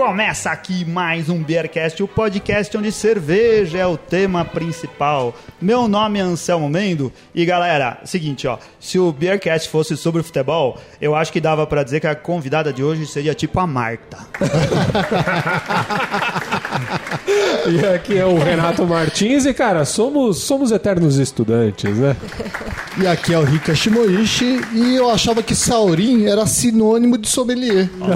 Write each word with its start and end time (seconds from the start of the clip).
começa 0.00 0.50
aqui 0.50 0.82
mais 0.82 1.28
um 1.28 1.42
Beercast, 1.42 2.02
o 2.02 2.08
podcast 2.08 2.74
onde 2.74 2.90
cerveja 2.90 3.76
é 3.76 3.86
o 3.86 3.98
tema 3.98 4.46
principal. 4.46 5.34
Meu 5.60 5.86
nome 5.86 6.18
é 6.18 6.22
Anselmo 6.22 6.70
Mendo 6.70 7.12
e 7.34 7.44
galera, 7.44 7.98
seguinte, 8.02 8.48
ó, 8.48 8.56
se 8.80 8.98
o 8.98 9.12
Beercast 9.12 9.68
fosse 9.68 9.98
sobre 9.98 10.22
futebol, 10.22 10.78
eu 11.02 11.14
acho 11.14 11.30
que 11.30 11.38
dava 11.38 11.66
pra 11.66 11.82
dizer 11.82 12.00
que 12.00 12.06
a 12.06 12.14
convidada 12.14 12.72
de 12.72 12.82
hoje 12.82 13.06
seria 13.06 13.34
tipo 13.34 13.60
a 13.60 13.66
Marta. 13.66 14.16
E 17.66 17.86
aqui 17.86 18.18
é 18.18 18.24
o 18.24 18.38
Renato 18.38 18.86
Martins 18.86 19.44
e, 19.44 19.52
cara, 19.52 19.84
somos, 19.84 20.38
somos 20.38 20.72
eternos 20.72 21.18
estudantes, 21.18 21.96
né? 21.96 22.16
E 22.98 23.06
aqui 23.06 23.32
é 23.32 23.38
o 23.38 23.44
Rika 23.44 23.72
Shimoishi 23.74 24.60
e 24.72 24.96
eu 24.96 25.08
achava 25.10 25.42
que 25.44 25.54
Saurin 25.54 26.26
era 26.26 26.44
sinônimo 26.44 27.16
de 27.16 27.28
sommelier. 27.28 27.88
Não, 28.02 28.10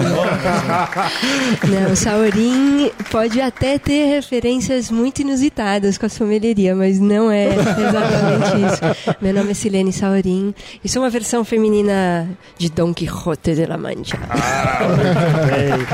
Saurin 1.95 2.91
pode 3.09 3.39
até 3.39 3.79
ter 3.79 4.07
referências 4.07 4.91
muito 4.91 5.21
inusitadas 5.21 5.97
com 5.97 6.05
a 6.05 6.09
sommelieria, 6.09 6.75
mas 6.75 6.99
não 6.99 7.31
é 7.31 7.47
exatamente 7.47 8.65
isso. 8.67 9.15
Meu 9.21 9.33
nome 9.33 9.51
é 9.51 9.53
Silene 9.53 9.93
Saurin 9.93 10.53
e 10.83 10.89
sou 10.89 11.03
uma 11.03 11.09
versão 11.09 11.45
feminina 11.45 12.27
de 12.57 12.69
Don 12.69 12.93
Quixote 12.93 13.55
de 13.55 13.65
la 13.65 13.77
Mancha. 13.77 14.17
Ei, 15.57 15.85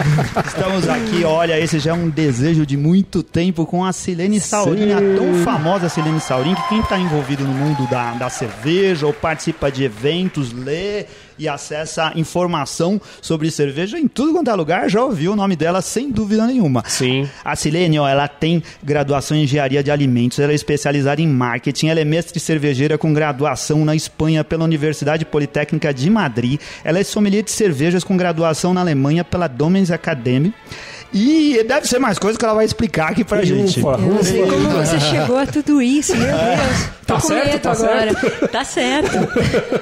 Estamos 0.46 0.90
aqui, 0.90 1.24
olha, 1.24 1.60
esse 1.60 1.78
já 1.80 1.92
é 1.92 1.94
um 1.94 2.10
desejo 2.10 2.66
de 2.66 2.76
muito 2.76 3.22
tempo 3.22 3.64
com 3.66 3.86
a 3.86 3.94
Silene 3.94 4.40
Saurin, 4.40 4.92
a 4.92 4.98
tão 4.98 5.36
famosa 5.44 5.88
Silene 5.88 6.20
Saurin, 6.20 6.56
que 6.56 6.70
quem 6.70 6.80
está 6.80 6.98
envolvido 6.98 7.44
no 7.44 7.54
mundo 7.54 7.88
da, 7.90 8.14
da 8.14 8.28
cerveja 8.30 8.72
ou 9.04 9.14
participa 9.14 9.72
de 9.72 9.84
eventos, 9.84 10.52
lê 10.52 11.06
e 11.38 11.48
acessa 11.48 12.12
informação 12.16 13.02
sobre 13.22 13.50
cerveja 13.50 13.98
em 13.98 14.08
tudo 14.08 14.34
quanto 14.34 14.50
é 14.50 14.54
lugar, 14.54 14.90
já 14.90 15.04
ouviu 15.04 15.34
o 15.34 15.36
nome 15.36 15.56
dela 15.56 15.82
sem 15.82 16.12
dúvida 16.12 16.46
nenhuma. 16.46 16.84
Sim. 16.88 17.28
A 17.44 17.56
Silene, 17.56 17.98
ó, 18.00 18.08
ela 18.08 18.28
tem 18.28 18.62
graduação 18.84 19.36
em 19.36 19.44
engenharia 19.44 19.84
de 19.84 19.90
alimentos, 19.90 20.40
ela 20.40 20.52
é 20.52 20.56
especializada 20.56 21.22
em 21.22 21.28
marketing, 21.28 21.88
ela 21.88 22.00
é 22.00 22.06
mestre 22.06 22.40
cervejeira 22.40 22.98
com 22.98 23.14
graduação 23.14 23.84
na 23.86 23.96
Espanha 23.96 24.44
pela 24.44 24.64
Universidade 24.64 25.26
Politécnica 25.26 25.94
de 25.94 26.10
Madrid, 26.10 26.60
ela 26.84 27.00
é 27.00 27.04
sommelier 27.04 27.44
de 27.44 27.52
cervejas 27.52 28.04
com 28.04 28.16
graduação 28.16 28.74
na 28.74 28.82
Alemanha 28.82 29.24
pela 29.24 29.48
Domens 29.48 29.90
Academy. 29.90 30.54
E 31.14 31.64
deve 31.68 31.88
ser 31.88 32.00
mais 32.00 32.18
coisa 32.18 32.40
que 32.40 32.46
ela 32.46 32.54
vai 32.54 32.64
explicar 32.66 33.12
aqui 33.12 33.24
pra 33.24 33.44
gente. 33.44 33.80
Ufa, 33.82 33.90
Eu 34.02 34.14
não 34.14 34.24
sei 34.24 34.44
ufa. 34.44 34.52
como 34.54 34.70
você 34.86 35.00
chegou 35.00 35.38
a 35.38 35.46
tudo 35.46 35.82
isso, 35.82 36.16
meu 36.16 36.26
Deus. 36.26 36.90
Tô 37.06 37.16
Tá 37.16 37.22
com 37.22 37.28
certo, 37.28 37.46
medo 37.48 37.60
tá 37.62 37.72
agora. 37.72 38.14
Tá 38.48 38.64
certo. 38.64 39.18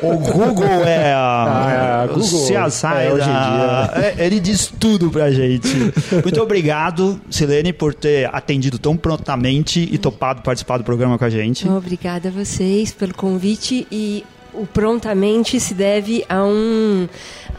O 0.02 0.18
Google 0.18 0.84
é 0.86 1.14
a. 1.14 2.00
Ah, 2.00 2.08
Google. 2.08 2.24
se 2.24 2.56
assai 2.56 3.08
É, 3.08 3.14
hoje 3.14 3.30
em 3.30 3.34
da- 3.34 3.92
é, 3.96 4.26
Ele 4.26 4.40
diz 4.40 4.72
tudo 4.80 5.12
pra 5.12 5.30
gente. 5.32 5.68
Muito 6.24 6.42
obrigado, 6.42 7.20
Silene, 7.30 7.72
por 7.74 7.94
ter 7.94 8.28
atendido 8.34 8.80
tão 8.80 8.96
prontamente 8.98 9.88
e 9.92 9.98
topado 9.98 10.42
participar 10.42 10.78
do 10.78 10.84
programa 10.84 11.18
com 11.18 11.26
a 11.26 11.30
gente. 11.30 11.68
Obrigada 11.68 12.30
a 12.30 12.32
vocês 12.32 12.92
pelo 12.92 13.14
convite 13.14 13.86
e 13.92 14.24
o 14.54 14.66
prontamente 14.66 15.60
se 15.60 15.74
deve 15.76 16.26
a 16.28 16.44
um 16.44 17.08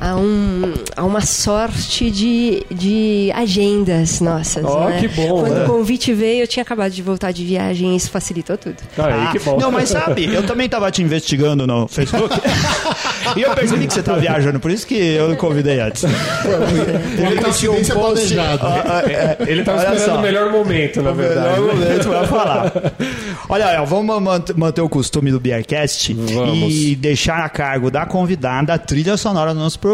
a, 0.00 0.16
um, 0.16 0.72
a 0.96 1.04
uma 1.04 1.20
sorte 1.20 2.10
de, 2.10 2.64
de 2.70 3.30
agendas 3.34 4.20
nossas. 4.20 4.64
Ó, 4.64 4.88
né? 4.88 4.98
que 5.00 5.08
bom, 5.08 5.40
Quando 5.42 5.54
né? 5.54 5.64
o 5.64 5.66
convite 5.66 6.12
veio, 6.14 6.42
eu 6.44 6.48
tinha 6.48 6.62
acabado 6.62 6.90
de 6.92 7.02
voltar 7.02 7.32
de 7.32 7.44
viagem 7.44 7.92
e 7.92 7.96
isso 7.96 8.10
facilitou 8.10 8.56
tudo. 8.56 8.76
Aí, 8.96 9.12
Ah, 9.12 9.28
que 9.32 9.38
bom. 9.40 9.58
Não, 9.58 9.70
mas 9.70 9.90
sabe, 9.90 10.24
eu 10.32 10.42
também 10.46 10.68
tava 10.68 10.90
te 10.90 11.02
investigando 11.02 11.66
no 11.66 11.86
Facebook 11.86 12.34
e 13.36 13.42
eu 13.42 13.50
percebi 13.54 13.86
que 13.86 13.92
você 13.92 14.02
tá 14.02 14.14
viajando, 14.16 14.58
por 14.58 14.70
isso 14.70 14.86
que 14.86 14.94
eu 14.94 15.36
convidei 15.36 15.80
antes. 15.80 16.04
Ele 16.04 17.36
tá 17.36 17.42
coincidência 17.42 17.94
planejado. 17.94 18.66
Ah, 18.66 19.02
ah, 19.04 19.10
é, 19.10 19.36
Ele 19.46 19.62
tava 19.62 19.78
olha 19.80 19.94
esperando 19.94 20.14
só. 20.14 20.18
o 20.18 20.22
melhor 20.22 20.50
momento, 20.52 21.02
na 21.02 21.12
verdade. 21.12 21.60
Melhor 21.60 21.74
momento 21.74 22.08
pra 22.08 22.26
falar. 22.26 22.72
Olha, 23.48 23.64
El, 23.74 23.84
vamos 23.86 24.22
mant- 24.22 24.50
manter 24.56 24.80
o 24.80 24.88
costume 24.88 25.30
do 25.30 25.38
Beercast 25.40 26.14
Vamos. 26.14 26.72
e 26.74 26.94
deixar 26.94 27.44
a 27.44 27.48
cargo 27.48 27.90
da 27.90 28.06
convidada 28.06 28.72
a 28.74 28.78
trilha 28.78 29.16
sonora 29.16 29.52
do 29.52 29.60
nosso 29.60 29.78
programa. 29.78 29.89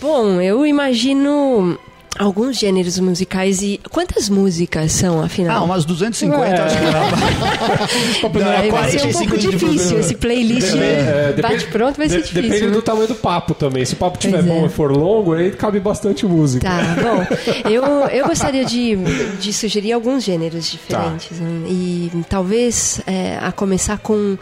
Bom, 0.00 0.40
eu 0.40 0.66
imagino 0.66 1.78
alguns 2.18 2.58
gêneros 2.58 2.98
musicais 2.98 3.62
e 3.62 3.80
quantas 3.90 4.28
músicas 4.28 4.92
são 4.92 5.20
Ah, 5.22 5.26
afinal? 5.26 5.64
umas 5.64 5.84
250, 5.84 6.44
É. 6.46 6.60
acho 6.60 6.76
que 6.76 6.84
não. 6.84 8.40
Não, 8.40 8.52
é 8.52 8.56
Aí 8.58 8.70
vai 8.70 8.90
ser 8.90 8.96
um 9.06 9.12
45 9.12 9.28
pouco 9.28 9.38
difícil 9.38 9.98
esse 10.00 10.14
playlist 10.16 10.74
É, 10.74 11.34
bate 11.40 11.66
pronto 11.66 11.96
vai 11.96 12.08
ser 12.08 12.18
de- 12.18 12.22
difícil. 12.24 12.42
Depende 12.42 12.66
né? 12.66 12.72
do 12.72 12.82
tamanho 12.82 13.08
do 13.08 13.14
papo 13.14 13.54
também. 13.54 13.84
Se 13.84 13.94
o 13.94 13.96
papo 13.96 14.18
tiver 14.18 14.38
Pois 14.42 14.46
bom 14.46 14.62
é. 14.64 14.66
e 14.66 14.68
for 14.68 14.90
longo, 14.92 15.34
aí 15.34 15.50
cabe 15.52 15.78
bastante 15.80 16.26
música. 16.26 16.66
Tá, 16.68 16.96
bom. 17.02 17.70
Eu, 17.70 17.84
eu 18.08 18.26
gostaria 18.26 18.64
de, 18.64 18.96
de 19.40 19.52
sugerir 19.52 19.92
alguns 19.92 20.24
gêneros 20.24 20.70
diferentes. 20.70 21.38
né? 21.38 21.66
E 21.68 22.10
talvez 22.28 23.00
é, 23.06 23.38
a 23.40 23.52
começar 23.52 23.98
com. 23.98 24.36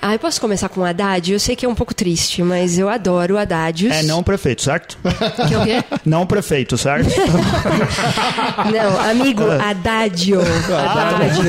Ah, 0.00 0.12
eu 0.14 0.18
posso 0.18 0.40
começar 0.40 0.68
com 0.68 0.84
Haddad? 0.84 1.32
Eu 1.32 1.40
sei 1.40 1.56
que 1.56 1.64
é 1.64 1.68
um 1.68 1.74
pouco 1.74 1.94
triste, 1.94 2.42
mas 2.42 2.78
eu 2.78 2.88
adoro 2.88 3.38
Haddad. 3.38 3.88
É 3.88 4.02
não 4.02 4.22
prefeito, 4.22 4.62
certo? 4.62 4.98
Que 5.48 5.54
é 5.54 5.58
o 5.58 5.64
quê? 5.64 5.84
Não 6.04 6.26
prefeito, 6.26 6.76
certo? 6.76 7.08
Não, 8.72 9.10
amigo, 9.10 9.42
Haddad. 9.50 10.34
Haddad. 10.34 11.40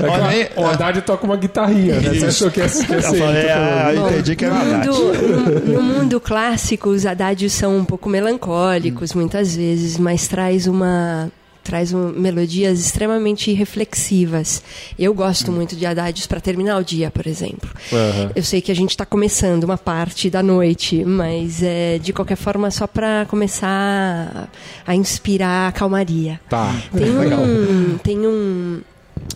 É 0.00 0.06
Olha, 0.06 0.50
o 0.56 0.66
Haddad 0.66 1.02
toca 1.02 1.24
uma 1.24 1.36
guitarrinha, 1.36 2.00
né? 2.00 2.14
Você 2.14 2.26
achou 2.26 2.50
que 2.50 2.60
ia, 2.60 2.64
Eu 2.64 2.68
ser 2.68 2.86
falei, 2.86 3.42
ele 3.42 3.50
ah, 3.50 3.92
eu 3.94 4.08
entendi 4.08 4.36
que 4.36 4.44
era 4.44 4.54
mundo, 4.54 5.12
no, 5.12 5.72
no 5.74 5.82
mundo 5.82 6.20
clássico, 6.20 6.88
os 6.90 7.04
Haddadios 7.04 7.52
são 7.52 7.76
um 7.76 7.84
pouco 7.84 8.08
melancólicos, 8.08 9.12
muitas 9.12 9.54
vezes, 9.54 9.98
mas 9.98 10.28
traz 10.28 10.66
uma 10.66 11.30
traz 11.64 11.92
um, 11.92 12.10
melodias 12.10 12.78
extremamente 12.78 13.52
reflexivas. 13.52 14.62
Eu 14.98 15.14
gosto 15.14 15.50
muito 15.50 15.74
de 15.74 15.86
Haddadios 15.86 16.26
para 16.26 16.40
terminar 16.40 16.78
o 16.78 16.84
dia, 16.84 17.10
por 17.10 17.26
exemplo. 17.26 17.70
Aham. 17.92 18.30
Eu 18.36 18.42
sei 18.42 18.60
que 18.60 18.70
a 18.70 18.76
gente 18.76 18.90
está 18.90 19.06
começando 19.06 19.64
uma 19.64 19.78
parte 19.78 20.28
da 20.28 20.42
noite, 20.42 21.04
mas 21.04 21.62
é, 21.62 21.98
de 21.98 22.12
qualquer 22.12 22.36
forma 22.36 22.70
só 22.70 22.86
para 22.86 23.26
começar 23.26 24.48
a 24.86 24.94
inspirar 24.94 25.68
a 25.68 25.72
calmaria. 25.72 26.40
Tá. 26.48 26.74
Tem 26.92 27.10
um, 27.34 27.98
tem 27.98 28.26
um, 28.26 28.82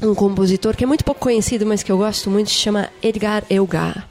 um 0.03 0.15
compositor 0.15 0.77
que 0.77 0.85
é 0.85 0.87
muito 0.87 1.05
pouco 1.05 1.21
conhecido, 1.21 1.67
mas 1.67 1.83
que 1.83 1.91
eu 1.91 1.99
gosto 1.99 2.31
muito, 2.31 2.51
se 2.51 2.57
chama 2.57 2.89
Edgar 3.03 3.45
Elgar. 3.51 4.09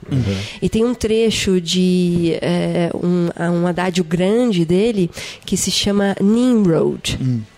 E 0.61 0.69
tem 0.69 0.83
um 0.83 0.94
trecho 0.94 1.61
de 1.61 2.38
é, 2.41 2.89
um, 2.94 3.29
um 3.61 3.67
adágio 3.67 4.03
grande 4.03 4.66
dele 4.66 5.09
que 5.45 5.55
se 5.55 5.72
chama 5.72 6.16
Nimrod. 6.22 7.17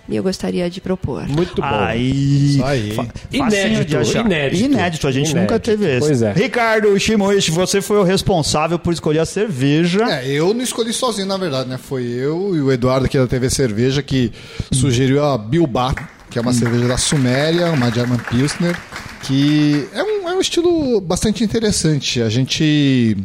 E 0.09 0.15
eu 0.15 0.23
gostaria 0.23 0.67
de 0.71 0.81
propor. 0.81 1.27
Muito 1.27 1.61
bom. 1.61 1.67
Aí. 1.67 2.55
Isso 2.55 2.63
aí. 2.65 2.97
Inédito, 3.31 3.51
facinho 3.51 3.85
de 3.85 3.97
achar. 3.97 4.25
inédito. 4.25 4.63
Inédito, 4.65 5.07
a 5.07 5.11
gente 5.11 5.29
Inédito. 5.29 5.53
nunca 5.53 5.59
teve 5.59 5.85
esse. 5.85 5.99
Pois 5.99 6.21
é. 6.23 6.33
Ricardo 6.33 6.99
Shimoishi, 6.99 7.51
você 7.51 7.79
foi 7.79 7.97
o 7.97 8.03
responsável 8.03 8.79
por 8.79 8.91
escolher 8.91 9.19
a 9.19 9.25
cerveja. 9.25 10.05
É, 10.09 10.27
eu 10.27 10.51
não 10.51 10.63
escolhi 10.63 10.91
sozinho, 10.93 11.27
na 11.27 11.37
verdade, 11.37 11.69
né? 11.69 11.77
Foi 11.77 12.03
eu 12.03 12.55
e 12.55 12.61
o 12.61 12.71
Eduardo 12.71 13.05
aqui 13.05 13.19
da 13.19 13.27
TV 13.27 13.51
Cerveja 13.51 14.01
que 14.01 14.31
sugeriu 14.71 15.23
a 15.23 15.37
Bilbao, 15.37 15.93
que 16.29 16.37
é 16.37 16.41
uma 16.41 16.53
cerveja 16.53 16.87
da 16.87 16.97
Suméria, 16.97 17.71
uma 17.71 17.91
German 17.91 18.19
Pilsner, 18.19 18.75
que 19.23 19.87
é 19.93 20.03
um, 20.03 20.29
é 20.29 20.33
um 20.33 20.39
estilo 20.39 21.01
bastante 21.01 21.43
interessante. 21.43 22.21
A 22.21 22.29
gente 22.29 23.17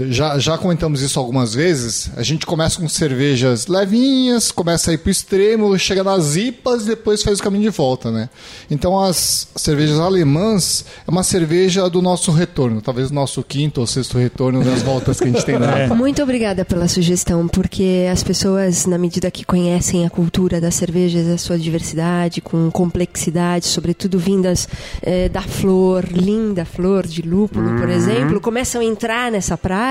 já, 0.00 0.38
já 0.38 0.56
comentamos 0.56 1.02
isso 1.02 1.18
algumas 1.18 1.54
vezes. 1.54 2.10
A 2.16 2.22
gente 2.22 2.46
começa 2.46 2.80
com 2.80 2.88
cervejas 2.88 3.66
levinhas, 3.66 4.52
começa 4.52 4.90
a 4.90 4.94
ir 4.94 4.98
pro 4.98 5.10
extremo, 5.10 5.76
chega 5.76 6.04
nas 6.04 6.36
IPAs 6.36 6.84
e 6.84 6.86
depois 6.86 7.22
faz 7.22 7.40
o 7.40 7.42
caminho 7.42 7.64
de 7.64 7.70
volta, 7.70 8.10
né? 8.10 8.30
Então 8.70 8.98
as 8.98 9.48
cervejas 9.56 9.98
alemãs 9.98 10.84
é 11.06 11.10
uma 11.10 11.24
cerveja 11.24 11.90
do 11.90 12.00
nosso 12.00 12.30
retorno, 12.30 12.80
talvez 12.80 13.10
o 13.10 13.14
nosso 13.14 13.42
quinto 13.42 13.80
ou 13.80 13.86
sexto 13.86 14.18
retorno 14.18 14.62
das 14.62 14.82
voltas 14.82 15.18
que 15.18 15.24
a 15.24 15.32
gente 15.32 15.44
tem 15.44 15.58
dado. 15.58 15.94
Muito 15.96 16.22
obrigada 16.22 16.64
pela 16.64 16.86
sugestão, 16.86 17.48
porque 17.48 18.06
as 18.10 18.22
pessoas, 18.22 18.86
na 18.86 18.98
medida 18.98 19.30
que 19.30 19.44
conhecem 19.44 20.06
a 20.06 20.10
cultura 20.10 20.60
das 20.60 20.76
cervejas, 20.76 21.26
a 21.26 21.38
sua 21.38 21.58
diversidade, 21.58 22.40
com 22.40 22.70
complexidade, 22.70 23.66
sobretudo 23.66 24.18
vindas 24.18 24.68
eh, 25.02 25.28
da 25.28 25.42
flor, 25.42 26.04
linda 26.08 26.64
flor 26.64 27.06
de 27.06 27.22
lúpulo, 27.22 27.78
por 27.78 27.88
exemplo, 27.88 28.40
começam 28.40 28.80
a 28.80 28.84
entrar 28.84 29.32
nessa 29.32 29.58
praia 29.58 29.87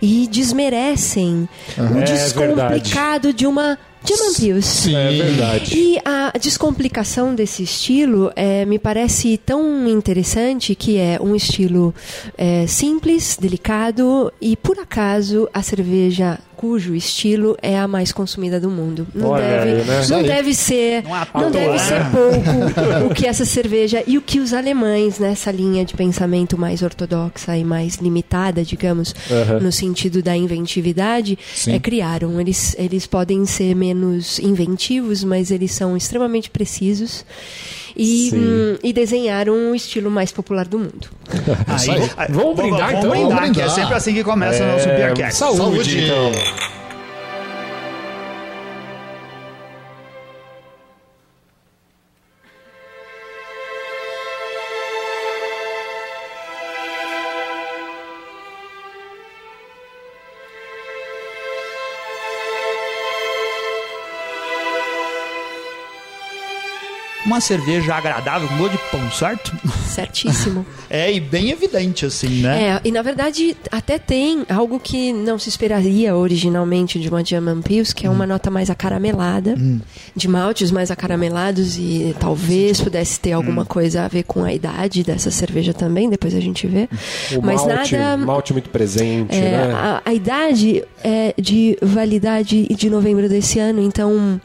e 0.00 0.28
desmerecem 0.30 1.48
o 1.78 1.98
É 1.98 2.02
descomplicado 2.02 3.32
de 3.32 3.46
uma 3.46 3.78
German 4.04 4.34
Pils. 4.34 4.86
É 4.88 5.10
verdade. 5.12 5.78
E 5.78 5.98
a 6.04 6.32
descomplicação 6.38 7.34
desse 7.34 7.62
estilo 7.62 8.32
é, 8.34 8.64
me 8.64 8.78
parece 8.78 9.38
tão 9.38 9.88
interessante 9.88 10.74
que 10.74 10.98
é 10.98 11.18
um 11.20 11.34
estilo 11.34 11.94
é, 12.36 12.66
simples, 12.66 13.38
delicado 13.40 14.32
e 14.40 14.56
por 14.56 14.78
acaso 14.78 15.48
a 15.54 15.62
cerveja 15.62 16.38
cujo 16.62 16.94
estilo 16.94 17.56
é 17.60 17.76
a 17.76 17.88
mais 17.88 18.12
consumida 18.12 18.60
do 18.60 18.70
mundo. 18.70 19.04
Não 19.12 19.30
Olha 19.30 19.42
deve, 19.42 19.70
aí, 19.80 19.84
né? 19.84 20.06
não 20.08 20.18
Aí. 20.18 20.26
deve 20.28 20.54
ser, 20.54 21.02
Não 21.02 21.16
é 21.16 21.26
não 21.34 21.50
deve 21.50 21.76
ser 21.80 22.00
pouco 22.12 23.10
o 23.10 23.12
que 23.12 23.26
essa 23.26 23.44
cerveja 23.44 24.04
e 24.06 24.16
o 24.16 24.22
que 24.22 24.38
os 24.38 24.52
alemães 24.54 25.18
nessa 25.18 25.50
linha 25.50 25.84
de 25.84 25.92
pensamento 25.94 26.56
mais 26.56 26.80
ortodoxa 26.80 27.56
e 27.56 27.64
mais 27.64 27.96
limitada, 27.96 28.62
digamos, 28.62 29.12
Aham. 29.28 29.58
no 29.58 29.72
sentido 29.72 30.22
da 30.22 30.36
inventividade, 30.36 31.36
Sim. 31.52 31.72
é, 31.74 31.80
criaram. 31.80 32.40
Eles, 32.40 32.76
eles 32.78 33.08
podem 33.08 33.44
ser 33.44 33.74
menos 33.74 34.38
inventivos, 34.38 35.24
mas 35.24 35.50
eles 35.50 35.72
são 35.72 35.96
extremamente 35.96 36.48
precisos. 36.48 37.24
E, 37.96 38.30
hum, 38.34 38.76
e 38.82 38.92
desenharam 38.92 39.70
o 39.70 39.74
estilo 39.74 40.10
mais 40.10 40.32
popular 40.32 40.66
do 40.66 40.78
mundo. 40.78 41.08
Aí. 41.68 41.90
aí, 42.16 42.26
Vamos 42.30 42.56
brindar, 42.56 42.88
vamos 42.92 42.98
então? 42.98 43.10
brindar, 43.10 43.40
Vamos 43.40 43.56
que 43.56 43.60
é 43.60 43.64
brindar. 43.64 43.70
sempre 43.70 43.94
assim 43.94 44.14
que 44.14 44.24
começa 44.24 44.64
o 44.64 44.66
nosso 44.66 44.86
Beercast. 44.88 45.38
saúde, 45.38 45.56
Saúde. 45.58 46.04
então. 46.04 46.32
Uma 67.32 67.40
cerveja 67.40 67.94
agradável, 67.94 68.46
com 68.46 68.58
gosto 68.58 68.72
de 68.72 68.78
pão, 68.90 69.10
certo? 69.10 69.56
Certíssimo. 69.86 70.66
É, 70.94 71.10
e 71.10 71.18
bem 71.20 71.48
evidente, 71.50 72.04
assim, 72.04 72.42
né? 72.42 72.64
É, 72.64 72.80
e 72.84 72.92
na 72.92 73.00
verdade 73.00 73.56
até 73.70 73.98
tem 73.98 74.44
algo 74.50 74.78
que 74.78 75.10
não 75.10 75.38
se 75.38 75.48
esperaria 75.48 76.14
originalmente 76.14 77.00
de 77.00 77.08
uma 77.08 77.24
German 77.24 77.62
Pils, 77.62 77.94
que 77.94 78.06
é 78.06 78.10
Hum. 78.10 78.12
uma 78.12 78.26
nota 78.26 78.50
mais 78.50 78.68
acaramelada, 78.68 79.54
de 80.14 80.28
maltes 80.28 80.70
mais 80.70 80.90
acaramelados 80.90 81.78
e 81.78 82.14
talvez 82.20 82.78
pudesse 82.78 83.18
ter 83.18 83.32
Hum. 83.34 83.38
alguma 83.38 83.64
coisa 83.64 84.02
a 84.02 84.08
ver 84.08 84.24
com 84.24 84.44
a 84.44 84.52
idade 84.52 85.02
dessa 85.02 85.30
cerveja 85.30 85.72
também, 85.72 86.10
depois 86.10 86.34
a 86.34 86.40
gente 86.40 86.66
vê. 86.66 86.86
O 87.34 87.40
Mas 87.40 87.64
malte, 87.64 87.96
nada 87.96 88.22
malte 88.26 88.52
muito 88.52 88.68
presente, 88.68 89.34
é, 89.34 89.40
né? 89.40 89.72
a, 89.74 90.02
a 90.04 90.12
idade 90.12 90.84
é 91.02 91.32
de 91.40 91.78
validade 91.80 92.66
de 92.68 92.90
novembro 92.90 93.30
desse 93.30 93.58
ano, 93.58 93.80
então 93.80 94.38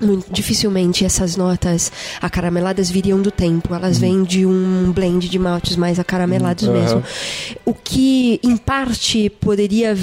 muito 0.00 0.32
dificilmente 0.32 1.04
essas 1.04 1.36
notas 1.36 1.92
acarameladas 2.20 2.90
viriam 2.90 3.20
do 3.20 3.30
tempo. 3.30 3.74
Elas 3.74 3.98
vêm 3.98 4.22
de 4.22 4.46
um 4.46 4.90
blend 4.92 5.28
de 5.28 5.38
maltes 5.38 5.76
mais 5.76 5.98
acaramelados 5.98 6.68
Aham. 6.68 6.80
mesmo. 6.80 7.04
O 7.64 7.74
que, 7.74 8.40
em 8.42 8.56
parte, 8.56 9.28
poderia 9.28 9.96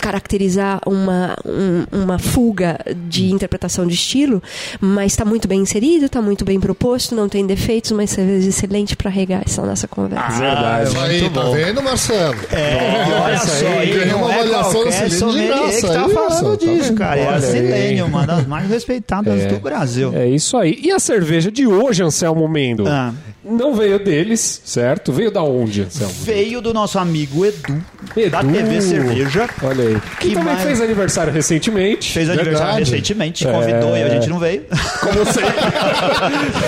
caracterizar 0.00 0.80
uma, 0.86 1.36
um- 1.44 1.84
uma 2.04 2.18
fuga 2.18 2.78
de 3.08 3.30
interpretação 3.30 3.86
de 3.86 3.94
estilo, 3.94 4.42
mas 4.80 5.12
está 5.12 5.24
muito 5.24 5.46
bem 5.48 5.60
inserido, 5.60 6.06
está 6.06 6.20
muito 6.22 6.44
bem 6.44 6.58
proposto, 6.60 7.14
não 7.14 7.28
tem 7.28 7.46
defeitos, 7.46 7.92
mas 7.92 8.10
cerveja 8.10 8.48
excelente 8.48 8.96
para 8.96 9.10
regar 9.10 9.42
essa 9.44 9.62
nossa 9.62 9.86
conversa. 9.88 10.38
Verdade. 10.38 10.88
Isso 10.90 10.98
aí, 11.00 11.20
muito 11.20 11.34
tá 11.34 11.42
bom. 11.42 11.52
vendo, 11.52 11.82
Marcelo? 11.82 12.36
É, 12.52 13.08
e 13.08 13.12
olha 13.12 13.34
Nossa, 13.34 13.46
só, 13.48 13.66
aí 13.66 14.12
uma 14.14 14.32
é 14.32 14.34
avaliação 14.34 14.72
qualquer 14.82 15.02
da 15.02 15.10
Silene 15.10 15.40
de 15.40 15.46
graça, 15.48 15.86
que 15.88 15.92
tá 15.94 16.04
aí, 16.06 16.12
falando 16.12 16.56
tá 16.56 16.66
disso, 16.66 16.94
cara. 16.94 17.20
É. 17.20 17.40
Silene, 17.40 18.02
uma 18.02 18.26
das 18.26 18.46
mais 18.46 18.68
respeitadas 18.68 19.46
do 19.46 19.60
Brasil. 19.60 20.12
É 20.14 20.26
isso 20.28 20.56
aí. 20.56 20.78
E 20.82 20.90
a 20.90 20.98
cerveja 20.98 21.50
de 21.50 21.66
hoje, 21.66 22.02
Anselmo 22.02 22.48
Mendo? 22.48 22.86
Ah. 22.86 23.12
Não 23.44 23.74
veio 23.74 23.98
deles, 23.98 24.60
certo? 24.64 25.10
Veio 25.10 25.30
da 25.30 25.42
onde, 25.42 25.82
Anselmo? 25.82 26.12
Veio 26.22 26.60
do 26.60 26.74
nosso 26.74 26.98
amigo 26.98 27.46
Edu, 27.46 27.82
da 28.30 28.40
Edu. 28.40 28.52
TV 28.52 28.80
Cerveja. 28.82 29.48
Olha 29.68 29.84
aí. 29.88 30.00
Que, 30.20 30.28
Que 30.28 30.34
também 30.34 30.54
mais? 30.54 30.62
fez 30.62 30.80
aniversário 30.80 31.32
recentemente. 31.32 32.12
Fez 32.12 32.28
aniversário 32.30 32.74
Verdade. 32.74 32.90
recentemente, 32.90 33.44
convidou 33.46 33.96
É. 33.96 34.00
e 34.00 34.02
a 34.04 34.08
gente 34.08 34.28
não 34.28 34.38
veio. 34.38 34.62
Como 35.00 35.24
sempre. 35.26 35.54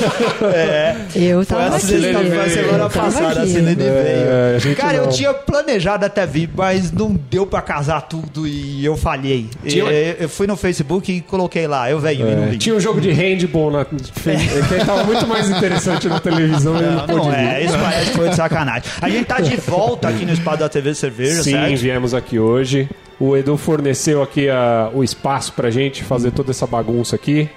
Eu 1.15 1.45
Foi 1.45 1.57
tava 1.57 1.63
a 1.63 1.77
aqui. 1.77 1.87
Silene 1.87 2.15
Silene 2.15 2.31
foi 2.31 2.39
a 2.39 2.43
veio. 2.43 2.55
semana 2.55 2.85
Eu 2.85 2.91
tava 2.91 3.07
passada, 3.07 3.41
a 3.41 3.43
aqui. 3.43 3.53
Silene 3.53 3.83
É, 3.83 3.89
a 3.89 4.03
veio. 4.51 4.61
gente 4.61 4.77
Cara, 4.77 4.97
eu 4.97 5.05
não. 5.05 5.11
tinha 5.13 5.33
planejado 5.35 6.05
até 6.07 6.27
vir, 6.27 6.51
mas 6.55 6.93
não 6.93 7.13
deu 7.31 7.47
pra 7.47 7.61
casar 7.63 8.03
tudo 8.03 8.47
e 8.47 8.85
eu 8.85 8.97
falhei. 8.97 9.49
Tinha- 9.67 9.91
E- 9.91 10.17
Eu 10.21 10.29
fui 10.29 10.47
no 10.47 10.57
Facebook 10.57 11.11
e 11.11 11.21
coloquei 11.21 11.67
lá, 11.67 11.91
eu 11.91 11.99
venho 11.99 12.29
e 12.29 12.35
não 12.35 12.45
É, 12.45 12.47
vim. 12.49 12.59
tinha 12.59 12.75
um 12.75 12.81
jogo 12.81 13.01
de 13.01 13.11
handball 13.11 13.71
na. 13.71 13.85
Que 13.85 14.85
tava 14.85 15.05
muito 15.05 15.27
mais 15.27 15.49
interessante 15.49 16.09
na 16.09 16.21
televisão 16.21 16.77
e 16.79 16.83
não, 16.83 16.93
Não, 16.93 17.07
pôde 17.07 17.17
não 17.27 17.31
vir. 17.31 17.39
é, 17.39 17.65
isso 17.65 17.79
parece 17.79 18.11
que 18.11 18.17
foi 18.17 18.29
de 18.29 18.37
sacanagem. 18.37 18.83
A 19.01 19.09
gente 19.09 19.25
tá 19.25 19.41
de 19.41 19.57
volta 19.57 20.09
aqui 20.09 20.25
no 20.27 20.33
espaço 20.33 20.59
da 20.59 20.69
TV 20.69 20.95
Cerveja, 20.95 21.43
Sim, 21.43 21.53
certo? 21.53 21.77
viemos 21.77 22.13
aqui 22.15 22.39
hoje. 22.39 22.89
O 23.19 23.37
Edu 23.37 23.57
forneceu 23.57 24.23
aqui 24.23 24.49
a- 24.49 24.91
o 24.95 25.05
espaço 25.05 25.53
pra 25.53 25.71
gente 25.71 26.03
fazer 26.03 26.31
toda 26.31 26.51
essa 26.51 26.67
bagunça 26.67 27.17
aqui. 27.17 27.49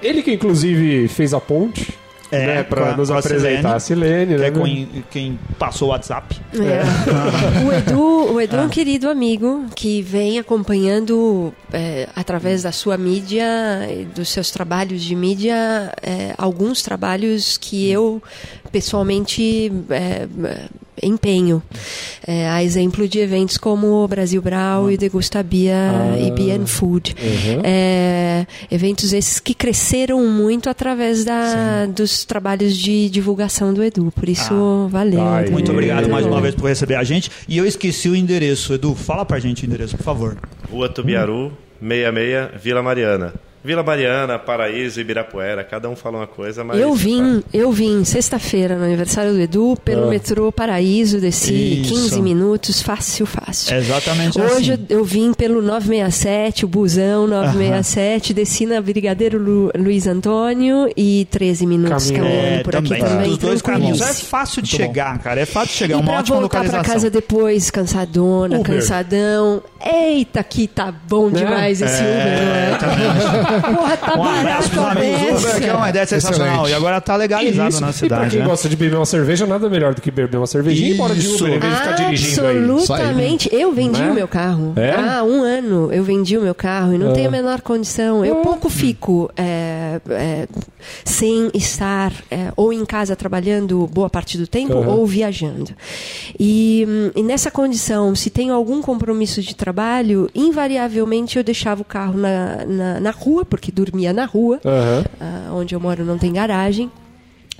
Ele 0.00 0.22
que 0.22 0.32
inclusive 0.32 1.08
fez 1.08 1.32
a 1.34 1.40
ponte. 1.40 1.94
É, 2.34 2.46
né, 2.46 2.62
pra 2.62 2.92
a- 2.92 2.96
nos 2.96 3.10
com 3.10 3.14
a 3.14 3.18
apresentar 3.18 3.74
a 3.74 3.78
Silene, 3.78 4.34
Que 4.36 4.40
né? 4.40 4.46
é 4.46 4.50
com- 4.50 5.02
quem 5.10 5.38
passou 5.58 5.88
o 5.88 5.90
WhatsApp. 5.90 6.40
É. 6.54 6.80
O 7.68 7.70
Edu, 7.70 8.32
o 8.32 8.40
Edu 8.40 8.56
é 8.56 8.58
Ah. 8.60 8.62
um 8.62 8.68
querido 8.70 9.10
amigo 9.10 9.66
que 9.76 10.00
vem 10.00 10.38
acompanhando 10.38 11.52
é, 11.70 12.08
através 12.16 12.62
da 12.62 12.72
sua 12.72 12.96
mídia, 12.96 13.44
e 13.90 14.06
dos 14.06 14.30
seus 14.30 14.50
trabalhos 14.50 15.02
de 15.02 15.14
mídia, 15.14 15.92
é, 16.02 16.32
alguns 16.38 16.80
trabalhos 16.80 17.58
que 17.58 17.90
eu 17.90 18.22
pessoalmente 18.72 19.70
é, 19.90 20.26
é, 20.44 20.58
empenho. 21.02 21.62
É, 22.26 22.48
a 22.48 22.62
exemplo 22.62 23.06
de 23.08 23.18
eventos 23.18 23.56
como 23.56 24.02
o 24.04 24.08
Brasil 24.08 24.42
Brau 24.42 24.90
e 24.90 24.96
Degusta 24.96 25.42
Bia 25.42 25.74
Ah. 25.74 26.18
e 26.18 26.30
Bia 26.30 26.56
and 26.56 26.66
Food. 26.66 27.14
Uhum. 27.20 27.60
É, 27.64 28.46
eventos 28.70 29.12
esses 29.12 29.38
que 29.40 29.54
cresceram 29.54 30.24
muito 30.26 30.68
através 30.68 31.24
da, 31.24 31.86
dos 31.86 32.24
trabalhos 32.24 32.76
de 32.76 33.08
divulgação 33.08 33.72
do 33.72 33.82
Edu. 33.82 34.12
Por 34.14 34.28
isso, 34.28 34.88
valeu. 34.90 35.22
Ai. 35.22 35.48
Muito 35.48 35.70
E- 35.70 35.74
obrigado 35.74 36.08
mais 36.08 36.26
uma 36.26 36.40
vez 36.40 36.54
por 36.54 36.66
receber 36.68 36.96
a 36.96 37.04
gente. 37.04 37.30
E 37.48 37.56
eu 37.56 37.64
esqueci 37.66 38.08
o 38.08 38.16
endereço. 38.16 38.74
Edu, 38.74 38.94
fala 38.94 39.24
pra 39.24 39.38
gente 39.38 39.64
o 39.64 39.66
endereço, 39.66 39.96
por 39.96 40.02
favor. 40.04 40.36
Rua 40.70 40.88
Tubiaru, 40.88 41.52
66, 41.80 42.62
Vila 42.62 42.82
Mariana. 42.82 43.32
Vila 43.64 43.82
Mariana, 43.84 44.40
Paraíso, 44.40 45.00
Ibirapuera, 45.00 45.62
cada 45.62 45.88
um 45.88 45.94
fala 45.94 46.18
uma 46.18 46.26
coisa, 46.26 46.64
mas. 46.64 46.80
Eu 46.80 46.92
vim, 46.94 47.44
eu 47.54 47.70
vim 47.70 48.02
sexta-feira 48.04 48.76
no 48.76 48.84
aniversário 48.84 49.32
do 49.32 49.40
Edu 49.40 49.78
pelo 49.84 50.06
Ah. 50.06 50.10
metrô 50.10 50.50
Paraíso, 50.50 51.20
desci 51.20 51.80
Isso. 51.82 51.94
15 51.94 52.20
minutos, 52.22 52.82
fácil, 52.82 53.24
fácil. 53.24 53.72
É 53.72 53.78
exatamente 53.78 54.40
Hoje 54.40 54.72
assim. 54.72 54.86
eu, 54.88 54.98
eu 54.98 55.04
vim 55.04 55.32
pelo 55.32 55.62
967, 55.62 56.64
o 56.64 56.68
busão 56.68 57.28
967, 57.28 58.34
desci 58.34 58.66
na 58.66 58.80
Brigadeiro 58.80 59.38
Lu- 59.38 59.70
Luiz 59.78 60.08
Antônio 60.08 60.90
e 60.96 61.28
13 61.30 61.64
minutos 61.64 62.10
Caminho. 62.10 62.24
caminhando 62.24 62.46
É, 62.58 62.62
por 62.64 62.72
também. 62.72 62.92
aqui 62.94 63.00
também. 63.04 63.28
Dos 63.28 63.38
dois 63.38 63.62
caminhos. 63.62 64.00
É 64.00 64.12
fácil 64.14 64.60
de 64.60 64.70
chegar, 64.70 65.16
cara. 65.20 65.40
É 65.40 65.46
fácil 65.46 65.68
de 65.72 65.74
chegar. 65.78 65.94
É 65.94 65.98
E 65.98 66.00
uma 66.00 66.10
pra 66.10 66.18
ótima 66.18 66.36
voltar 66.40 66.48
pra 66.48 66.62
localização. 66.66 66.94
casa 66.94 67.10
depois, 67.10 67.70
cansadona, 67.70 68.58
Uber. 68.58 68.74
cansadão. 68.74 69.62
Eita, 69.84 70.42
que 70.42 70.66
tá 70.66 70.92
bom 71.08 71.30
demais 71.30 71.80
esse 71.80 72.02
Uber, 72.02 72.42
não 72.44 73.51
é? 73.51 73.51
Porra, 73.60 73.96
tá 73.96 74.18
Um 74.18 74.22
abraço 74.24 74.42
barato 74.42 74.70
pros 74.70 74.84
amigos 74.86 75.44
Uber, 75.44 75.60
que 75.60 75.66
é 75.68 75.74
uma 75.74 75.88
ideia 75.90 76.06
sensacional. 76.06 76.68
E 76.68 76.74
agora 76.74 77.00
tá 77.00 77.16
legalizado 77.16 77.68
isso, 77.70 77.80
na 77.80 77.88
e 77.88 77.90
pra 77.90 77.98
cidade, 77.98 78.30
quem 78.30 78.38
né? 78.40 78.46
gosta 78.46 78.68
de 78.68 78.76
beber 78.76 78.96
uma 78.96 79.06
cerveja, 79.06 79.46
nada 79.46 79.68
melhor 79.68 79.94
do 79.94 80.00
que 80.00 80.10
beber 80.10 80.36
uma 80.38 80.46
cervejinha 80.46 80.88
e 80.88 80.90
ir 80.92 80.94
embora 80.94 81.14
de. 81.14 81.26
Uber 81.28 81.48
em 81.52 81.58
vez 81.58 81.72
de 81.72 81.78
ficar 81.80 81.92
dirigindo 81.92 82.46
aí. 82.46 82.58
Absolutamente. 82.58 83.48
Eu 83.52 83.72
vendi 83.72 84.00
Né? 84.00 84.10
o 84.10 84.14
meu 84.14 84.28
carro. 84.28 84.72
É? 84.76 84.92
Há 84.94 85.22
um 85.24 85.42
ano 85.42 85.92
eu 85.92 86.02
vendi 86.04 86.36
o 86.38 86.42
meu 86.42 86.54
carro 86.54 86.94
e 86.94 86.98
não 86.98 87.10
Ah. 87.10 87.12
tenho 87.14 87.28
a 87.28 87.30
menor 87.30 87.60
condição. 87.60 88.24
Eu 88.24 88.38
Ah. 88.40 88.42
pouco 88.42 88.68
fico 88.70 89.30
é, 89.36 90.00
é, 90.10 90.48
sem 91.04 91.50
estar 91.54 92.12
é, 92.30 92.52
ou 92.56 92.72
em 92.72 92.84
casa 92.84 93.14
trabalhando 93.16 93.86
boa 93.92 94.08
parte 94.10 94.36
do 94.38 94.46
tempo 94.46 94.74
Aham. 94.78 94.88
ou 94.88 95.06
viajando. 95.06 95.70
E, 96.38 96.84
hum, 96.88 97.10
e 97.16 97.22
nessa 97.22 97.50
condição, 97.50 98.14
se 98.14 98.30
tenho 98.30 98.54
algum 98.54 98.80
compromisso 98.82 99.40
de 99.42 99.54
trabalho, 99.54 100.28
invariavelmente 100.34 101.36
eu 101.38 101.44
deixava 101.44 101.82
o 101.82 101.84
carro 101.84 102.18
na, 102.18 102.64
na, 102.66 103.00
na 103.00 103.10
rua, 103.10 103.41
porque 103.44 103.70
dormia 103.72 104.12
na 104.12 104.24
rua. 104.24 104.60
Aham. 104.64 105.04
Ah, 105.20 105.50
onde 105.54 105.74
eu 105.74 105.80
moro 105.80 106.04
não 106.04 106.18
tem 106.18 106.32
garagem. 106.32 106.90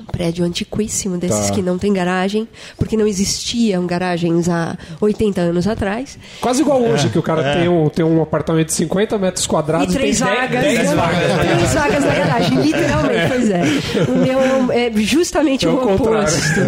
Um 0.00 0.04
prédio 0.04 0.42
antiquíssimo 0.44 1.18
desses 1.18 1.48
Tá. 1.48 1.54
que 1.54 1.60
não 1.62 1.76
tem 1.78 1.92
garagem, 1.92 2.48
porque 2.78 2.96
não 2.96 3.06
existiam 3.06 3.86
garagens 3.86 4.48
há 4.48 4.76
80 5.00 5.42
anos 5.42 5.68
atrás. 5.68 6.18
Quase 6.40 6.62
igual 6.62 6.82
hoje, 6.82 7.10
que 7.10 7.18
o 7.18 7.22
cara 7.22 7.52
tem, 7.58 7.68
um, 7.68 7.88
tem 7.90 8.02
um 8.04 8.20
apartamento 8.22 8.68
de 8.68 8.72
50 8.72 9.18
metros 9.18 9.46
quadrados 9.46 9.94
e 9.94 9.96
três 9.98 10.18
vagas, 10.18 10.62
10, 10.62 10.78
né? 10.78 10.94
vagas. 10.96 11.28
na 11.28 11.38
três 11.38 11.74
garagem. 11.74 11.74
vagas 11.74 12.04
na 12.04 12.14
garagem, 12.14 12.58
literalmente, 12.62 13.28
pois 13.28 13.50
é. 13.50 13.62
O 14.08 14.18
meu 14.18 14.72
é 14.72 14.90
justamente 15.02 15.66
É 15.66 15.68
o 15.68 15.74
oposto. 15.94 16.60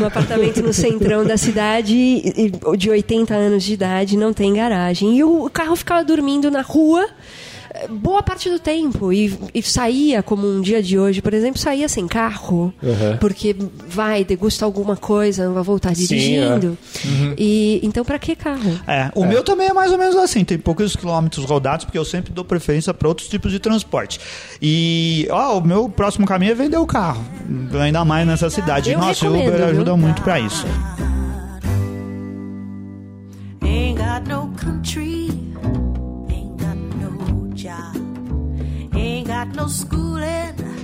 Um 0.00 0.06
apartamento 0.06 0.62
no 0.62 0.72
centrão 0.72 1.22
da 1.24 1.36
cidade, 1.36 2.50
de 2.78 2.90
80 2.90 3.34
anos 3.34 3.62
de 3.62 3.74
idade, 3.74 4.16
não 4.16 4.32
tem 4.32 4.54
garagem. 4.54 5.16
E 5.18 5.22
o 5.22 5.48
carro 5.50 5.76
ficava 5.76 6.02
dormindo 6.02 6.50
na 6.50 6.62
rua. 6.62 7.06
Boa 7.90 8.22
parte 8.22 8.48
do 8.48 8.58
tempo. 8.58 9.12
E, 9.12 9.36
e 9.54 9.62
saía, 9.62 10.22
como 10.22 10.46
um 10.48 10.60
dia 10.60 10.82
de 10.82 10.98
hoje, 10.98 11.20
por 11.20 11.34
exemplo, 11.34 11.58
saía 11.60 11.88
sem 11.88 12.06
carro, 12.06 12.72
Uhum. 12.82 13.16
porque 13.20 13.56
vai, 13.88 14.24
degusta 14.24 14.64
alguma 14.64 14.96
coisa, 14.96 15.46
não 15.46 15.54
vai 15.54 15.62
voltar 15.62 15.94
Sim, 15.94 16.06
dirigindo. 16.06 16.78
E 17.36 17.80
Então, 17.82 18.04
pra 18.04 18.18
que 18.18 18.34
carro? 18.36 18.78
É, 18.86 19.10
o 19.14 19.24
meu 19.26 19.42
também 19.42 19.68
é 19.68 19.72
mais 19.72 19.90
ou 19.92 19.98
menos 19.98 20.16
assim, 20.16 20.44
tem 20.44 20.58
poucos 20.58 20.94
quilômetros 20.96 21.44
rodados, 21.44 21.84
porque 21.84 21.98
eu 21.98 22.04
sempre 22.04 22.32
dou 22.32 22.44
preferência 22.44 22.94
para 22.94 23.08
outros 23.08 23.28
tipos 23.28 23.50
de 23.50 23.58
transporte. 23.58 24.20
E 24.62 25.26
ó, 25.30 25.58
o 25.58 25.66
meu 25.66 25.88
próximo 25.88 26.26
caminho 26.26 26.52
é 26.52 26.54
vender 26.54 26.76
o 26.76 26.86
carro, 26.86 27.24
ainda 27.80 28.04
mais 28.04 28.26
nessa 28.26 28.48
cidade. 28.50 28.90
Eu 28.92 28.98
Nossa, 28.98 29.28
o 29.28 29.34
Uber 29.34 29.56
viu? 29.56 29.66
ajuda 29.66 29.96
muito 29.96 30.22
para 30.22 30.38
isso. 30.40 30.64
Ain't 33.62 33.96
got 33.98 34.28
no 34.28 34.48
country, 34.56 35.23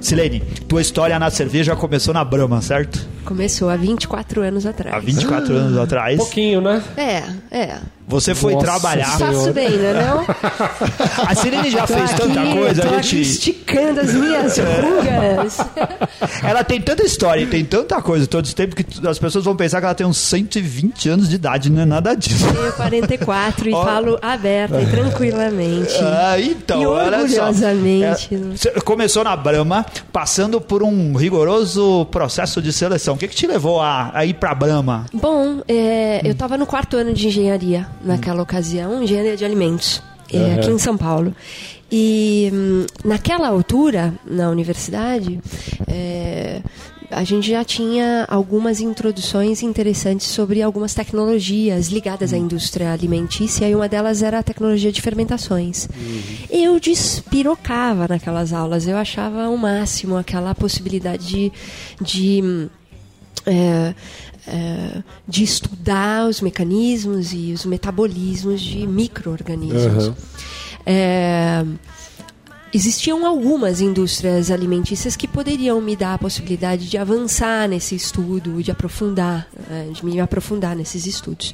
Silene, 0.00 0.40
tua 0.68 0.80
história 0.80 1.18
na 1.18 1.30
cerveja 1.30 1.76
começou 1.76 2.14
na 2.14 2.24
Brahma, 2.24 2.60
certo? 2.62 3.06
Começou 3.24 3.68
há 3.68 3.76
24 3.76 4.42
anos 4.42 4.66
atrás. 4.66 4.96
Há 4.96 4.98
24 4.98 5.54
anos 5.54 5.78
atrás. 5.78 6.16
Pouquinho, 6.16 6.60
né? 6.60 6.82
É, 6.96 7.22
é. 7.50 7.78
Você 8.10 8.34
foi 8.34 8.52
Nossa 8.54 8.66
trabalhar. 8.66 9.16
Senhora. 9.16 9.36
Faço 9.36 9.52
bem, 9.52 9.70
né 9.70 9.92
não? 9.94 10.20
A 11.26 11.34
Silene 11.34 11.70
já 11.70 11.86
Tô 11.86 11.94
fez 11.94 12.10
aqui, 12.10 12.20
tanta 12.20 12.46
coisa, 12.52 12.82
tô 12.82 12.88
a 12.94 12.98
aqui 12.98 13.02
gente. 13.08 13.30
esticando 13.30 14.00
as 14.00 14.12
minhas 14.12 14.56
rugas. 14.58 15.58
Ela 16.42 16.64
tem 16.64 16.80
tanta 16.80 17.04
história 17.04 17.42
e 17.42 17.46
tem 17.46 17.64
tanta 17.64 18.00
coisa 18.02 18.26
todo 18.26 18.44
esse 18.44 18.54
tempo 18.54 18.74
que 18.76 18.84
as 19.06 19.18
pessoas 19.18 19.44
vão 19.44 19.56
pensar 19.56 19.78
que 19.80 19.84
ela 19.86 19.94
tem 19.94 20.06
uns 20.06 20.18
120 20.18 21.08
anos 21.08 21.28
de 21.28 21.34
idade, 21.36 21.70
não 21.70 21.82
é 21.82 21.86
nada 21.86 22.14
disso. 22.14 22.44
Tenho 22.52 22.72
44 22.72 23.68
e 23.68 23.72
falo 23.72 24.18
aberta 24.20 24.80
e 24.80 24.86
tranquilamente. 24.86 25.94
Ah, 26.02 26.40
então, 26.40 26.82
E 26.82 26.86
orgulhosamente. 26.86 28.34
É, 28.34 28.38
você 28.56 28.70
começou 28.82 29.24
na 29.24 29.36
Brahma, 29.36 29.84
passando 30.12 30.60
por 30.60 30.82
um 30.82 31.14
rigoroso 31.16 32.06
processo 32.10 32.60
de 32.60 32.72
seleção. 32.72 33.14
O 33.14 33.18
que, 33.18 33.28
que 33.28 33.34
te 33.36 33.46
levou 33.46 33.80
a, 33.80 34.10
a 34.14 34.24
ir 34.24 34.34
pra 34.34 34.54
Brahma? 34.54 35.06
Bom, 35.12 35.62
é, 35.68 36.20
eu 36.24 36.32
estava 36.32 36.56
no 36.56 36.66
quarto 36.66 36.96
ano 36.96 37.12
de 37.12 37.28
engenharia 37.28 37.86
naquela 38.02 38.42
ocasião, 38.42 39.02
engenharia 39.02 39.36
de 39.36 39.44
alimentos, 39.44 40.02
é, 40.32 40.54
aqui 40.54 40.70
em 40.70 40.78
São 40.78 40.96
Paulo. 40.96 41.34
E 41.90 42.50
hum, 42.52 42.86
naquela 43.04 43.48
altura, 43.48 44.14
na 44.24 44.48
universidade, 44.48 45.40
é, 45.88 46.62
a 47.10 47.24
gente 47.24 47.50
já 47.50 47.64
tinha 47.64 48.24
algumas 48.28 48.80
introduções 48.80 49.62
interessantes 49.62 50.28
sobre 50.28 50.62
algumas 50.62 50.94
tecnologias 50.94 51.88
ligadas 51.88 52.32
à 52.32 52.38
indústria 52.38 52.92
alimentícia 52.92 53.68
e 53.68 53.74
uma 53.74 53.88
delas 53.88 54.22
era 54.22 54.38
a 54.38 54.42
tecnologia 54.42 54.92
de 54.92 55.02
fermentações. 55.02 55.88
Eu 56.48 56.78
despirocava 56.78 58.06
naquelas 58.06 58.52
aulas, 58.52 58.86
eu 58.86 58.96
achava 58.96 59.48
o 59.48 59.58
máximo 59.58 60.16
aquela 60.16 60.54
possibilidade 60.54 61.26
de, 61.26 61.52
de 62.00 62.40
hum, 62.44 62.68
é, 63.46 63.94
é, 64.48 65.02
de 65.26 65.42
estudar 65.44 66.26
os 66.28 66.40
mecanismos 66.40 67.32
e 67.32 67.52
os 67.52 67.64
metabolismos 67.64 68.60
de 68.60 68.86
micro-organismos. 68.86 70.08
Uhum. 70.08 70.14
É, 70.86 71.64
existiam 72.72 73.26
algumas 73.26 73.80
indústrias 73.80 74.50
alimentícias 74.50 75.16
que 75.16 75.26
poderiam 75.26 75.80
me 75.80 75.96
dar 75.96 76.14
a 76.14 76.18
possibilidade 76.18 76.88
de 76.88 76.96
avançar 76.96 77.68
nesse 77.68 77.94
estudo, 77.96 78.62
de 78.62 78.70
aprofundar, 78.70 79.46
é, 79.70 79.88
de 79.92 80.04
me 80.04 80.18
aprofundar 80.20 80.76
nesses 80.76 81.04
estudos. 81.06 81.52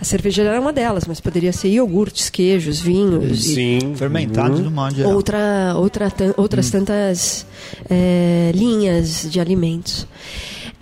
A 0.00 0.04
cerveja 0.04 0.42
era 0.42 0.60
uma 0.60 0.72
delas, 0.72 1.04
mas 1.06 1.20
poderia 1.20 1.52
ser 1.52 1.68
iogurtes, 1.68 2.28
queijos, 2.28 2.80
vinhos. 2.80 3.46
e- 3.46 3.54
Sim. 3.54 3.94
Fermentado 3.94 4.60
do 4.60 4.70
modo 4.70 4.94
geral. 4.96 5.14
outra, 5.14 5.74
outra, 5.76 6.12
outras 6.36 6.68
tantas 6.70 7.46
é, 7.88 8.50
linhas 8.54 9.26
de 9.30 9.38
alimentos. 9.40 10.06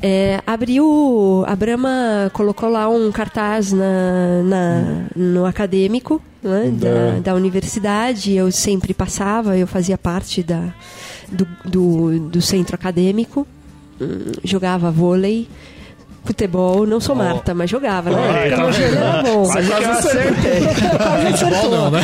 É, 0.06 0.38
abriu, 0.46 1.42
a 1.46 1.56
Brahma 1.56 2.30
colocou 2.34 2.68
lá 2.68 2.86
um 2.90 3.10
cartaz 3.10 3.72
na, 3.72 4.42
na- 4.42 5.06
no 5.16 5.46
acadêmico 5.46 6.20
né, 6.42 6.70
da, 6.74 7.20
da 7.20 7.34
universidade. 7.34 8.34
Eu 8.34 8.52
sempre 8.52 8.92
passava, 8.92 9.56
eu 9.56 9.66
fazia 9.66 9.96
parte 9.96 10.42
da, 10.42 10.74
do, 11.32 11.46
do, 11.64 12.20
do 12.28 12.42
centro 12.42 12.74
acadêmico, 12.74 13.46
Hum, 14.00 14.32
jogava 14.42 14.90
vôlei. 14.90 15.48
Futebol, 16.24 16.86
não 16.86 17.00
sou 17.00 17.14
Marta, 17.14 17.52
mas 17.54 17.68
jogava, 17.68 18.10
né? 18.10 18.48
Tá 18.50 18.56
meu 18.56 18.72
joelho 18.72 18.96
era 18.96 19.22
bom. 19.22 19.42
Quase 19.46 19.68
que 19.68 19.82
eu 19.84 19.90
acertei. 19.90 20.60
Quase 20.96 21.26
acertou. 21.26 21.70
não, 21.70 21.90
né? 21.90 22.00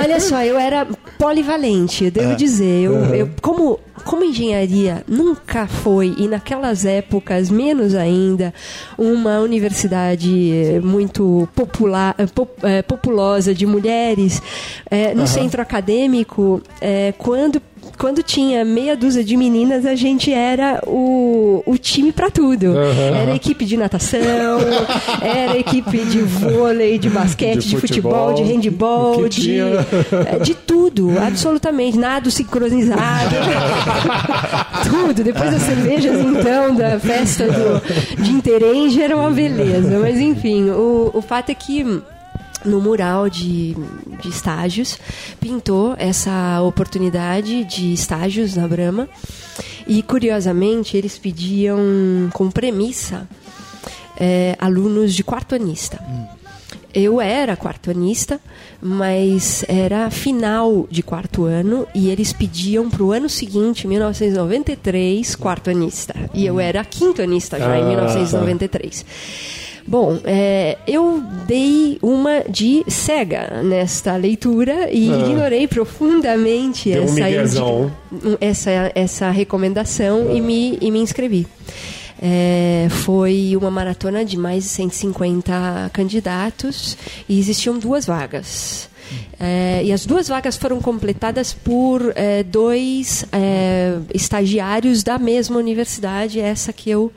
Olha 0.00 0.20
só, 0.20 0.42
eu 0.44 0.56
era 0.56 0.86
polivalente, 1.18 2.04
eu 2.04 2.10
devo 2.12 2.36
dizer. 2.36 2.84
Eu, 2.84 2.94
eu- 3.14 3.30
como, 3.42 3.80
como 4.04 4.22
engenharia 4.24 5.02
nunca 5.08 5.66
foi, 5.66 6.14
e 6.16 6.28
naquelas 6.28 6.84
épocas 6.84 7.50
menos 7.50 7.94
ainda, 7.96 8.54
uma 8.96 9.40
universidade 9.40 10.52
eh, 10.52 10.80
muito 10.80 11.48
popular, 11.54 12.14
eh, 12.18 12.26
eh, 12.62 12.82
populosa 12.82 13.52
de 13.52 13.66
mulheres, 13.66 14.40
eh, 14.88 15.12
no 15.12 15.26
centro 15.26 15.60
acadêmico, 15.60 16.62
eh, 16.80 17.12
quando 17.18 17.60
quando 17.98 18.22
tinha 18.22 18.64
meia 18.64 18.96
dúzia 18.96 19.24
de 19.24 19.36
meninas, 19.36 19.86
a 19.86 19.94
gente 19.94 20.32
era 20.32 20.82
o, 20.86 21.62
o 21.66 21.78
time 21.78 22.12
pra 22.12 22.30
tudo. 22.30 22.76
Era 22.78 23.34
equipe 23.34 23.64
de 23.64 23.76
natação, 23.76 24.20
era 25.20 25.56
equipe 25.58 25.98
de 26.04 26.20
vôlei, 26.20 26.98
de 26.98 27.08
basquete, 27.08 27.60
De 27.60 27.68
de, 27.70 27.76
futebol, 27.80 28.34
de 28.34 28.42
futebol, 28.42 28.56
handball, 28.56 29.20
o 29.20 29.22
que 29.24 29.28
de, 29.28 29.42
tinha. 29.42 29.64
é, 30.30 30.38
de 30.38 30.54
tudo, 30.54 31.12
absolutamente. 31.18 31.98
Nado 31.98 32.30
sincronizado. 32.30 33.36
tudo. 34.88 35.24
Depois 35.24 35.50
das 35.50 35.62
cervejas, 35.62 36.20
então, 36.20 36.74
da 36.74 36.98
festa 36.98 37.46
do, 37.46 38.22
de 38.22 38.30
Interenge, 38.30 39.00
era 39.00 39.16
uma 39.16 39.30
beleza. 39.30 39.98
Mas, 39.98 40.18
enfim, 40.18 40.70
o, 40.70 41.10
o 41.14 41.22
fato 41.22 41.50
é 41.50 41.54
que 41.54 42.02
no 42.66 42.80
mural 42.80 43.28
de, 43.30 43.74
de 44.22 44.28
estágios, 44.28 44.98
pintou 45.40 45.94
essa 45.98 46.60
oportunidade 46.62 47.64
de 47.64 47.92
estágios 47.92 48.56
na 48.56 48.66
Brahma. 48.66 49.08
E, 49.86 50.02
curiosamente, 50.02 50.96
eles 50.96 51.16
pediam 51.16 51.78
como 52.32 52.50
premissa 52.52 53.28
é, 54.18 54.56
alunos 54.58 55.14
de 55.14 55.22
quarto 55.22 55.54
anista. 55.54 56.00
Eu 56.92 57.20
era 57.20 57.54
quarto-anista, 57.58 58.40
mas 58.80 59.62
era 59.68 60.10
final 60.10 60.88
de 60.90 61.02
quarto 61.02 61.44
ano 61.44 61.86
e 61.94 62.08
eles 62.08 62.32
pediam 62.32 62.88
para 62.88 63.02
o 63.02 63.12
ano 63.12 63.28
seguinte, 63.28 63.86
1993, 63.86 65.36
quarto-anista. 65.36 66.14
E 66.32 66.46
eu 66.46 66.58
era 66.58 66.82
quinto-anista 66.82 67.58
já 67.58 67.70
Ah, 67.70 67.78
em 67.78 67.82
tá. 67.82 69.04
1993. 69.86 69.88
Bom, 69.88 70.18
é, 70.24 70.76
eu 70.86 71.22
dei 71.46 71.98
uma 72.02 72.42
de 72.48 72.84
cega 72.88 73.62
nesta 73.62 74.16
leitura 74.16 74.90
e 74.90 75.08
ignorei 75.08 75.68
profundamente 75.68 76.90
Deu 76.90 77.04
um 77.04 77.14
essa, 77.18 77.92
essa, 78.40 78.92
essa 78.94 79.30
recomendação 79.30 80.34
e, 80.34 80.40
me, 80.40 80.78
e 80.80 80.90
me 80.90 80.98
inscrevi. 80.98 81.46
É, 82.20 82.88
foi 82.90 83.54
uma 83.56 83.70
maratona 83.70 84.24
de 84.24 84.38
mais 84.38 84.64
de 84.64 84.70
150 84.70 85.90
candidatos 85.92 86.96
e 87.28 87.38
existiam 87.38 87.78
duas 87.78 88.06
vagas. 88.06 88.88
É, 89.38 89.82
e 89.84 89.92
as 89.92 90.04
duas 90.04 90.26
vagas 90.26 90.56
foram 90.56 90.80
completadas 90.80 91.52
por 91.52 92.12
é, 92.16 92.42
dois 92.42 93.24
é, 93.30 93.98
estagiários 94.12 95.02
da 95.02 95.18
mesma 95.18 95.58
universidade, 95.58 96.40
essa 96.40 96.72
que 96.72 96.90
eu 96.90 97.12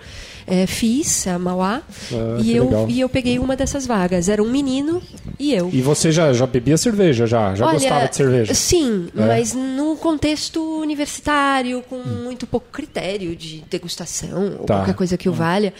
é, 0.49 0.65
fiz, 0.65 1.27
a 1.27 1.37
Mauá, 1.37 1.81
Ah, 2.11 2.39
e, 2.41 2.55
eu, 2.55 2.65
legal. 2.65 2.85
e 2.89 2.99
eu 2.99 3.07
peguei 3.09 3.37
uma 3.39 3.55
dessas 3.55 3.85
vagas. 3.85 4.27
Era 4.29 4.41
um 4.41 4.49
menino 4.49 5.01
e 5.37 5.53
eu. 5.53 5.69
E 5.71 5.81
você 5.81 6.11
já, 6.11 6.33
já 6.33 6.47
bebia 6.47 6.77
cerveja, 6.77 7.27
já? 7.27 7.53
Já 7.55 7.65
Olha, 7.65 7.73
gostava 7.79 8.07
de 8.07 8.15
cerveja? 8.15 8.53
Sim, 8.53 9.07
É. 9.15 9.25
mas 9.25 9.53
num 9.53 9.95
contexto 9.95 10.59
universitário, 10.81 11.81
com 11.89 11.97
muito 11.99 12.47
pouco 12.47 12.67
critério 12.71 13.35
de 13.35 13.63
degustação 13.69 14.57
ou 14.59 14.65
Tá. 14.65 14.75
qualquer 14.77 14.95
coisa 14.95 15.17
que 15.17 15.29
o 15.29 15.33
valha. 15.33 15.73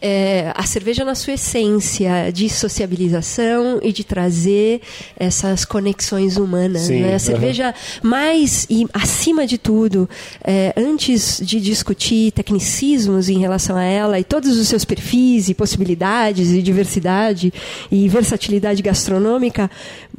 É, 0.00 0.52
a 0.54 0.64
cerveja, 0.64 1.04
na 1.04 1.14
sua 1.14 1.34
essência 1.34 2.30
de 2.32 2.48
sociabilização 2.48 3.80
e 3.82 3.92
de 3.92 4.04
trazer 4.04 4.80
essas 5.16 5.64
conexões 5.64 6.36
humanas. 6.36 6.82
Sim, 6.82 7.00
né? 7.00 7.14
A 7.14 7.18
cerveja, 7.18 7.74
mais 8.02 8.66
e 8.70 8.86
acima 8.92 9.46
de 9.46 9.58
tudo, 9.58 10.08
é, 10.42 10.72
antes 10.76 11.40
de 11.44 11.60
discutir 11.60 12.32
tecnicismos 12.32 13.28
em 13.28 13.38
relação 13.38 13.76
a 13.76 13.84
ela 13.84 14.13
e 14.18 14.24
todos 14.24 14.58
os 14.58 14.68
seus 14.68 14.84
perfis 14.84 15.48
e 15.48 15.54
possibilidades 15.54 16.50
e 16.50 16.62
diversidade 16.62 17.52
e 17.90 18.08
versatilidade 18.08 18.82
gastronômica, 18.82 19.70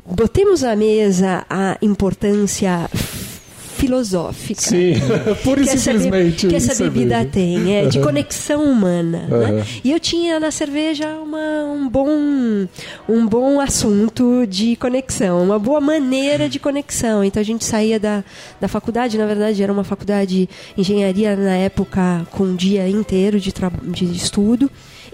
botemos 0.05 0.63
à 0.63 0.75
mesa 0.75 1.45
a 1.49 1.77
importância 1.81 2.89
filosófica. 3.75 4.62
Sim, 4.62 4.94
pura 5.44 5.62
e 5.62 5.63
que 5.65 5.70
essa, 5.72 5.91
simplesmente. 5.91 6.48
que 6.48 6.55
essa 6.55 6.75
bebida 6.84 7.15
cerveja. 7.17 7.29
tem, 7.32 7.75
é 7.75 7.86
de 7.88 8.00
conexão 8.00 8.63
humana. 8.63 9.27
né? 9.27 9.36
Aham. 9.60 9.63
E 9.84 9.91
eu 9.91 10.00
tinha 10.00 10.39
na 10.39 10.51
cerveja 10.51 11.08
uma- 11.17 11.65
um, 11.65 11.88
bom, 11.89 12.08
um 13.08 13.25
bom 13.27 13.60
assunto 13.60 14.46
de 14.48 14.75
conexão, 14.77 15.44
uma 15.44 15.60
boa 15.60 15.79
maneira 15.82 16.48
de 16.50 16.60
conexão. 16.60 17.24
Então 17.24 17.39
a 17.41 17.46
gente 17.46 17.63
saía 17.65 18.00
da, 18.00 18.24
da 18.60 18.67
faculdade, 18.67 19.17
na 19.17 19.25
verdade 19.25 19.62
era 19.62 19.72
uma 19.72 19.84
faculdade 19.84 20.25
de 20.25 20.50
engenharia 20.77 21.36
na 21.36 21.55
época 21.58 22.25
com 22.32 22.44
um 22.46 22.55
dia 22.55 22.88
inteiro 22.89 23.39
de, 23.39 23.53
de 23.91 24.05
estudo. 24.15 24.70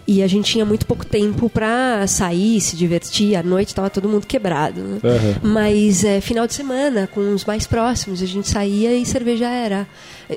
E 0.08 0.22
a 0.24 0.27
gente 0.27 0.51
tinha 0.51 0.65
muito 0.65 0.86
pouco 0.86 1.05
tempo 1.05 1.50
para 1.50 2.05
sair, 2.08 2.60
se 2.60 2.75
divertir. 2.75 3.36
À 3.36 3.43
noite 3.43 3.70
estava 3.70 3.89
todo 3.89 4.10
mundo 4.10 4.25
quebrado. 4.25 4.81
né? 4.81 5.00
Aham. 5.03 5.36
Mas 5.43 6.03
é, 6.03 6.20
final 6.22 6.48
de 6.48 6.53
semana, 6.53 7.08
com 7.13 7.34
os 7.34 7.46
mais 7.46 7.65
próximos, 7.67 8.22
a 8.22 8.25
gente 8.25 8.48
saía 8.50 8.96
e 8.98 9.05
cerveja 9.05 9.48
era. 9.50 9.88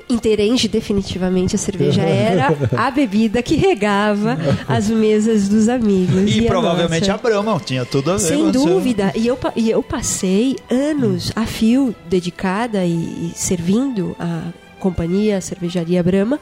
Interenge, 0.09 0.67
definitivamente, 0.67 1.55
a 1.55 1.57
cerveja 1.57 2.01
era 2.01 2.49
a 2.75 2.91
bebida 2.91 3.41
que 3.41 3.55
regava 3.55 4.37
as 4.67 4.89
mesas 4.89 5.47
dos 5.47 5.69
amigos. 5.69 6.35
E, 6.35 6.45
a 6.45 6.49
provavelmente 6.49 7.09
a 7.09 7.13
nossa- 7.13 7.23
Brahma 7.29 7.61
tinha 7.63 7.85
tudo 7.85 8.11
a 8.11 8.17
ver 8.17 8.19
sem 8.19 8.51
dúvida. 8.51 9.13
E 9.15 9.25
eu, 9.25 9.37
e 9.55 9.69
eu 9.71 9.81
passei 9.81 10.57
anos 10.69 11.31
a 11.35 11.45
fio 11.45 11.95
dedicada 12.09 12.85
e, 12.85 12.91
e 12.91 13.31
servindo 13.35 14.15
a 14.19 14.41
companhia, 14.85 15.37
a 15.37 15.41
cervejaria 15.41 16.03
Brahma, 16.03 16.39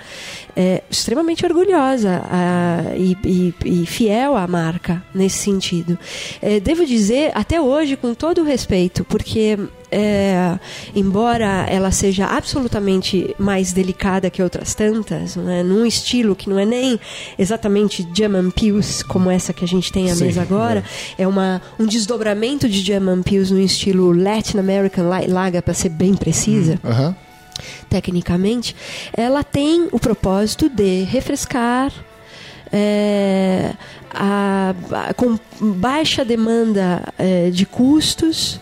é, 0.55 0.83
extremamente 0.91 1.45
orgulhosa 1.45 2.21
ah, 2.25 2.83
e, 2.97 3.15
e- 3.23 3.53
e 3.81 3.85
fiel 3.85 4.35
à 4.35 4.45
marca 4.47 5.01
nesse 5.15 5.38
sentido. 5.38 5.97
É, 6.41 6.59
devo 6.59 6.85
dizer, 6.85 7.31
até 7.33 7.62
hoje, 7.62 7.95
com 7.95 8.13
todo 8.13 8.41
o 8.41 8.43
respeito, 8.43 9.05
porque 9.05 9.57
é, 9.89 10.57
embora 10.95 11.65
ela 11.69 11.91
seja 11.91 12.25
absolutamente 12.25 13.33
mais 13.38 13.71
delicada 13.71 14.29
que 14.29 14.41
outras 14.43 14.73
tantas, 14.73 15.35
né, 15.35 15.62
num 15.63 15.85
estilo 15.85 16.35
que 16.35 16.50
não 16.50 16.57
é 16.59 16.65
nem 16.65 17.00
exatamente 17.38 18.05
German 18.13 18.50
Pils 18.51 19.03
como 19.03 19.29
essa 19.31 19.53
que 19.53 19.63
a 19.63 19.67
gente 19.67 19.91
tem 19.91 20.09
à 20.12 20.15
Sim, 20.15 20.25
mesa 20.25 20.41
agora, 20.41 20.83
é 21.17 21.27
uma, 21.27 21.62
um 21.79 21.85
desdobramento 21.85 22.67
de 22.67 22.79
German 22.81 23.21
Pils 23.21 23.51
no 23.51 23.59
estilo 23.62 24.12
Latin 24.12 24.57
American 24.57 25.07
Light 25.07 25.29
Lager, 25.29 25.62
para 25.62 25.73
ser 25.75 25.89
bem 25.89 26.13
precisa 26.15 26.79
Aham. 26.83 27.15
Tecnicamente, 27.89 28.75
ela 29.15 29.43
tem 29.43 29.88
o 29.91 30.00
propósito 30.00 30.70
de 30.70 31.03
refrescar. 31.03 31.91
é, 32.75 33.72
a- 34.12 34.74
a- 34.91 35.13
com 35.13 35.38
baixa 35.62 36.25
demanda 36.25 37.03
é, 37.20 37.51
de 37.51 37.67
custos, 37.67 38.60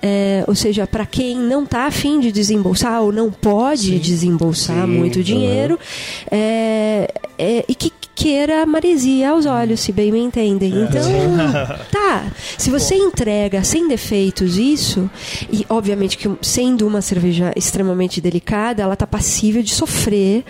é, 0.00 0.44
ou 0.46 0.54
seja, 0.54 0.86
para 0.86 1.04
quem 1.04 1.36
não 1.36 1.64
está 1.64 1.86
afim 1.86 2.20
de 2.20 2.30
desembolsar 2.30 3.02
ou 3.02 3.10
não 3.10 3.32
pode 3.32 3.98
desembolsar 3.98 4.86
Sim, 4.86 4.92
muito 4.92 5.24
dinheiro, 5.24 5.76
é, 6.30 7.12
é, 7.36 7.64
e 7.68 7.74
que 7.74 7.92
queira 8.18 8.66
maresia 8.66 9.30
aos 9.30 9.46
olhos, 9.46 9.78
se 9.78 9.92
bem 9.92 10.10
me 10.10 10.18
entendem. 10.18 10.72
Então, 10.82 11.02
tá. 11.92 12.26
Se 12.56 12.68
você 12.70 12.96
entrega 12.96 13.62
sem 13.62 13.86
defeitos 13.86 14.56
isso, 14.58 15.08
e 15.52 15.64
obviamente 15.68 16.18
que 16.18 16.28
sendo 16.42 16.84
uma 16.86 17.00
cerveja 17.00 17.52
extremamente 17.54 18.20
delicada, 18.20 18.82
ela 18.82 18.94
está 18.94 19.06
passível 19.06 19.62
de 19.62 19.70
sofrer 19.72 20.44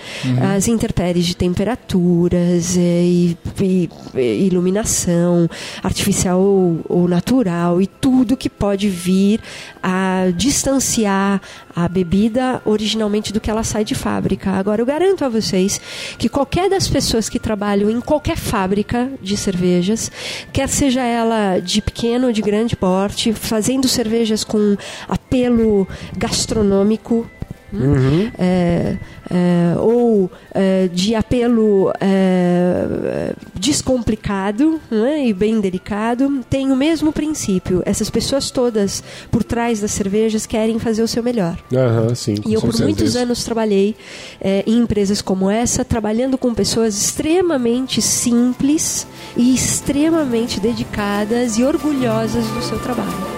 as 0.56 0.66
intempéries 0.66 1.26
de 1.26 1.36
temperaturas 1.36 2.76
é, 2.78 2.80
e, 2.80 3.36
e- 3.60 3.88
e 4.14 4.46
iluminação 4.46 5.48
artificial 5.82 6.40
ou, 6.40 6.80
ou 6.88 7.08
natural 7.08 7.82
e 7.82 7.86
tudo 7.86 8.36
que 8.36 8.48
pode 8.48 8.88
vir 8.88 9.40
a 9.82 10.28
distanciar 10.34 11.40
a 11.76 11.86
bebida 11.88 12.60
originalmente 12.64 13.32
do 13.32 13.40
que 13.40 13.50
ela 13.50 13.62
sai 13.62 13.84
de 13.84 13.94
fábrica. 13.94 14.50
Agora, 14.52 14.80
eu 14.80 14.86
garanto 14.86 15.24
a 15.24 15.28
vocês 15.28 15.80
que 16.16 16.28
qualquer 16.28 16.70
das 16.70 16.88
pessoas 16.88 17.28
que 17.28 17.38
trabalham 17.38 17.57
em 17.90 18.00
qualquer 18.00 18.36
fábrica 18.36 19.10
de 19.20 19.36
cervejas, 19.36 20.10
quer 20.52 20.68
seja 20.68 21.02
ela 21.02 21.58
de 21.58 21.80
pequeno 21.82 22.26
ou 22.26 22.32
de 22.32 22.42
grande 22.42 22.76
porte, 22.76 23.32
fazendo 23.32 23.88
cervejas 23.88 24.44
com 24.44 24.76
apelo 25.08 25.86
gastronômico, 26.16 27.28
Uhum. 27.72 28.30
é, 28.38 28.96
é, 29.30 29.78
ou 29.78 30.30
é, 30.54 30.88
de 30.88 31.14
apelo 31.14 31.92
é, 32.00 33.34
descomplicado 33.54 34.80
né, 34.90 35.26
e 35.26 35.34
bem 35.34 35.60
delicado, 35.60 36.44
tem 36.48 36.72
o 36.72 36.76
mesmo 36.76 37.12
princípio. 37.12 37.82
Essas 37.84 38.08
pessoas 38.08 38.50
todas 38.50 39.02
por 39.30 39.44
trás 39.44 39.80
das 39.80 39.90
cervejas 39.90 40.46
querem 40.46 40.78
fazer 40.78 41.02
o 41.02 41.08
seu 41.08 41.22
melhor. 41.22 41.58
Aham, 41.74 42.14
sim. 42.14 42.36
E 42.46 42.54
eu, 42.54 42.60
por 42.60 42.78
muitos 42.80 43.16
anos, 43.16 43.44
trabalhei 43.44 43.94
eh, 44.40 44.64
em 44.66 44.78
empresas 44.78 45.20
como 45.20 45.50
essa, 45.50 45.84
trabalhando 45.84 46.38
com 46.38 46.54
pessoas 46.54 46.96
extremamente 46.96 48.00
simples 48.00 49.06
e 49.36 49.54
extremamente 49.54 50.60
dedicadas 50.60 51.58
e 51.58 51.64
orgulhosas 51.64 52.46
do 52.46 52.62
seu 52.62 52.78
trabalho. 52.78 53.37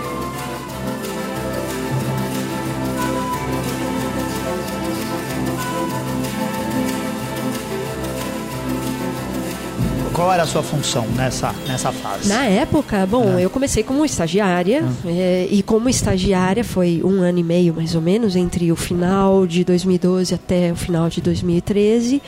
Qual 10.21 10.31
era 10.31 10.43
a 10.43 10.47
sua 10.47 10.63
função 10.63 11.07
nessa, 11.17 11.51
nessa 11.67 11.91
fase? 11.91 12.29
Na 12.29 12.45
época, 12.45 13.07
bom, 13.07 13.39
É. 13.39 13.43
eu 13.43 13.49
comecei 13.49 13.83
como 13.83 14.05
estagiária 14.05 14.85
eh, 15.07 15.49
e 15.51 15.63
como 15.63 15.89
estagiária 15.89 16.63
foi 16.63 17.01
um 17.03 17.23
ano 17.23 17.39
e 17.39 17.43
meio 17.43 17.73
mais 17.73 17.95
ou 17.95 18.03
menos 18.03 18.37
entre 18.37 18.71
o 18.71 18.77
final 18.77 19.47
de 19.47 19.65
2012 19.65 20.35
até 20.35 20.73
o 20.73 20.77
final 20.77 21.09
de 21.09 21.23
2013 21.23 22.21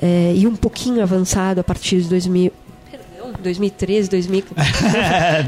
eh, 0.00 0.32
e 0.34 0.46
um 0.46 0.56
pouquinho 0.56 1.02
avançado 1.02 1.60
a 1.60 1.62
partir 1.62 2.00
de 2.00 2.08
2000 2.08 2.50
perdão, 3.24 3.42
2013, 3.42 4.10
2000 4.10 4.44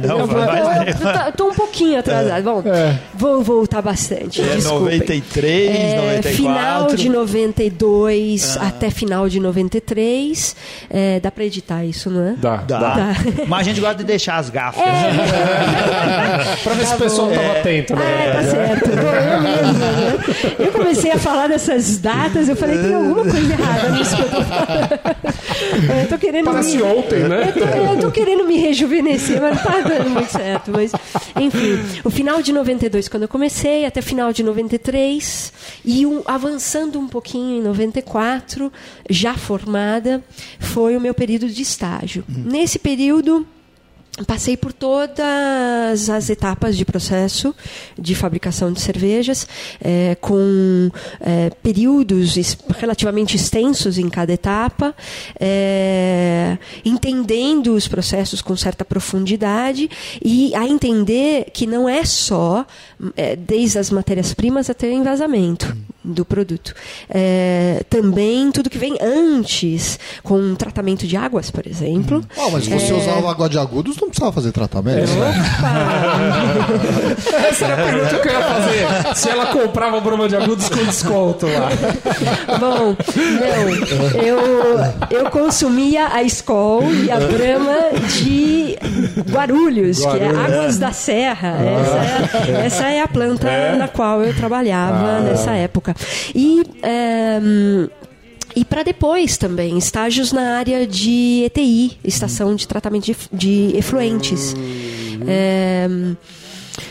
não, 0.07 0.19
eu, 0.21 0.27
vai, 0.27 0.47
vai, 0.47 0.79
eu, 0.89 0.93
eu 0.93 0.95
tô- 0.95 1.33
tô 1.37 1.51
um 1.51 1.55
pouquinho 1.55 1.99
atrasado. 1.99 2.43
Bom, 2.43 2.62
É. 2.67 2.97
vou 3.15 3.43
voltar 3.43 3.83
bastante. 3.83 4.41
É 4.41 4.55
desculpem. 4.57 4.99
93, 4.99 5.71
É, 5.71 5.97
94. 5.97 6.31
Final 6.37 6.87
de 6.95 7.09
92 7.09 8.57
Ah. 8.61 8.67
até 8.69 8.91
final 8.91 9.29
de 9.29 9.41
93. 9.41 10.57
É, 10.91 11.21
dá 11.21 11.31
pra 11.31 11.45
editar 11.45 11.85
isso, 11.85 12.11
não 12.11 12.29
é? 12.29 12.35
Dá, 12.37 12.57
Dá. 12.57 12.79
dá. 12.79 13.15
Mas 13.47 13.61
a 13.61 13.65
gente 13.65 13.81
gosta 13.81 13.97
de 13.97 14.05
deixar 14.05 14.37
as 14.37 14.51
gafas. 14.51 14.83
Pra 16.62 16.75
ver 16.75 16.87
se 16.87 16.95
o 16.95 16.99
pessoal 16.99 17.29
tava 17.31 17.53
atento, 17.59 17.93
Ah, 17.95 17.97
né? 17.97 18.33
tá 18.33 18.43
certo. 18.43 18.89
Bom, 18.91 18.97
eu 18.97 19.41
mesma, 19.41 19.73
né? 19.73 20.19
Eu 20.59 20.73
comecei 20.73 21.11
a 21.12 21.19
falar 21.19 21.49
dessas 21.49 21.99
datas, 21.99 22.49
eu 22.49 22.57
falei, 22.57 22.79
tem 22.79 22.95
alguma 22.95 23.23
coisa 23.23 23.53
errada 23.53 23.89
nisso 23.91 24.17
que 24.17 24.23
eu 24.23 24.29
tô 24.29 24.43
falando. 24.43 24.99
Eu 26.03 26.09
tô 26.09 26.19
querendo 26.19 26.45
Parece 26.45 26.77
me... 26.77 26.83
ontem, 26.83 27.21
né? 27.21 27.53
Eu 27.55 27.61
tô, 27.61 27.65
eu 27.68 27.98
tô 28.00 28.11
querendo 28.11 28.44
me 28.44 28.57
rejuvenescer, 28.59 29.40
mas 29.40 29.57
não 29.57 29.62
tá 29.62 29.81
dando 29.81 30.11
muito 30.11 30.31
certo. 30.31 30.70
Mas, 30.70 30.92
enfim, 31.40 31.79
o 32.05 32.11
final 32.11 32.40
de 32.42 32.52
92, 32.52 33.09
quando 33.09 33.24
eu 33.24 33.29
comecei, 33.29 33.85
até 33.85 34.00
final 34.00 34.33
de 34.33 34.42
93, 34.42 35.52
e 35.85 36.07
um- 36.07 36.22
avançando 36.26 36.98
um 36.98 37.09
pouquinho 37.09 37.59
em 37.59 37.62
94, 37.62 38.72
já 39.11 39.35
formada, 39.35 40.22
foi 40.59 40.96
o 40.96 41.00
meu 41.00 41.14
período 41.14 41.48
de 41.48 41.62
estágio. 41.62 42.24
Nesse 42.29 42.79
período. 42.79 43.46
Passei 44.24 44.57
por 44.57 44.72
todas 44.72 46.09
as 46.09 46.31
etapas 46.31 46.74
de 46.74 46.87
processo 46.87 47.55
de 47.98 48.14
fabricação 48.14 48.72
de 48.72 48.81
cervejas, 48.81 49.46
eh, 49.79 50.16
com 50.22 50.90
eh, 51.20 51.50
períodos 51.62 52.57
relativamente 52.79 53.37
extensos 53.37 53.98
em 53.98 54.09
cada 54.09 54.33
etapa, 54.33 54.94
eh, 55.38 56.57
entendendo 56.83 57.74
os 57.74 57.87
processos 57.88 58.40
com 58.40 58.57
certa 58.57 58.87
profundidade 58.87 59.90
e 60.24 60.55
a 60.55 60.66
entender 60.66 61.50
que 61.52 61.66
não 61.66 61.87
é 61.87 62.02
só 62.07 62.64
eh, 63.18 63.37
desde 63.37 63.79
as 63.79 63.90
matérias-primas 63.90 64.70
até 64.70 64.87
o 64.88 64.92
envasamento 64.92 65.76
do 66.02 66.24
produto. 66.24 66.72
Eh, 67.11 67.85
também 67.90 68.50
tudo 68.50 68.70
que 68.70 68.79
vem 68.79 68.96
antes, 68.98 69.98
com 70.22 70.55
tratamento 70.55 71.07
de 71.07 71.16
águas, 71.18 71.50
por 71.50 71.66
exemplo. 71.66 72.24
Ah, 72.38 72.48
mas 72.50 72.64
se 72.64 72.70
você 72.70 72.92
É. 72.92 72.96
usava 72.96 73.31
água 73.31 73.48
de 73.48 73.59
agudos, 73.59 73.96
não 74.00 74.06
precisava 74.09 74.33
fazer 74.33 74.53
tratamento. 74.53 75.11
né? 75.12 75.35
Essa 77.49 77.64
era 77.64 77.75
a 77.75 77.77
pergunta 77.87 78.19
que 78.19 78.29
eu 78.29 78.33
ia 78.33 78.42
fazer. 78.42 79.14
Se 79.14 79.29
ela 79.31 79.47
comprava 79.47 80.01
broma 80.01 80.29
de 80.29 80.37
agudos 80.37 80.69
com 80.69 80.85
desconto 80.85 81.47
lá. 81.47 81.69
Bom, 82.59 82.97
não. 83.40 84.23
Eu, 84.23 84.40
eu 85.11 85.31
consumia 85.31 86.09
a 86.09 86.23
Skol 86.25 86.83
e 86.92 87.11
a 87.11 87.16
Brahma 87.19 87.77
de 88.09 88.79
Guarulhos, 89.31 89.99
que 89.99 90.07
é 90.07 90.29
Guarulhos. 90.29 90.55
Águas 90.55 90.79
da 90.79 90.92
Serra. 90.92 91.57
Essa, 91.59 92.51
é, 92.51 92.66
essa 92.66 92.88
é 92.88 93.01
a 93.01 93.09
planta 93.09 93.77
na 93.77 93.88
qual 93.88 94.23
eu 94.23 94.35
trabalhava 94.35 95.21
nessa 95.21 95.53
época. 95.53 95.95
E. 96.35 96.62
ehm, 96.83 97.88
e 98.57 98.64
para 98.64 98.83
depois 98.83 99.37
também, 99.37 99.77
estágios 99.77 100.33
na 100.33 100.57
área 100.57 100.87
de 100.87 101.42
ETI, 101.45 101.99
Estação 102.03 102.55
de 102.55 102.66
Tratamento 102.66 103.05
de, 103.05 103.16
de 103.31 103.77
Efluentes. 103.77 104.55
Ehm, 105.29 106.16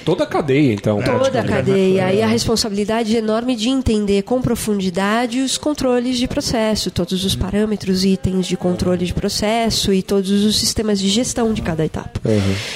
Toda 0.03 0.23
a 0.23 0.27
cadeia, 0.27 0.73
então. 0.73 1.01
toda 1.01 1.39
a 1.39 1.43
cadeia 1.43 2.13
e 2.13 2.21
a 2.21 2.27
responsabilidade 2.27 3.15
enorme 3.15 3.55
de 3.55 3.69
entender 3.69 4.23
com 4.23 4.41
profundidade 4.41 5.39
os 5.39 5.57
controles 5.57 6.17
de 6.17 6.27
processo, 6.27 6.91
todos 6.91 7.23
os 7.23 7.35
parâmetros, 7.35 8.03
itens 8.03 8.47
de 8.47 8.57
controle 8.57 9.05
de 9.05 9.13
processo 9.13 9.93
e 9.93 10.01
todos 10.01 10.43
os 10.43 10.57
sistemas 10.57 10.99
de 10.99 11.09
gestão 11.09 11.53
de 11.53 11.61
cada 11.61 11.85
etapa. 11.85 12.19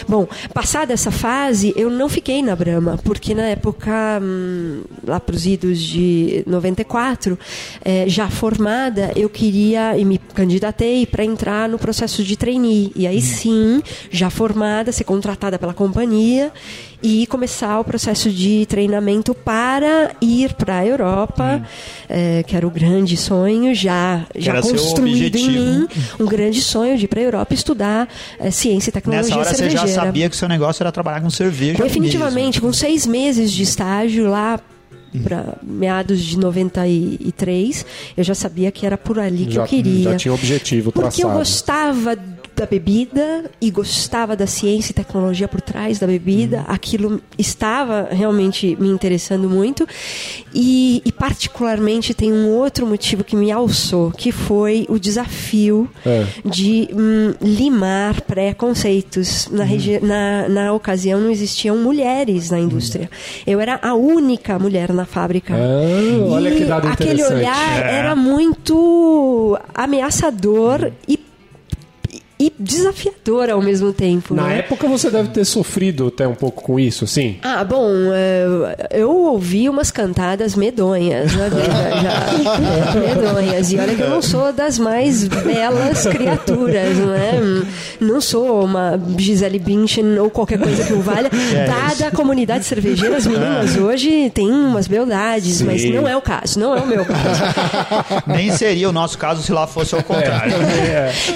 Bom, 0.08 0.28
passada 0.54 0.94
essa 0.94 1.12
fase, 1.12 1.74
eu 1.76 1.90
não 1.90 2.10
fiquei 2.10 2.42
na 2.42 2.56
Brahma, 2.56 3.00
porque 3.04 3.34
na 3.34 3.44
época, 3.44 4.20
hum, 4.22 4.82
lá 5.06 5.20
para 5.20 5.36
os 5.36 5.46
idos 5.46 5.80
de 5.80 6.44
94, 6.46 7.38
eh, 7.84 8.06
já 8.08 8.30
formada, 8.30 9.12
eu 9.16 9.30
queria 9.30 9.98
e 9.98 10.06
me 10.06 10.18
candidatei 10.18 11.06
para 11.06 11.24
entrar 11.24 11.68
no 11.70 11.78
processo 11.78 12.24
de 12.24 12.36
trainee. 12.36 12.92
E 12.96 13.08
aí 13.08 13.22
sim, 13.22 13.82
já 14.12 14.30
formada, 14.30 14.92
ser 14.92 15.04
contratada 15.04 15.58
pela 15.58 15.74
companhia 15.74 16.52
e 17.02 17.26
começar 17.28 17.80
o 17.80 17.84
processo 17.84 18.30
de 18.30 18.66
treinamento 18.66 19.34
para 19.34 20.12
ir 20.22 20.54
para 20.54 20.80
a 20.80 20.86
Europa, 20.86 21.62
eh, 22.10 22.44
que 22.46 22.56
era 22.56 22.68
o 22.68 22.70
grande 22.70 23.16
sonho, 23.16 23.74
já, 23.74 24.26
já 24.36 24.52
era 24.52 24.62
construído 24.62 25.36
em 25.38 25.50
mim, 25.50 25.88
um 26.20 26.26
grande 26.26 26.62
sonho 26.62 26.98
de 26.98 27.06
ir 27.06 27.08
para 27.08 27.22
a 27.22 27.24
Europa 27.24 27.54
estudar 27.54 28.08
eh, 28.40 28.52
ciência 28.52 28.90
e 28.90 28.94
tecnologia 28.94 29.30
Nessa 29.36 29.40
hora 29.40 29.50
você 29.50 29.70
já 29.70 29.80
cervejeira. 29.80 30.06
sabia 30.06 30.30
que 30.30 30.36
o 30.36 30.38
seu 30.40 30.50
negócio 30.50 30.84
era 30.84 30.92
trabalhar 30.92 31.22
com 31.22 31.30
cerveja. 31.30 31.82
Definitivamente, 31.82 32.60
com 32.60 32.74
seis 32.74 33.06
meses 33.08 33.52
de 33.52 33.64
estágio 33.64 34.30
lá 34.30 34.60
para 35.24 35.58
meados 35.64 36.20
de 36.22 36.38
93, 36.38 37.86
eu 38.16 38.24
já 38.24 38.36
sabia 38.36 38.72
que 38.72 38.86
era 38.86 38.98
por 38.98 39.18
ali 39.20 39.46
que 39.48 39.54
Já, 39.54 39.62
eu 39.62 39.68
queria. 39.68 40.04
já 40.12 40.16
tinha 40.18 40.34
objetivo 40.34 40.92
Porque 40.92 41.08
eu 41.08 41.12
traçado. 41.30 41.38
gostava 41.40 42.16
da 42.60 42.66
bebida 42.66 43.50
e 43.62 43.72
gostava 43.72 44.36
da 44.36 44.46
ciência 44.46 44.92
e 44.92 44.94
tecnologia 44.94 45.48
por 45.48 45.62
trás 45.62 45.98
da 45.98 46.06
bebida. 46.06 46.66
Aquilo 46.68 47.22
estava 47.38 48.10
realmente 48.12 48.76
me 48.80 48.90
interessando 48.90 49.50
muito. 49.50 49.88
E, 50.54 51.02
e 51.06 51.12
particularmente 51.12 52.14
tem 52.14 52.34
um 52.34 52.50
outro 52.50 52.86
motivo 52.86 53.24
que 53.24 53.36
me 53.36 53.50
alçou, 53.52 54.12
que 54.12 54.32
foi 54.32 54.86
o 54.90 55.00
desafio 55.00 55.90
É. 56.06 56.26
de 56.44 56.90
hum, 56.94 57.34
limar 57.42 58.20
preconceitos. 58.22 59.48
Na, 59.52 59.64
regi- 59.64 60.00
na, 60.02 60.50
na 60.50 60.74
ocasião 60.74 61.22
não 61.22 61.30
existiam 61.32 61.78
mulheres 61.78 62.50
na 62.50 62.60
indústria. 62.60 63.10
Eu 63.48 63.60
era 63.62 63.80
a 63.82 63.94
única 63.94 64.60
mulher 64.60 64.92
na 64.92 65.06
fábrica. 65.06 65.54
Ah, 65.56 66.30
olha 66.34 66.52
que 66.52 66.66
dado 66.66 66.88
aquele 66.90 67.24
olhar 67.24 67.80
É. 67.86 67.96
era 67.96 68.16
muito 68.16 69.58
ameaçador 69.74 70.92
e, 71.08 71.18
e 72.40 72.54
desafiador 72.58 73.50
ao 73.50 73.62
mesmo 73.62 73.92
tempo. 73.92 74.34
Na 74.34 74.44
né? 74.44 74.60
época 74.60 74.88
você 74.88 75.12
deve 75.12 75.28
ter 75.30 75.44
sofrido 75.44 76.08
até 76.08 76.26
um 76.26 76.34
pouco 76.34 76.64
com 76.64 76.80
isso, 76.80 77.06
sim. 77.06 77.38
Ah, 77.44 77.66
bom, 77.66 77.90
é, 78.14 78.88
eu 78.92 79.12
ouvi 79.12 79.68
umas 79.68 79.92
cantadas 79.92 80.56
medonhas 80.56 81.36
na 81.36 81.50
vida 81.50 81.68
já. 82.02 82.96
medonhas. 82.96 83.72
E 83.74 83.78
olha 83.78 83.94
que 83.94 84.02
eu 84.02 84.10
não 84.10 84.22
sou 84.22 84.54
das 84.54 84.80
mais 84.80 85.28
belas 85.28 86.08
criaturas, 86.08 86.98
não 86.98 87.14
é? 87.14 87.40
Não 88.00 88.22
sou 88.22 88.64
uma 88.64 88.98
Gisele 89.18 89.60
Bündchen 89.60 90.18
ou 90.18 90.30
qualquer 90.30 90.60
coisa 90.60 90.86
que 90.86 90.94
o 90.94 91.02
valha. 91.02 91.30
Dada 91.68 92.08
a 92.08 92.12
comunidade 92.12 92.64
cervejeira, 92.64 93.18
as 93.18 93.28
meninas 93.28 93.76
hoje 93.76 94.30
têm 94.30 94.50
umas 94.50 94.88
beldades, 94.88 95.62
mas 95.62 95.82
Sim. 95.82 95.92
não 95.92 96.08
é 96.08 96.16
o 96.16 96.22
caso, 96.22 96.58
não 96.58 96.74
é 96.74 96.80
o 96.80 96.88
meu 96.88 97.04
caso. 97.04 97.44
Nem 98.28 98.50
seria 98.52 98.88
o 98.88 98.94
nosso 98.94 99.18
caso 99.18 99.44
se 99.44 99.52
lá 99.52 99.68
fosse 99.68 99.94
ao 99.94 100.02
contrário. 100.04 100.54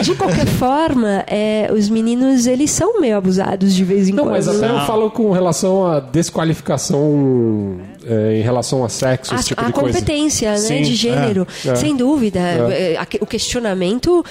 De 0.02 0.16
qualquer 0.16 0.46
forma, 0.46 0.93
é, 1.28 1.70
os 1.74 1.90
meninos, 1.90 2.46
eles 2.48 2.72
são 2.72 3.00
meio 3.00 3.18
abusados 3.18 3.74
de 3.74 3.84
vez 3.84 4.08
em 4.10 4.14
Não, 4.14 4.24
quando. 4.26 4.34
mas 4.34 4.48
até 4.48 4.68
né? 4.68 4.82
eu 4.82 4.86
falo 4.86 5.10
com 5.12 5.32
relação 5.32 5.86
à 5.86 6.00
desqualificação 6.00 7.78
é, 8.06 8.38
em 8.40 8.42
relação 8.42 8.84
a 8.84 8.90
sexo, 8.90 9.34
A, 9.34 9.38
esse 9.38 9.48
tipo 9.50 9.62
a 9.62 9.66
de 9.68 9.74
coisa. 9.74 10.00
competência 10.00 10.52
né, 10.52 10.58
Sim, 10.58 10.82
de 10.82 10.96
gênero, 10.96 11.48
é, 11.66 11.70
é. 11.70 11.76
sem 11.76 11.96
dúvida. 11.96 12.40
É, 12.40 12.98
aque- 12.98 13.20
O 13.22 13.26
questionamento, 13.26 14.24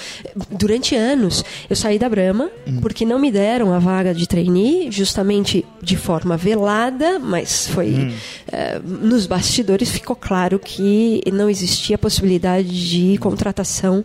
durante 0.50 0.94
anos, 0.94 1.44
eu 1.70 1.76
saí 1.76 1.98
da 1.98 2.08
Brahma 2.08 2.50
Hum. 2.66 2.78
porque 2.82 3.04
não 3.04 3.18
me 3.18 3.30
deram 3.30 3.72
a 3.72 3.78
vaga 3.78 4.12
de 4.14 4.26
trainee, 4.26 4.90
justamente 4.90 5.64
de 5.82 5.96
forma 5.96 6.36
velada, 6.36 7.18
mas 7.18 7.66
foi. 7.68 7.86
Hum. 7.94 8.12
é, 8.50 8.78
nos 8.84 9.26
bastidores 9.26 9.88
ficou 9.90 10.14
claro 10.16 10.58
que 10.58 11.22
não 11.32 11.48
existia 11.48 11.96
possibilidade 11.96 12.68
de 12.68 13.16
contratação 13.18 14.04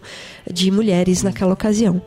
de 0.52 0.72
mulheres 0.72 1.24
naquela 1.24 1.54
ocasião. 1.54 2.02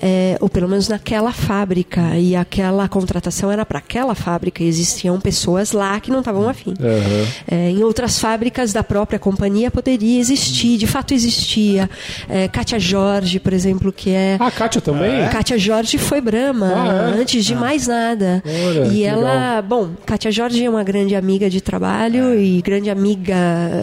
É, 0.00 0.36
ou 0.40 0.48
pelo 0.48 0.68
menos 0.68 0.88
naquela 0.88 1.32
fábrica. 1.32 2.16
E 2.16 2.34
aquela 2.36 2.88
contratação 2.88 3.50
era 3.50 3.64
para 3.66 3.78
aquela 3.78 4.14
fábrica. 4.14 4.62
E 4.62 4.66
existiam 4.68 5.20
pessoas 5.20 5.72
lá 5.72 5.98
que 6.00 6.10
não 6.10 6.20
estavam 6.20 6.48
afim. 6.48 6.74
Aham. 6.80 7.26
É, 7.50 7.70
em 7.70 7.82
outras 7.82 8.18
fábricas 8.18 8.72
da 8.72 8.82
própria 8.82 9.18
companhia 9.18 9.70
poderia 9.70 10.18
existir, 10.20 10.76
de 10.78 10.86
fato 10.86 11.12
existia. 11.14 11.88
É, 12.28 12.48
Kátia 12.48 12.78
Jorge, 12.78 13.38
por 13.40 13.52
exemplo, 13.52 13.92
que 13.92 14.10
é. 14.10 14.36
Ah, 14.38 14.50
Kátia 14.50 14.80
também? 14.80 15.28
Kátia 15.28 15.58
Jorge 15.58 15.98
foi 15.98 16.20
Brahma 16.20 16.72
Ah, 16.74 17.14
é? 17.16 17.20
antes 17.20 17.44
de 17.44 17.54
mais 17.54 17.86
nada. 17.86 18.42
Olha, 18.66 18.86
e 18.92 19.02
ela, 19.02 19.62
bom, 19.62 19.90
Kátia 20.06 20.30
Jorge 20.30 20.64
é 20.64 20.70
uma 20.70 20.84
grande 20.84 21.14
amiga 21.14 21.48
de 21.50 21.60
trabalho 21.60 22.38
e 22.38 22.60
grande 22.62 22.90
amiga 22.90 23.36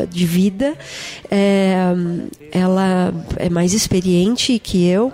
de 0.10 0.26
vida. 0.26 0.74
É, 1.30 1.76
ela 2.52 3.14
é 3.38 3.50
mais 3.50 3.74
experiente 3.74 3.97
que 4.62 4.88
eu. 4.88 5.14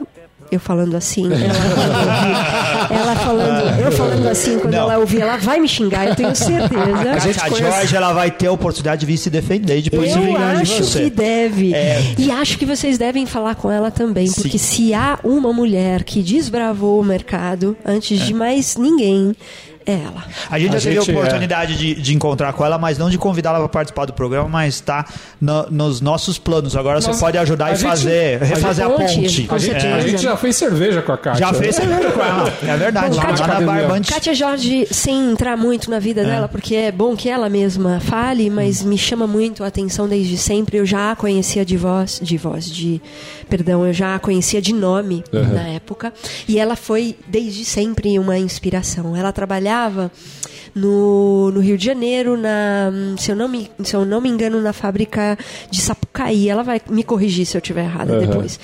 Eu 0.52 0.60
falando 0.60 0.96
assim, 0.96 1.26
ela, 1.34 2.96
ela 2.96 3.16
falando, 3.16 3.80
eu 3.80 3.92
falando 3.92 4.28
assim, 4.28 4.60
quando 4.60 4.74
Não. 4.74 4.82
ela 4.82 4.98
ouvir, 5.00 5.22
ela 5.22 5.38
vai 5.38 5.60
me 5.60 5.68
xingar, 5.68 6.08
eu 6.08 6.16
tenho 6.16 6.36
certeza. 6.36 7.12
A 7.12 7.18
gente 7.18 7.36
Kátia 7.40 7.50
conhece- 7.50 7.78
Jorge 7.78 7.96
ela 7.96 8.14
vai 8.14 8.30
ter 8.30 8.48
a 8.48 8.52
oportunidade 8.52 9.00
de 9.00 9.06
vir 9.08 9.18
se 9.18 9.32
defender 9.32 9.80
e 9.80 9.82
depois 9.84 10.12
se 10.12 10.18
Eu 10.20 10.24
vingar 10.26 10.56
de 10.58 10.62
acho 10.62 10.84
você. 10.84 11.04
que 11.06 11.10
deve. 11.10 11.74
É. 11.74 12.02
E 12.20 12.30
acho 12.30 12.58
que 12.60 12.66
vocês 12.68 13.00
devem 13.00 13.26
falar 13.26 13.56
com 13.56 13.72
ela 13.72 13.90
também, 13.90 14.28
Sim. 14.28 14.42
porque 14.44 14.60
se 14.60 14.94
há 14.94 15.18
uma 15.24 15.52
mulher 15.52 16.04
que 16.04 16.22
desbravou 16.22 17.00
o 17.00 17.04
mercado 17.04 17.76
antes 17.84 18.20
de 18.20 18.34
mais 18.34 18.76
ninguém, 18.78 19.36
é 19.86 19.94
ela. 19.94 20.24
A 20.50 20.60
gente 20.60 20.76
A 20.76 20.80
já 20.80 20.90
teve 20.90 20.98
a 20.98 21.02
gente, 21.02 21.12
é. 21.12 21.18
oportunidade 21.20 21.76
de, 21.78 21.96
de 21.96 22.14
encontrar 22.16 22.54
com 22.54 22.66
ela, 22.66 22.78
mas 22.78 22.98
não 22.98 23.10
de 23.10 23.18
convidá-la 23.18 23.60
para 23.60 23.70
participar 23.70 24.06
do 24.06 24.14
programa, 24.14 24.48
mas 24.50 24.76
está 24.76 25.06
no- 25.40 25.68
nos 25.70 26.02
nossos 26.02 26.38
planos. 26.38 26.76
Agora 26.76 27.02
você 27.02 27.08
Nós- 27.10 27.20
pode 27.20 27.38
ajudar 27.38 27.66
a 27.68 27.72
e 27.72 27.76
gente- 27.76 27.88
fazer, 27.88 28.42
a 28.42 28.46
refazer 28.46 28.86
a, 28.86 28.90
gente- 28.90 28.98
ponte. 28.98 29.12
A 29.52 29.58
gente, 29.58 29.62
certeza. 29.72 29.96
a 29.96 30.00
gente 30.02 30.22
já 30.22 30.38
fez 30.38 30.56
cerveja 30.56 31.02
com 31.02 31.12
a 31.12 31.18
Kátia. 31.18 31.40
Já 31.48 31.54
fez 31.54 31.76
cerveja 31.76 32.12
com 32.12 32.22
ela. 32.22 32.54
É 32.68 32.78
verdade. 32.78 33.10
Bom, 33.10 33.16
lá, 33.18 33.26
Kátia- 33.26 33.48
lá 33.48 33.60
na 33.60 33.66
Barbante. 33.66 34.12
Kátia 34.14 34.34
Jorge, 34.34 34.88
sem 34.92 35.32
entrar 35.32 35.58
muito 35.58 35.90
na 35.92 36.00
vida 36.00 36.24
dela, 36.24 36.48
porque 36.48 36.76
é 36.76 36.92
bom 36.92 37.16
que 37.16 37.30
ela 37.30 37.50
mesma 37.50 38.00
fale, 38.00 38.50
mas 38.50 38.84
me 38.84 38.98
chama 38.98 39.28
muito 39.28 39.64
a 39.64 39.68
atenção 39.68 40.08
desde 40.08 40.38
sempre. 40.38 40.78
Eu 40.78 40.86
já 40.86 41.12
a 41.12 41.16
conhecia 41.16 41.66
de 41.66 41.76
voz, 41.78 42.20
de 42.22 42.38
voz, 42.38 42.70
de. 42.70 43.02
Perdão, 43.50 43.86
eu 43.86 43.94
já 43.94 44.16
a 44.16 44.20
conhecia 44.20 44.62
de 44.62 44.74
nome 44.74 45.24
na 45.32 45.62
época. 45.70 46.14
E 46.48 46.58
ela 46.60 46.76
foi 46.76 47.16
desde 47.28 47.66
sempre 47.66 48.18
uma 48.18 48.38
inspiração. 48.38 49.16
Ela 49.16 49.32
trabalhava 49.32 49.73
no, 50.76 51.52
no 51.52 51.60
Rio 51.60 51.78
de 51.78 51.86
Janeiro, 51.86 52.36
na, 52.38 52.92
se, 53.18 53.32
eu 53.32 53.36
não 53.36 53.48
me, 53.48 53.70
se 53.84 53.96
eu 53.96 54.06
não 54.06 54.20
me 54.20 54.30
engano, 54.30 54.60
na 54.62 54.74
fábrica 54.74 55.38
de 55.70 55.82
Sapucaí. 55.82 56.50
Ela 56.50 56.64
vai 56.64 56.82
me 56.90 57.04
corrigir 57.04 57.46
se 57.46 57.56
eu 57.56 57.60
estiver 57.60 57.84
errada 57.86 58.14
Aham. 58.14 58.26
depois. 58.26 58.60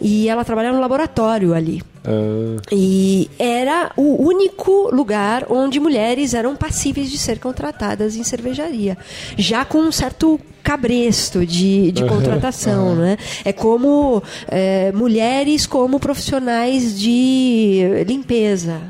E 0.00 0.28
ela 0.28 0.44
trabalhava 0.44 0.74
no 0.76 0.80
laboratório 0.82 1.54
ali. 1.54 1.82
Ah, 2.04 2.60
E 2.70 3.30
era 3.38 3.92
o 3.96 4.22
único 4.26 4.94
lugar 4.94 5.46
onde 5.48 5.80
mulheres 5.80 6.34
eram 6.34 6.54
passíveis 6.54 7.10
de 7.10 7.16
ser 7.18 7.38
contratadas 7.38 8.16
em 8.16 8.22
cervejaria. 8.22 8.98
Já 9.38 9.64
com 9.64 9.78
um 9.78 9.92
certo 9.92 10.38
cabresto 10.64 11.44
de, 11.46 11.92
de 11.92 12.04
contratação, 12.06 12.96
né? 12.96 13.18
É 13.44 13.52
como 13.52 14.22
é, 14.48 14.90
mulheres 14.92 15.66
como 15.66 16.00
profissionais 16.00 16.98
de 16.98 17.82
limpeza, 18.06 18.80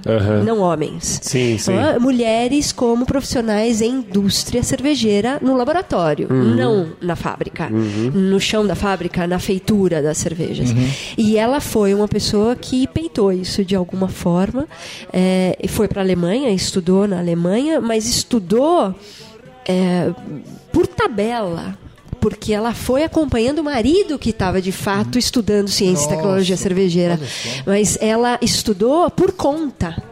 não 0.46 0.60
homens. 0.60 1.18
Sim, 1.20 1.58
sim. 1.58 1.72
Não 1.72 1.80
é? 1.80 1.98
Mulheres 1.98 2.70
como 2.72 3.04
profissionais 3.04 3.82
em 3.82 3.94
indústria 4.04 4.62
cervejeira 4.62 5.38
no 5.42 5.56
laboratório, 5.56 6.28
Uhum. 6.30 6.54
não 6.54 6.86
na 7.02 7.16
fábrica, 7.16 7.68
no 7.68 8.38
chão 8.40 8.64
da 8.66 8.74
fábrica, 8.76 9.26
na 9.26 9.38
feitura 9.40 10.00
das 10.00 10.18
cervejas. 10.18 10.70
E 11.18 11.36
ela 11.36 11.60
foi 11.60 11.92
uma 11.92 12.06
pessoa 12.06 12.54
que 12.54 12.86
peitou 12.86 13.32
isso 13.32 13.64
de 13.64 13.74
alguma 13.74 14.08
forma, 14.08 14.68
é, 15.12 15.58
foi 15.68 15.88
para 15.88 16.00
a 16.00 16.04
Alemanha, 16.04 16.50
estudou 16.50 17.08
na 17.08 17.18
Alemanha, 17.18 17.80
mas 17.80 18.06
estudou 18.06 18.94
é, 19.66 20.12
por 20.72 20.86
tabela. 20.86 21.76
Porque 22.20 22.54
ela 22.54 22.72
foi 22.72 23.04
acompanhando 23.04 23.58
o 23.58 23.64
marido 23.64 24.18
que 24.18 24.30
estava 24.30 24.60
de 24.62 24.72
fato 24.72 25.18
estudando 25.18 25.68
ciência 25.68 26.06
e 26.06 26.08
tecnologia 26.08 26.56
cervejeira. 26.56 27.20
Mas 27.66 27.98
ela 28.00 28.38
estudou 28.40 29.10
por 29.10 29.32
conta. 29.32 30.02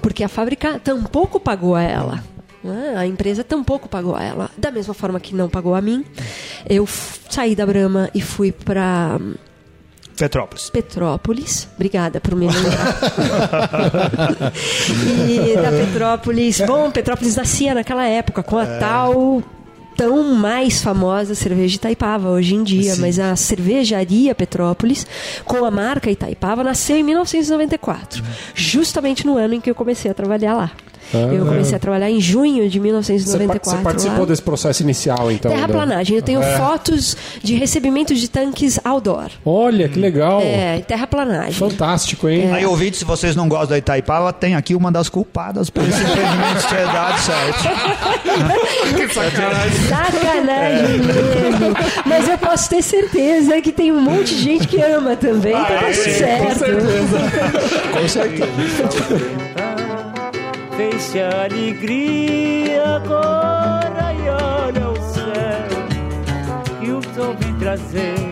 Porque 0.00 0.24
a 0.24 0.28
fábrica 0.28 0.78
tampouco 0.78 1.38
pagou 1.38 1.74
a 1.74 1.82
ela. 1.82 2.24
né? 2.64 2.94
A 2.96 3.06
empresa 3.06 3.44
tampouco 3.44 3.86
pagou 3.86 4.16
a 4.16 4.22
ela. 4.24 4.50
Da 4.56 4.70
mesma 4.70 4.94
forma 4.94 5.20
que 5.20 5.34
não 5.34 5.50
pagou 5.50 5.74
a 5.74 5.82
mim. 5.82 6.06
Eu 6.66 6.88
saí 7.28 7.54
da 7.54 7.66
Brahma 7.66 8.08
e 8.14 8.22
fui 8.22 8.50
para 8.50 9.18
Petrópolis. 10.18 10.70
Petrópolis. 10.70 11.68
Obrigada 11.76 12.20
por 12.20 12.34
me 12.34 12.46
lembrar. 12.46 12.98
e 15.28 15.54
da 15.54 15.70
Petrópolis. 15.70 16.60
Bom, 16.60 16.90
Petrópolis 16.90 17.36
nascia 17.36 17.72
naquela 17.74 18.06
época 18.06 18.42
com 18.42 18.58
a 18.58 18.66
tal 18.66 19.42
tão 19.96 20.22
mais 20.32 20.80
famosa 20.80 21.34
cerveja 21.34 21.74
Itaipava 21.74 22.30
hoje 22.30 22.54
em 22.54 22.62
dia, 22.62 22.94
mas 22.96 23.18
a 23.18 23.34
cervejaria 23.34 24.32
Petrópolis, 24.32 25.04
com 25.44 25.64
a 25.64 25.72
marca 25.72 26.08
Itaipava, 26.08 26.62
nasceu 26.62 26.96
em 26.96 27.02
1994, 27.02 28.22
justamente 28.54 29.26
no 29.26 29.36
ano 29.36 29.54
em 29.54 29.60
que 29.60 29.68
eu 29.68 29.74
comecei 29.74 30.08
a 30.08 30.14
trabalhar 30.14 30.54
lá. 30.54 30.70
Eu 31.12 31.46
comecei 31.46 31.76
a 31.76 31.78
trabalhar 31.78 32.10
em 32.10 32.20
junho 32.20 32.68
de 32.68 32.78
Você, 32.78 32.78
par- 32.78 32.82
1994. 32.84 33.70
você 33.78 33.82
participou 33.84 34.20
lá. 34.20 34.26
desse 34.26 34.42
processo 34.42 34.82
inicial, 34.82 35.30
então? 35.30 35.50
Terraplanagem. 35.50 36.16
Eu 36.16 36.22
tenho 36.22 36.42
fotos 36.42 37.16
de 37.42 37.54
recebimento 37.54 38.14
de 38.14 38.28
tanques 38.28 38.78
outdoor. 38.84 39.30
Olha, 39.44 39.88
que 39.88 39.98
legal. 39.98 40.40
É, 40.42 40.80
terraplanagem. 40.86 41.52
Fantástico, 41.54 42.28
hein? 42.28 42.52
Aí, 42.52 42.66
ouvintes, 42.66 42.98
se 42.98 43.04
vocês 43.04 43.34
não 43.36 43.48
gostam 43.48 43.68
da 43.70 43.78
Itaipava, 43.78 44.32
tem 44.32 44.54
aqui 44.54 44.74
uma 44.74 44.90
das 44.92 45.08
culpadas 45.08 45.70
por 45.70 45.82
esse 45.82 46.00
impedimento 46.02 46.68
ter 46.68 46.84
dado 46.86 47.18
certo. 47.20 47.62
Sacanagem 49.88 50.98
mesmo. 50.98 51.74
Mas 52.06 52.28
eu 52.28 52.38
posso 52.38 52.68
ter 52.70 52.82
certeza 52.82 53.60
que 53.60 53.72
tem 53.72 53.92
um 53.92 54.00
monte 54.00 54.34
de 54.34 54.42
gente 54.42 54.66
que 54.68 54.80
ama 54.80 55.16
também, 55.16 55.52
então 55.52 55.64
tá 55.64 55.78
tudo 55.84 55.94
certo. 56.14 56.58
Com 57.92 58.08
certeza. 58.08 59.67
Deixa 60.78 61.26
a 61.26 61.44
alegria 61.46 62.94
agora 62.94 64.14
e 64.14 64.28
olha 64.28 64.90
o 64.90 64.96
céu 65.12 66.78
que 66.80 66.90
o 66.92 67.02
sol 67.16 67.34
vem 67.34 67.52
trazer. 67.58 68.27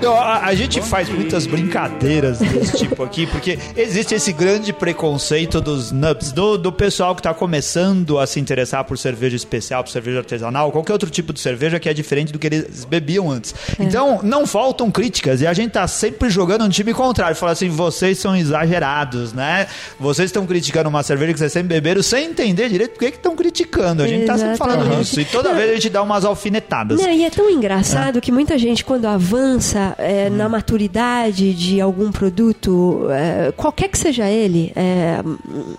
Então, 0.00 0.16
a, 0.16 0.46
a 0.46 0.54
gente 0.54 0.80
faz 0.80 1.10
muitas 1.10 1.46
brincadeiras 1.46 2.38
desse 2.38 2.78
tipo 2.78 3.02
aqui, 3.02 3.26
porque 3.26 3.58
existe 3.76 4.14
esse 4.14 4.32
grande 4.32 4.72
preconceito 4.72 5.60
dos 5.60 5.92
nubs, 5.92 6.32
do, 6.32 6.56
do 6.56 6.72
pessoal 6.72 7.14
que 7.14 7.20
está 7.20 7.34
começando 7.34 8.18
a 8.18 8.26
se 8.26 8.40
interessar 8.40 8.82
por 8.84 8.96
cerveja 8.96 9.36
especial, 9.36 9.84
por 9.84 9.90
cerveja 9.90 10.20
artesanal, 10.20 10.72
qualquer 10.72 10.94
outro 10.94 11.10
tipo 11.10 11.34
de 11.34 11.40
cerveja 11.40 11.78
que 11.78 11.86
é 11.86 11.92
diferente 11.92 12.32
do 12.32 12.38
que 12.38 12.46
eles 12.46 12.86
bebiam 12.86 13.30
antes. 13.30 13.54
Então, 13.78 14.20
não 14.22 14.46
faltam 14.46 14.90
críticas, 14.90 15.42
e 15.42 15.46
a 15.46 15.52
gente 15.52 15.72
tá 15.72 15.86
sempre 15.86 16.30
jogando 16.30 16.64
um 16.64 16.70
time 16.70 16.94
contrário, 16.94 17.36
fala 17.36 17.52
assim, 17.52 17.68
vocês 17.68 18.16
são 18.16 18.34
exagerados, 18.34 19.34
né? 19.34 19.66
Vocês 19.98 20.30
estão 20.30 20.46
criticando 20.46 20.88
uma 20.88 21.02
cerveja 21.02 21.34
que 21.34 21.40
vocês 21.40 21.52
sempre 21.52 21.74
beberam 21.74 22.02
sem 22.02 22.30
entender 22.30 22.70
direito 22.70 22.92
por 22.92 23.00
que 23.00 23.10
que 23.10 23.16
estão 23.18 23.36
criticando. 23.36 24.02
A 24.02 24.08
gente 24.08 24.24
tá 24.24 24.38
sempre 24.38 24.56
falando 24.56 24.98
isso, 25.02 25.20
e 25.20 25.26
toda 25.26 25.52
vez 25.52 25.68
a 25.68 25.74
gente 25.74 25.90
dá 25.90 26.02
umas 26.02 26.24
alfinetadas. 26.24 26.98
Não, 26.98 27.12
e 27.12 27.22
é 27.22 27.28
tão 27.28 27.50
engraçado 27.50 28.18
que 28.18 28.32
muita 28.32 28.56
gente, 28.56 28.82
quando 28.82 29.04
avança 29.04 29.89
é, 29.98 30.30
na 30.30 30.48
maturidade 30.48 31.52
de 31.54 31.80
algum 31.80 32.10
produto, 32.10 33.06
é, 33.10 33.52
qualquer 33.56 33.88
que 33.88 33.98
seja 33.98 34.28
ele, 34.28 34.72
é, 34.76 35.20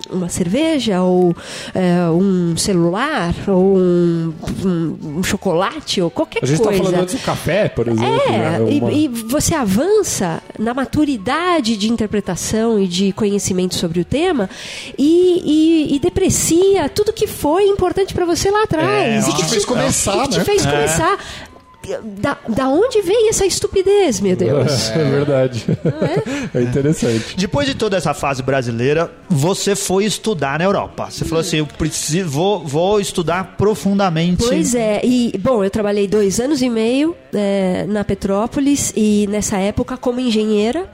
uma 0.10 0.30
cerveja, 0.30 1.02
ou 1.02 1.36
é, 1.74 2.10
um 2.10 2.56
celular, 2.58 3.34
ou 3.48 3.78
um, 3.78 4.34
um- 4.66 4.98
um 5.20 5.24
chocolate, 5.24 6.02
ou 6.02 6.10
qualquer 6.10 6.44
A 6.44 6.46
gente 6.48 6.62
coisa. 6.62 6.78
tá 6.80 6.84
falando 6.86 7.02
antes 7.04 7.16
do 7.16 7.22
café, 7.22 7.70
por 7.70 7.88
exemplo. 7.88 8.04
né? 8.32 8.58
É, 8.68 8.72
e, 8.74 8.80
Uma- 8.80 8.92
e 8.92 9.08
você 9.08 9.56
avança 9.56 10.42
na 10.58 10.74
maturidade 10.74 11.78
de 11.78 11.92
interpretação 11.92 12.80
e 12.80 12.88
de 12.88 13.12
conhecimento 13.14 13.76
sobre 13.76 14.00
o 14.00 14.06
tema 14.06 14.50
e, 14.98 15.42
e- 15.92 15.96
e 15.96 16.00
deprecia 16.00 16.90
tudo 16.90 17.14
que 17.14 17.28
foi 17.28 17.64
importante 17.66 18.14
para 18.14 18.26
você 18.26 18.50
lá 18.50 18.64
atrás. 18.64 19.28
É, 19.28 19.30
e 19.30 19.34
que 19.34 19.44
te 19.44 19.50
fez 19.50 19.66
começar, 19.66 20.16
e 20.18 20.22
que 20.24 20.30
te 20.30 20.38
né? 20.40 20.44
fez 20.46 20.66
começar. 20.66 21.18
Da, 22.04 22.38
da 22.48 22.70
onde 22.70 23.02
veio 23.02 23.30
essa 23.30 23.46
estupidez, 23.46 24.20
meu 24.20 24.36
Deus? 24.36 24.90
É 24.92 25.04
verdade. 25.04 25.66
É 26.54 26.62
interessante. 26.62 27.36
Depois 27.38 27.66
de 27.66 27.74
toda 27.76 27.96
essa 27.96 28.14
fase 28.14 28.44
brasileira, 28.44 29.12
você 29.30 29.76
foi 29.76 30.06
estudar 30.06 30.60
na 30.60 30.66
Europa. 30.66 31.10
Você 31.10 31.24
falou 31.24 31.42
assim, 31.42 31.58
eu 31.58 31.66
preciso, 31.66 32.30
vou, 32.30 32.66
vou 32.66 33.00
estudar 33.00 33.56
profundamente. 33.58 34.44
Pois 34.44 34.76
é, 34.76 35.02
e 35.04 35.32
bom, 35.40 35.64
eu 35.64 35.70
trabalhei 35.70 36.08
dois 36.08 36.40
anos 36.40 36.62
e 36.62 36.70
meio 36.70 37.16
é, 37.34 37.86
na 37.88 38.04
Petrópolis 38.04 38.92
e 38.96 39.28
nessa 39.30 39.58
época 39.58 39.98
como 39.98 40.20
engenheira. 40.20 40.90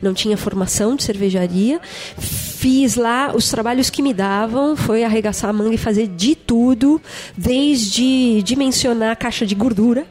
Não 0.00 0.14
tinha 0.14 0.36
formação 0.36 0.96
de 0.96 1.04
cervejaria. 1.04 1.80
Fiz 2.18 2.96
lá 2.96 3.32
os 3.34 3.50
trabalhos 3.50 3.90
que 3.90 4.02
me 4.02 4.14
davam, 4.14 4.76
foi 4.76 5.04
arregaçar 5.04 5.50
a 5.50 5.52
manga 5.52 5.74
e 5.74 5.78
fazer 5.78 6.08
de 6.08 6.34
tudo, 6.34 7.00
desde 7.36 8.42
dimensionar 8.42 9.12
a 9.12 9.16
caixa 9.16 9.46
de 9.46 9.54
gordura 9.54 10.06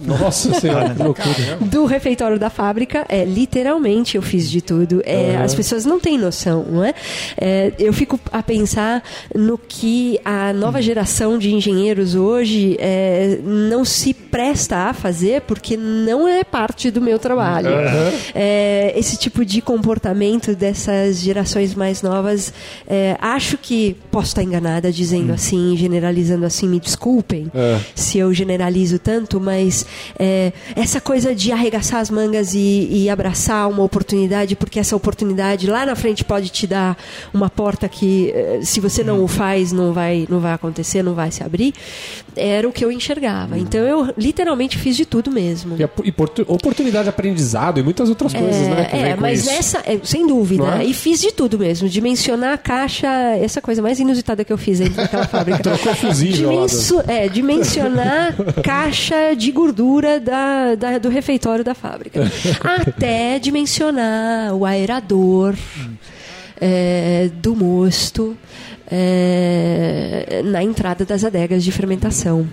Nossa 0.00 0.54
senhora, 0.60 0.94
que 0.94 1.02
loucura. 1.02 1.56
do 1.60 1.84
refeitório 1.84 2.38
da 2.38 2.50
fábrica. 2.50 3.04
É, 3.08 3.24
literalmente 3.24 4.16
eu 4.16 4.22
fiz 4.22 4.50
de 4.50 4.60
tudo. 4.60 5.02
É, 5.04 5.36
As 5.36 5.54
pessoas 5.54 5.84
não 5.84 5.98
têm 6.00 6.16
noção, 6.18 6.64
não 6.70 6.84
é? 6.84 6.94
É, 7.36 7.72
Eu 7.78 7.92
fico 7.92 8.18
a 8.32 8.42
pensar 8.42 9.02
no 9.34 9.58
que 9.58 10.18
a 10.24 10.52
nova 10.52 10.80
geração 10.82 11.38
de 11.38 11.52
engenheiros 11.54 12.14
hoje 12.14 12.76
é, 12.78 13.38
não 13.44 13.84
se 13.84 14.12
presta 14.14 14.76
a 14.88 14.92
fazer 14.92 15.42
porque 15.42 15.76
não 15.76 16.28
é 16.28 16.44
parte 16.44 16.90
do 16.90 17.00
meu 17.00 17.18
trabalho. 17.18 17.68
É, 18.34 18.92
esse 18.96 19.16
tipo 19.16 19.44
de 19.44 19.60
comportamento 19.60 20.54
dessas 20.54 21.20
gerações 21.20 21.74
mais 21.74 22.02
novas, 22.02 22.52
é, 22.86 23.16
acho 23.20 23.56
que 23.58 23.96
posso 24.10 24.28
estar 24.28 24.42
enganada 24.42 24.92
dizendo 24.92 25.32
assim, 25.32 25.76
generalizando 25.76 26.44
assim, 26.46 26.68
me 26.68 26.78
desculpem 26.80 27.50
É. 27.54 27.78
se 27.94 28.18
eu 28.18 28.32
generalizo 28.32 28.98
tanto, 28.98 29.40
mas 29.48 29.86
é, 30.18 30.52
essa 30.76 31.00
coisa 31.00 31.34
de 31.34 31.50
arregaçar 31.52 32.00
as 32.00 32.10
mangas 32.10 32.54
e, 32.54 32.88
e 32.90 33.08
abraçar 33.10 33.68
uma 33.68 33.82
oportunidade, 33.82 34.54
porque 34.56 34.78
essa 34.78 34.94
oportunidade 34.94 35.66
lá 35.66 35.86
na 35.86 35.96
frente 35.96 36.22
pode 36.24 36.48
te 36.50 36.66
dar 36.66 36.96
uma 37.32 37.48
porta 37.48 37.88
que, 37.88 38.30
eh, 38.34 38.60
se 38.62 38.78
você 38.80 39.02
não 39.02 39.24
o 39.24 39.28
faz, 39.28 39.72
não 39.72 39.92
vai, 39.92 40.26
não 40.28 40.38
vai 40.40 40.52
acontecer, 40.52 41.02
não 41.02 41.14
vai 41.14 41.30
se 41.30 41.42
abrir, 41.42 41.72
era 42.36 42.68
o 42.68 42.72
que 42.72 42.84
eu 42.84 42.92
enxergava. 42.92 43.58
Então 43.58 43.80
eu 43.80 44.12
literalmente 44.18 44.76
fiz 44.78 44.96
de 44.96 45.04
tudo 45.06 45.30
mesmo. 45.30 45.76
E, 45.78 45.84
a- 45.84 45.90
e 46.04 46.12
portu- 46.12 46.44
oportunidade 46.46 47.04
de 47.04 47.08
aprendizado 47.10 47.80
e 47.80 47.82
muitas 47.82 48.08
outras 48.08 48.32
coisas, 48.34 48.68
né? 48.68 48.84
que 48.84 48.96
É, 48.96 49.08
é, 49.10 49.16
mas 49.16 49.40
isso. 49.40 49.50
essa, 49.50 49.78
é, 49.86 49.98
sem 50.04 50.26
dúvida, 50.26 50.82
é? 50.82 50.84
e 50.84 50.92
fiz 50.92 51.20
de 51.20 51.32
tudo 51.32 51.58
mesmo, 51.58 51.88
dimensionar 51.88 52.52
a 52.52 52.58
caixa, 52.58 53.08
essa 53.40 53.60
coisa 53.60 53.80
mais 53.80 53.98
inusitada 53.98 54.44
que 54.44 54.52
eu 54.52 54.58
fiz 54.58 54.78
dentro 54.78 54.96
daquela 54.96 55.26
fábrica. 55.34 55.62
Trocou 55.62 55.94
fusível 55.94 56.50
Dimenso- 56.50 57.02
é, 57.08 57.28
dimensionar 57.28 58.34
caixa 58.62 59.34
de 59.38 59.50
gordura 59.52 60.18
da, 60.20 60.74
da- 60.74 60.98
do 60.98 61.08
refeitório 61.08 61.64
da 61.64 61.74
fábrica. 61.74 62.20
Até 62.62 63.38
dimensionar 63.38 64.54
o 64.54 64.64
aerador 64.66 65.54
é, 66.60 67.30
do 67.40 67.54
mosto 67.56 68.36
é, 68.90 70.42
na 70.44 70.62
entrada 70.62 71.04
das 71.04 71.24
adegas 71.24 71.62
de 71.64 71.72
fermentação. 71.72 72.46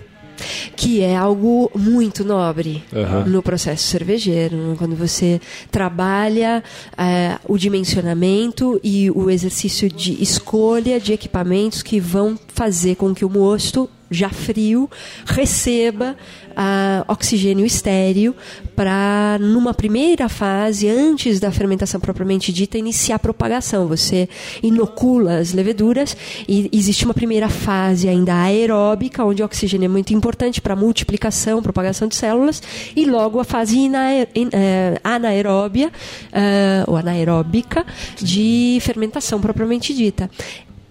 Que 0.75 1.01
é 1.01 1.15
algo 1.15 1.71
muito 1.73 2.25
nobre 2.25 2.83
Aham. 2.93 3.23
no 3.25 3.41
processo 3.41 3.87
cervejeiro, 3.87 4.75
quando 4.77 4.93
você 4.93 5.39
trabalha 5.71 6.61
é, 6.97 7.37
o 7.47 7.57
dimensionamento 7.57 8.77
e 8.83 9.09
o 9.11 9.29
exercício 9.29 9.87
de 9.89 10.21
escolha 10.21 10.99
de 10.99 11.13
equipamentos 11.13 11.81
que 11.81 12.01
vão 12.01 12.37
fazer 12.53 12.95
com 12.95 13.15
que 13.15 13.23
o 13.23 13.29
mosto, 13.29 13.89
já 14.09 14.29
frio, 14.29 14.89
receba 15.25 16.15
ah, 16.55 17.03
oxigênio 17.07 17.65
estéreo 17.65 18.35
para, 18.75 19.37
numa 19.39 19.73
primeira 19.73 20.29
fase, 20.29 20.87
antes 20.89 21.39
da 21.39 21.51
fermentação 21.51 21.99
propriamente 21.99 22.53
dita, 22.53 22.77
iniciar 22.77 23.15
a 23.15 23.19
propagação. 23.19 23.87
Você 23.87 24.29
inocula 24.61 25.37
as 25.37 25.53
leveduras 25.53 26.15
e 26.47 26.69
existe 26.71 27.05
uma 27.05 27.13
primeira 27.13 27.49
fase 27.49 28.07
ainda 28.07 28.35
aeróbica, 28.35 29.23
onde 29.23 29.41
o 29.41 29.45
oxigênio 29.45 29.85
é 29.85 29.89
muito 29.89 30.13
importante 30.13 30.61
para 30.61 30.75
multiplicação, 30.75 31.61
propagação 31.61 32.07
de 32.07 32.15
células, 32.15 32.61
e 32.95 33.05
logo 33.05 33.39
a 33.39 33.43
fase 33.43 33.89
eh, 33.93 34.99
anaeróbia, 35.03 35.91
ah, 36.31 36.83
ou 36.87 36.95
anaeróbica, 36.95 37.85
de 38.17 38.77
fermentação 38.81 39.41
propriamente 39.41 39.93
dita. 39.93 40.29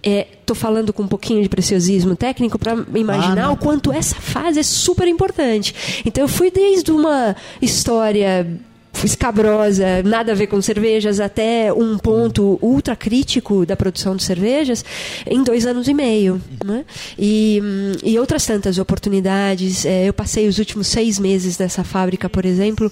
Estou 0.05 0.55
falando 0.55 0.93
com 0.93 1.03
um 1.03 1.07
pouquinho 1.07 1.41
de 1.41 1.49
preciosismo 1.49 2.15
técnico 2.15 2.59
para 2.59 2.77
imaginar 2.93 3.51
o 3.51 3.57
quanto 3.57 3.91
essa 3.91 4.15
fase 4.15 4.59
é 4.59 4.63
super 4.63 5.07
importante. 5.07 6.03
Então 6.05 6.23
eu 6.23 6.27
fui 6.27 6.51
desde 6.51 6.91
uma 6.91 7.35
história 7.59 8.47
escabrosa, 9.03 10.03
nada 10.03 10.31
a 10.31 10.35
ver 10.35 10.47
com 10.47 10.61
cervejas, 10.61 11.19
até 11.19 11.73
um 11.73 11.97
ponto 11.97 12.57
ultra 12.61 12.95
crítico 12.95 13.65
da 13.65 13.75
produção 13.75 14.15
de 14.15 14.23
cervejas 14.23 14.85
em 15.25 15.43
dois 15.43 15.65
anos 15.65 15.87
e 15.87 15.93
meio. 15.93 16.41
Né? 16.63 16.85
E, 17.17 17.59
hum, 17.63 17.91
e 18.03 18.17
outras 18.19 18.45
tantas 18.45 18.77
oportunidades. 18.77 19.85
Eh, 19.85 20.07
eu 20.07 20.13
passei 20.13 20.47
os 20.47 20.57
últimos 20.57 20.87
seis 20.87 21.19
meses 21.19 21.57
nessa 21.57 21.83
fábrica, 21.83 22.29
por 22.29 22.45
exemplo, 22.45 22.91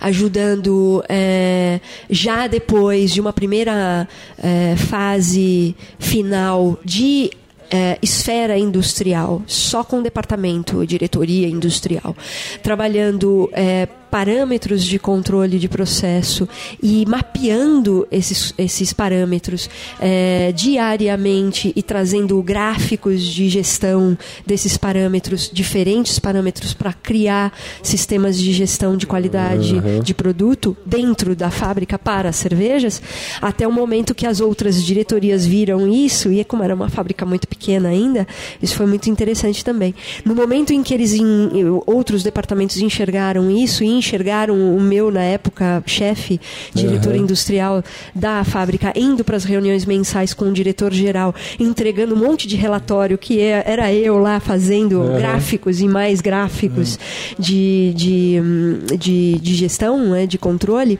ajudando 0.00 1.02
eh, 1.08 1.80
já 2.08 2.46
depois 2.46 3.12
de 3.12 3.20
uma 3.20 3.32
primeira 3.32 4.08
eh, 4.38 4.76
fase 4.76 5.74
final 5.98 6.78
de 6.84 7.30
eh, 7.70 7.98
esfera 8.00 8.56
industrial, 8.56 9.42
só 9.46 9.84
com 9.84 10.02
departamento, 10.02 10.86
diretoria 10.86 11.48
industrial, 11.48 12.16
trabalhando 12.62 13.50
eh, 13.52 13.86
parâmetros 14.10 14.84
de 14.84 14.98
controle 14.98 15.58
de 15.58 15.68
processo 15.68 16.48
e 16.82 17.04
mapeando 17.06 18.06
esses, 18.10 18.54
esses 18.58 18.92
parâmetros 18.92 19.68
eh, 20.00 20.52
diariamente 20.54 21.72
e 21.74 21.82
trazendo 21.82 22.42
gráficos 22.42 23.22
de 23.22 23.48
gestão 23.48 24.16
desses 24.46 24.76
parâmetros, 24.76 25.50
diferentes 25.52 26.18
parâmetros, 26.18 26.74
para 26.74 26.92
criar 26.92 27.52
sistemas 27.82 28.38
de 28.38 28.52
gestão 28.52 28.96
de 28.96 29.06
qualidade 29.06 29.80
de 30.02 30.14
produto 30.14 30.76
dentro 30.84 31.36
da 31.36 31.50
fábrica 31.50 31.98
para 31.98 32.28
as 32.28 32.36
cervejas, 32.36 33.02
até 33.40 33.66
o 33.66 33.72
momento 33.72 34.14
que 34.14 34.26
as 34.26 34.40
outras 34.40 34.82
diretorias 34.82 35.46
viram 35.46 35.86
isso, 35.88 36.32
e 36.32 36.44
como 36.44 36.62
era 36.62 36.74
uma 36.74 36.88
fábrica 36.88 37.26
muito 37.26 37.46
pequena 37.46 37.88
ainda, 37.88 38.26
isso 38.62 38.74
foi 38.74 38.86
muito 38.86 39.10
interessante 39.10 39.64
também. 39.64 39.94
No 40.24 40.34
momento 40.34 40.72
em 40.72 40.82
que 40.82 40.94
eles, 40.94 41.12
em, 41.12 41.48
outros 41.86 42.22
departamentos 42.22 42.76
enxergaram 42.78 43.50
isso, 43.50 43.84
e 43.84 43.97
enxergaram 43.98 44.54
o 44.76 44.80
meu, 44.80 45.10
na 45.10 45.22
época, 45.22 45.82
chefe, 45.86 46.40
diretor 46.74 47.14
industrial 47.14 47.82
da 48.14 48.42
fábrica, 48.44 48.92
indo 48.96 49.24
para 49.24 49.36
as 49.36 49.44
reuniões 49.44 49.84
mensais 49.84 50.32
com 50.32 50.46
o 50.46 50.52
diretor-geral, 50.52 51.34
entregando 51.58 52.14
um 52.14 52.18
monte 52.18 52.46
de 52.48 52.56
relatório, 52.56 53.18
que 53.18 53.40
é- 53.40 53.62
era 53.66 53.92
eu 53.92 54.18
lá 54.18 54.40
fazendo 54.40 55.02
gráficos 55.16 55.80
e 55.80 55.88
mais 55.88 56.20
gráficos 56.20 56.98
de, 57.38 57.92
de, 57.96 58.40
hum, 58.42 58.78
de, 58.98 59.38
de 59.40 59.54
gestão, 59.54 60.10
né, 60.10 60.26
de 60.26 60.38
controle, 60.38 60.98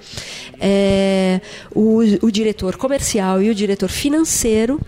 é, 0.60 1.40
o, 1.74 2.00
o 2.22 2.30
diretor 2.30 2.76
comercial 2.76 3.42
e 3.42 3.48
o 3.50 3.54
diretor 3.54 3.88
financeiro 3.88 4.80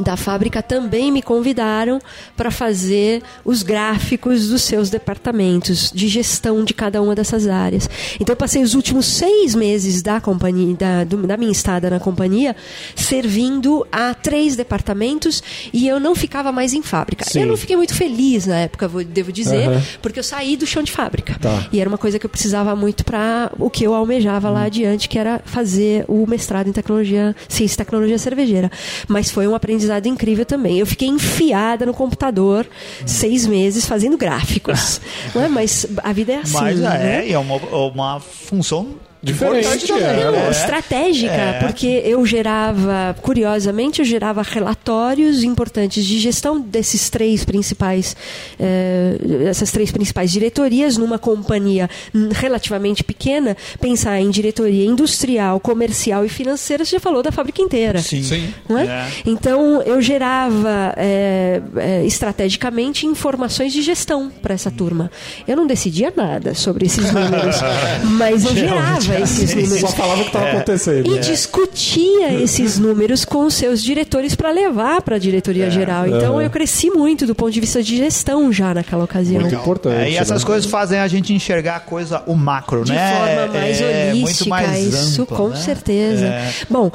da 0.00 0.16
fábrica 0.16 0.62
também 0.62 1.10
me 1.10 1.22
convidaram 1.22 1.98
para 2.36 2.50
fazer 2.50 3.22
os 3.44 3.62
gráficos 3.62 4.48
dos 4.48 4.62
seus 4.62 4.90
departamentos 4.90 5.90
de 5.94 6.08
gestão 6.08 6.64
de 6.64 6.74
cada 6.74 7.00
uma 7.00 7.14
dessas 7.14 7.46
áreas. 7.46 7.88
Então 8.20 8.32
eu 8.32 8.36
passei 8.36 8.62
os 8.62 8.74
últimos 8.74 9.06
seis 9.06 9.54
meses 9.54 10.02
da 10.02 10.20
companhia, 10.20 10.74
da, 10.76 11.04
da 11.04 11.36
minha 11.36 11.52
estada 11.52 11.88
na 11.90 11.98
companhia, 12.00 12.54
servindo 12.94 13.86
a 13.92 14.12
três 14.14 14.56
departamentos 14.56 15.42
e 15.72 15.86
eu 15.86 16.00
não 16.00 16.14
ficava 16.14 16.50
mais 16.50 16.74
em 16.74 16.82
fábrica. 16.82 17.24
Sim. 17.24 17.40
Eu 17.42 17.46
não 17.46 17.56
fiquei 17.56 17.76
muito 17.76 17.94
feliz 17.94 18.46
na 18.46 18.56
época, 18.58 18.88
vou- 18.88 19.04
devo 19.04 19.32
dizer, 19.32 19.68
Aham. 19.68 19.82
porque 20.02 20.18
eu 20.18 20.24
saí 20.24 20.56
do 20.56 20.66
chão 20.66 20.82
de 20.82 20.90
fábrica. 20.92 21.36
Tá. 21.40 21.68
E 21.72 21.80
era 21.80 21.88
uma 21.88 21.98
coisa 21.98 22.18
que 22.18 22.26
eu 22.26 22.30
precisava 22.30 22.74
muito 22.74 23.04
para 23.04 23.52
o 23.58 23.70
que 23.70 23.84
eu 23.84 23.94
almejava 23.94 24.50
lá 24.50 24.64
adiante, 24.64 25.08
que 25.08 25.18
era 25.18 25.40
fazer 25.44 26.04
o 26.08 26.26
mestrado 26.26 26.68
em 26.68 26.72
tecnologia, 26.72 27.34
ciência 27.48 27.74
e 27.74 27.78
tecnologia 27.78 28.18
cervejeira. 28.18 28.70
Mas 29.06 29.30
foi 29.30 29.46
um 29.46 29.54
aprendizado 29.54 29.85
incrível 30.08 30.44
também. 30.44 30.78
Eu 30.78 30.86
fiquei 30.86 31.08
enfiada 31.08 31.86
no 31.86 31.94
computador 31.94 32.66
seis 33.04 33.46
meses 33.46 33.86
fazendo 33.86 34.16
gráficos. 34.16 35.00
Não 35.34 35.42
é? 35.42 35.48
Mas 35.48 35.86
a 36.02 36.12
vida 36.12 36.32
é 36.32 36.36
assim. 36.38 36.54
Mas 36.54 36.80
né? 36.80 37.20
é, 37.20 37.28
e 37.28 37.32
é 37.32 37.38
uma, 37.38 37.56
uma 37.56 38.20
função 38.20 38.94
Diferente, 39.32 39.92
é. 39.92 40.30
Né? 40.30 40.50
estratégica, 40.50 41.32
É. 41.32 41.58
porque 41.60 42.02
eu 42.04 42.24
gerava, 42.24 43.16
curiosamente, 43.22 44.00
eu 44.00 44.04
gerava 44.04 44.42
relatórios 44.42 45.42
importantes 45.42 46.04
de 46.04 46.18
gestão 46.18 46.60
desses 46.60 47.10
três 47.10 47.44
principais, 47.44 48.16
eh, 48.58 49.16
essas 49.48 49.70
três 49.70 49.90
principais 49.90 50.30
diretorias 50.30 50.96
numa 50.96 51.18
companhia 51.18 51.88
hum, 52.14 52.28
relativamente 52.32 53.02
pequena. 53.02 53.56
Pensar 53.80 54.20
em 54.20 54.30
diretoria 54.30 54.86
industrial, 54.86 55.58
comercial 55.60 56.24
e 56.24 56.28
financeira, 56.28 56.84
você 56.84 56.92
já 56.92 57.00
falou 57.00 57.22
da 57.22 57.32
fábrica 57.32 57.60
inteira. 57.60 57.98
Sim. 58.00 58.22
Sim. 58.22 58.54
Não 58.68 58.78
é? 58.78 58.84
É. 58.86 59.06
Então 59.26 59.82
eu 59.82 60.00
gerava 60.00 60.94
é, 60.96 61.60
é, 61.76 62.04
estrategicamente 62.06 63.06
informações 63.06 63.72
de 63.72 63.82
gestão 63.82 64.30
para 64.42 64.54
essa 64.54 64.70
turma. 64.70 65.10
Eu 65.46 65.56
não 65.56 65.66
decidia 65.66 66.12
nada 66.16 66.54
sobre 66.54 66.86
esses 66.86 67.12
números, 67.12 67.56
mas 68.18 68.44
eu 68.44 68.54
gerava 68.54 69.15
esses 69.20 69.54
números. 69.54 69.80
Só 69.80 69.88
falava 69.88 70.20
o 70.20 70.22
que 70.22 70.28
estava 70.28 70.50
acontecendo. 70.50 71.14
E 71.14 71.18
discutia 71.20 72.32
esses 72.42 72.78
números 72.78 73.24
com 73.24 73.46
os 73.46 73.54
seus 73.54 73.82
diretores 73.82 74.34
para 74.34 74.50
levar 74.50 75.02
para 75.02 75.16
a 75.16 75.18
diretoria 75.18 75.70
geral. 75.70 76.06
Então 76.06 76.40
eu 76.40 76.50
cresci 76.50 76.90
muito 76.90 77.26
do 77.26 77.34
ponto 77.34 77.50
de 77.50 77.60
vista 77.60 77.82
de 77.82 77.96
gestão 77.96 78.52
já 78.52 78.74
naquela 78.74 79.04
ocasião. 79.04 79.40
Muito 79.40 79.54
importante. 79.54 79.96
É, 79.96 80.10
e 80.10 80.16
essas 80.16 80.42
né? 80.42 80.46
coisas 80.46 80.70
fazem 80.70 80.98
a 80.98 81.08
gente 81.08 81.32
enxergar 81.32 81.76
a 81.76 81.80
coisa, 81.80 82.22
o 82.26 82.34
macro, 82.34 82.84
de 82.84 82.92
né? 82.92 83.12
forma 83.12 83.58
mais 83.58 83.80
É, 83.80 84.10
holística, 84.10 84.20
muito 84.20 84.48
mais 84.48 84.94
isso 84.94 85.22
ampla, 85.22 85.36
com 85.36 85.48
né? 85.48 85.56
certeza. 85.56 86.26
É. 86.26 86.52
Bom, 86.68 86.90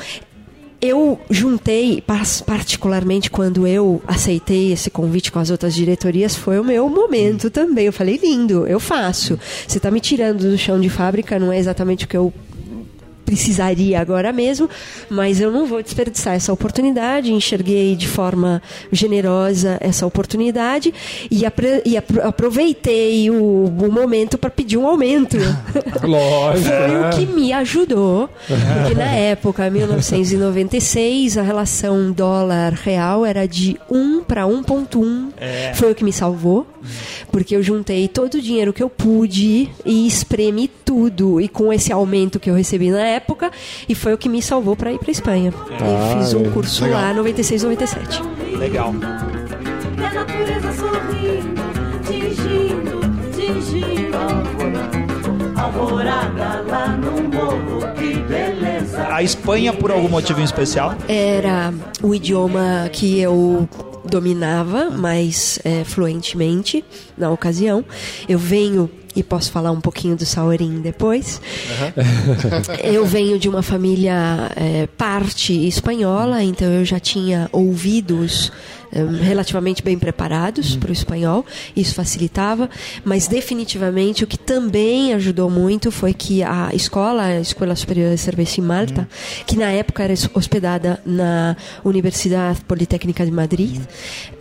eu 0.81 1.19
juntei, 1.29 2.03
particularmente 2.45 3.29
quando 3.29 3.67
eu 3.67 4.01
aceitei 4.07 4.71
esse 4.71 4.89
convite 4.89 5.31
com 5.31 5.37
as 5.37 5.51
outras 5.51 5.75
diretorias, 5.75 6.35
foi 6.35 6.59
o 6.59 6.63
meu 6.63 6.89
momento 6.89 7.51
também. 7.51 7.85
Eu 7.85 7.93
falei, 7.93 8.17
lindo, 8.17 8.65
eu 8.65 8.79
faço. 8.79 9.39
Você 9.67 9.77
está 9.77 9.91
me 9.91 9.99
tirando 9.99 10.49
do 10.49 10.57
chão 10.57 10.79
de 10.79 10.89
fábrica, 10.89 11.37
não 11.37 11.51
é 11.51 11.59
exatamente 11.59 12.05
o 12.05 12.07
que 12.07 12.17
eu 12.17 12.33
precisaria 13.35 13.97
agora 14.01 14.33
mesmo, 14.33 14.69
mas 15.09 15.39
eu 15.39 15.49
não 15.51 15.65
vou 15.65 15.81
desperdiçar 15.81 16.35
essa 16.35 16.51
oportunidade. 16.51 17.31
Enxerguei 17.31 17.95
de 17.95 18.05
forma 18.07 18.61
generosa 18.91 19.77
essa 19.79 20.05
oportunidade 20.05 20.93
e, 21.31 21.45
apre- 21.45 21.81
e 21.85 21.95
apro- 21.95 22.21
aproveitei 22.27 23.29
o, 23.29 23.65
o 23.67 23.89
momento 23.91 24.37
para 24.37 24.49
pedir 24.49 24.75
um 24.77 24.85
aumento. 24.85 25.37
Lógico. 26.03 26.67
Foi 26.67 26.87
né? 26.89 27.09
o 27.09 27.09
que 27.15 27.25
me 27.25 27.53
ajudou, 27.53 28.29
porque 28.47 28.95
na 28.95 29.11
época, 29.15 29.69
1996, 29.69 31.37
a 31.37 31.41
relação 31.41 32.11
dólar-real 32.11 33.25
era 33.25 33.47
de 33.47 33.77
1 33.89 34.23
para 34.25 34.43
1,1. 34.43 35.29
É. 35.39 35.71
Foi 35.73 35.91
o 35.91 35.95
que 35.95 36.03
me 36.03 36.11
salvou, 36.11 36.67
porque 37.31 37.55
eu 37.55 37.63
juntei 37.63 38.07
todo 38.09 38.35
o 38.35 38.41
dinheiro 38.41 38.73
que 38.73 38.83
eu 38.83 38.89
pude 38.89 39.69
e 39.85 40.05
espremi 40.05 40.67
tudo. 40.83 41.39
E 41.39 41.47
com 41.47 41.71
esse 41.71 41.93
aumento 41.93 42.39
que 42.39 42.49
eu 42.49 42.55
recebi 42.55 42.89
na 42.91 42.99
época, 43.05 43.20
e 43.87 43.95
foi 43.95 44.13
o 44.13 44.17
que 44.17 44.29
me 44.29 44.41
salvou 44.41 44.75
para 44.75 44.91
ir 44.91 44.99
para 44.99 45.11
Espanha. 45.11 45.53
Ah, 45.79 46.15
e 46.15 46.19
fiz 46.19 46.33
um 46.33 46.45
é. 46.45 46.49
curso 46.49 46.83
Legal. 46.83 47.01
lá, 47.01 47.13
96, 47.13 47.63
97. 47.63 48.21
Legal. 48.57 48.93
E. 51.21 51.61
A 59.09 59.23
Espanha, 59.23 59.71
por 59.71 59.91
algum 59.91 60.09
motivo 60.09 60.41
em 60.41 60.43
especial? 60.43 60.95
Era 61.07 61.73
o 62.01 62.15
idioma 62.15 62.89
que 62.91 63.19
eu 63.19 63.69
dominava 64.03 64.89
mais 64.89 65.59
é, 65.63 65.83
fluentemente 65.83 66.83
na 67.17 67.29
ocasião. 67.29 67.85
Eu 68.27 68.39
venho 68.39 68.89
e 69.15 69.23
posso 69.23 69.51
falar 69.51 69.71
um 69.71 69.81
pouquinho 69.81 70.15
do 70.15 70.25
Saurim 70.25 70.81
depois. 70.81 71.41
eu 72.83 73.05
venho 73.05 73.37
de 73.37 73.49
uma 73.49 73.61
família 73.61 74.51
é, 74.55 74.87
parte 74.87 75.53
espanhola, 75.67 76.43
então 76.43 76.67
eu 76.67 76.85
já 76.85 76.99
tinha 76.99 77.49
ouvidos 77.51 78.51
é, 78.93 79.03
relativamente 79.23 79.81
bem 79.81 79.97
preparados 79.97 80.75
para 80.75 80.89
o 80.89 80.93
espanhol, 80.93 81.45
isso 81.73 81.95
facilitava, 81.95 82.69
mas 83.05 83.25
definitivamente 83.25 84.23
o 84.23 84.27
que 84.27 84.37
também 84.37 85.13
ajudou 85.13 85.49
muito 85.49 85.91
foi 85.91 86.13
que 86.13 86.43
a 86.43 86.69
escola, 86.73 87.23
a 87.23 87.39
Escola 87.39 87.73
Superior 87.75 88.13
de 88.13 88.17
Cerveja 88.17 88.59
em 88.59 88.63
Malta, 88.63 89.07
que 89.47 89.55
na 89.55 89.71
época 89.71 90.03
era 90.03 90.13
hospedada 90.33 91.01
na 91.05 91.55
Universidade 91.85 92.59
Politécnica 92.61 93.25
de 93.25 93.31
Madrid, 93.31 93.81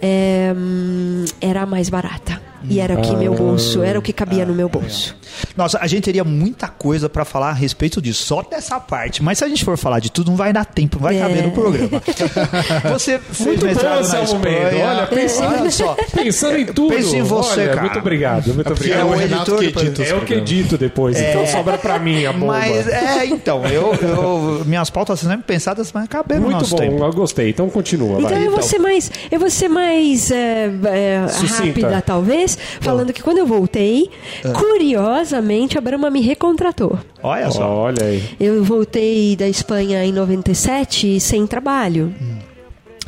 é, 0.02 0.52
hum, 0.56 1.24
era 1.40 1.62
a 1.62 1.66
mais 1.66 1.88
barata. 1.88 2.50
E 2.68 2.81
era 2.81 2.94
o 2.99 3.03
que 3.03 3.14
meu 3.16 3.35
bolso, 3.35 3.83
era 3.83 3.99
o 3.99 4.03
que 4.03 4.12
cabia 4.12 4.44
no 4.44 4.55
meu 4.55 4.68
bolso. 4.68 5.16
Nossa, 5.57 5.79
a 5.81 5.87
gente 5.87 6.05
teria 6.05 6.25
muita 6.25 6.68
coisa 6.68 7.09
pra 7.09 7.25
falar 7.25 7.51
a 7.51 7.53
respeito 7.53 8.01
disso, 8.03 8.23
só 8.25 8.42
dessa 8.42 8.79
parte. 8.79 9.23
Mas 9.23 9.38
se 9.38 9.44
a 9.44 9.49
gente 9.49 9.64
for 9.64 9.77
falar 9.77 10.01
de 10.01 10.11
tudo, 10.11 10.31
não 10.31 10.37
vai 10.37 10.53
dar 10.53 10.64
tempo, 10.64 10.96
não 10.96 11.03
vai 11.03 11.16
É. 11.16 11.20
caber 11.20 11.42
no 11.44 11.51
programa. 11.53 12.03
Você 12.92 13.18
fez 13.18 13.59
bom 13.61 13.66
mestrado 13.66 14.09
na 14.09 14.18
é. 14.18 14.25
Espanha. 14.25 14.87
Olha, 14.90 15.07
pensando, 15.07 15.61
Olha 15.61 15.70
só. 15.70 15.96
pensando 16.14 16.57
em 16.59 16.66
tudo. 16.66 16.94
Penso 16.94 17.16
em 17.16 17.23
você, 17.23 17.61
Olha, 17.61 17.68
cara. 17.70 17.81
Muito 17.83 17.99
obrigado, 17.99 18.55
muito 18.55 18.73
obrigado. 18.73 19.01
é 19.01 19.05
o 19.05 19.20
editor 19.20 19.59
que 19.59 19.64
edita 19.66 20.03
É 20.03 20.14
o 20.14 20.20
que 20.23 20.35
edito 20.35 20.79
depois, 20.79 21.18
então 21.20 21.46
sobra 21.46 21.79
pra 21.79 21.99
mim 21.99 22.25
a 22.27 22.33
bomba. 22.33 22.46
Mas, 22.59 22.87
é, 22.88 23.27
então, 23.27 23.64
eu, 23.66 23.94
eu- 23.94 24.62
minhas 24.66 24.90
pautas 24.90 25.20
são 25.20 25.31
sempre 25.31 25.46
pensadas, 25.46 25.92
mas 25.92 26.09
caberam 26.09 26.40
no 26.42 26.46
Muito 26.49 26.61
nosso 26.61 26.70
bom, 26.77 26.83
tempo. 26.83 27.05
eu 27.05 27.12
gostei. 27.12 27.51
Então 27.51 27.68
continua, 27.70 28.18
Então 28.18 28.31
vai. 28.31 28.46
eu 28.46 28.51
vou 28.51 28.62
ser 28.62 28.79
mais, 28.79 29.11
eu 29.31 29.38
vou 29.40 29.51
ser 29.51 29.68
mais 29.68 30.31
é, 30.31 30.70
é, 30.85 31.27
rápida, 31.59 32.03
talvez, 32.05 32.50
falando 32.81 33.13
que 33.13 33.23
quando 33.23 33.39
eu 33.39 33.47
voltei, 33.47 34.11
curiosamente, 34.55 35.77
a 35.77 35.81
Brahma 35.81 36.11
me 36.11 36.21
recontratou. 36.21 36.99
Olha 37.23 37.51
só. 37.51 37.69
Olha 37.69 38.05
aí. 38.05 38.23
Eu 38.39 38.63
voltei 38.65 39.37
da 39.37 39.49
Espanha 39.49 40.05
em 40.05 40.13
97 40.13 41.21
sem 41.21 41.47
trabalho. 41.47 42.15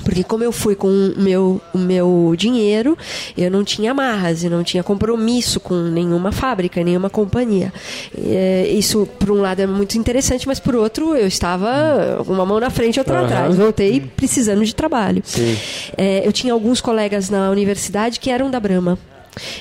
Porque 0.05 0.25
como 0.25 0.43
eu 0.43 0.51
fui 0.51 0.75
com 0.75 0.89
o 0.89 1.21
meu, 1.21 1.61
o 1.73 1.79
meu 1.79 2.35
dinheiro, 2.37 2.97
eu 3.37 3.51
não 3.51 3.63
tinha 3.63 3.93
amarras, 3.93 4.43
eu 4.43 4.51
não 4.51 4.65
tinha 4.65 4.83
compromisso 4.83 5.61
com 5.61 5.75
nenhuma 5.75 6.33
fábrica, 6.33 6.83
nenhuma 6.83 7.09
companhia. 7.09 7.73
É, 8.17 8.67
isso, 8.69 9.09
por 9.19 9.31
um 9.31 9.41
lado, 9.41 9.61
é 9.61 9.67
muito 9.67 9.97
interessante, 9.97 10.47
mas 10.47 10.59
por 10.59 10.75
outro, 10.75 11.15
eu 11.15 11.27
estava 11.27 12.23
com 12.27 12.33
uma 12.33 12.45
mão 12.45 12.59
na 12.59 12.71
frente 12.71 12.97
e 12.97 12.99
outra 13.01 13.19
Aham. 13.19 13.27
atrás. 13.27 13.57
Voltei 13.57 14.01
precisando 14.01 14.65
de 14.65 14.75
trabalho. 14.75 15.23
Sim. 15.25 15.57
É, 15.97 16.27
eu 16.27 16.33
tinha 16.33 16.53
alguns 16.53 16.81
colegas 16.81 17.31
na 17.31 17.51
universidade 17.51 18.19
que 18.19 18.29
eram 18.31 18.51
da 18.51 18.59
Brahma. 18.59 18.99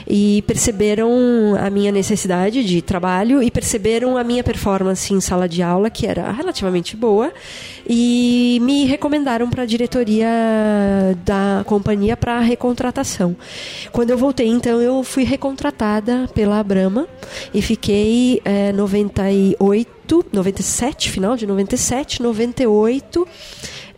E 0.07 0.43
perceberam 0.47 1.09
a 1.59 1.69
minha 1.69 1.91
necessidade 1.91 2.63
de 2.63 2.81
trabalho 2.81 3.41
e 3.41 3.49
perceberam 3.49 4.17
a 4.17 4.23
minha 4.23 4.43
performance 4.43 5.13
em 5.13 5.21
sala 5.21 5.47
de 5.47 5.61
aula, 5.61 5.89
que 5.89 6.05
era 6.05 6.31
relativamente 6.31 6.95
boa, 6.95 7.31
e 7.87 8.59
me 8.61 8.85
recomendaram 8.85 9.49
para 9.49 9.63
a 9.63 9.65
diretoria 9.65 10.27
da 11.25 11.63
companhia 11.65 12.15
para 12.17 12.39
recontratação. 12.39 13.35
Quando 13.91 14.09
eu 14.09 14.17
voltei, 14.17 14.47
então, 14.47 14.81
eu 14.81 15.03
fui 15.03 15.23
recontratada 15.23 16.29
pela 16.33 16.63
Brahma 16.63 17.07
e 17.53 17.61
fiquei 17.61 18.41
é, 18.43 18.71
98, 18.71 20.25
97, 20.31 21.09
final 21.09 21.35
de 21.35 21.47
97, 21.47 22.21
98, 22.21 23.27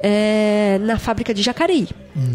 é, 0.04 0.78
na 0.82 1.00
fábrica 1.00 1.34
de 1.34 1.42
Jacareí 1.42 1.88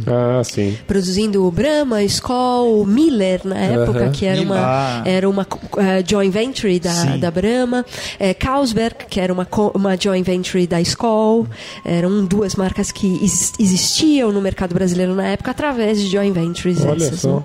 Ah, 0.06 0.42
sim. 0.42 0.76
produzindo 0.86 1.48
Brahma, 1.52 2.02
Skoll, 2.04 2.84
Miller 2.86 3.42
na 3.44 3.56
época, 3.56 4.00
Aham. 4.04 4.10
que 4.12 4.24
era 4.26 4.40
uma, 4.42 4.56
Ah. 4.58 5.02
era 5.04 5.28
uma 5.30 5.46
eh, 5.76 6.02
joint 6.04 6.32
venture 6.32 6.80
da, 6.80 6.90
Sim. 6.90 7.18
da 7.20 7.30
Brahma, 7.30 7.84
eh, 8.18 8.32
Carlsberg, 8.34 9.04
que 9.08 9.20
era 9.20 9.32
uma, 9.32 9.46
uma 9.74 9.96
joint 10.00 10.24
venture 10.24 10.66
da 10.66 10.80
Skoll, 10.80 11.46
eram 11.84 12.24
duas 12.24 12.56
marcas 12.56 12.90
que 12.90 13.06
ex- 13.22 13.52
existiam 13.60 14.32
no 14.32 14.40
mercado 14.40 14.74
brasileiro 14.74 15.14
na 15.14 15.26
época 15.28 15.50
através 15.52 16.00
de 16.00 16.08
joint 16.10 16.32
ventures. 16.34 16.84
Olha 16.84 17.04
essas, 17.04 17.20
só. 17.20 17.36
né? 17.36 17.42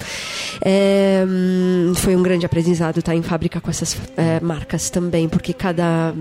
É, 0.66 1.26
hum, 1.28 1.94
foi 1.96 2.16
um 2.16 2.24
grande 2.24 2.46
aprendizado 2.46 2.98
estar 3.00 3.14
em 3.16 3.22
fábrica 3.22 3.60
com 3.62 3.70
essas 3.70 3.96
marcas 4.42 4.90
também, 4.90 5.28
porque 5.30 5.54
cada, 5.54 6.14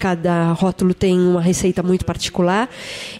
cada 0.00 0.52
rótulo 0.52 0.94
tem 0.94 1.16
uma 1.20 1.40
receita 1.42 1.82
muito 1.82 2.04
particular 2.06 2.68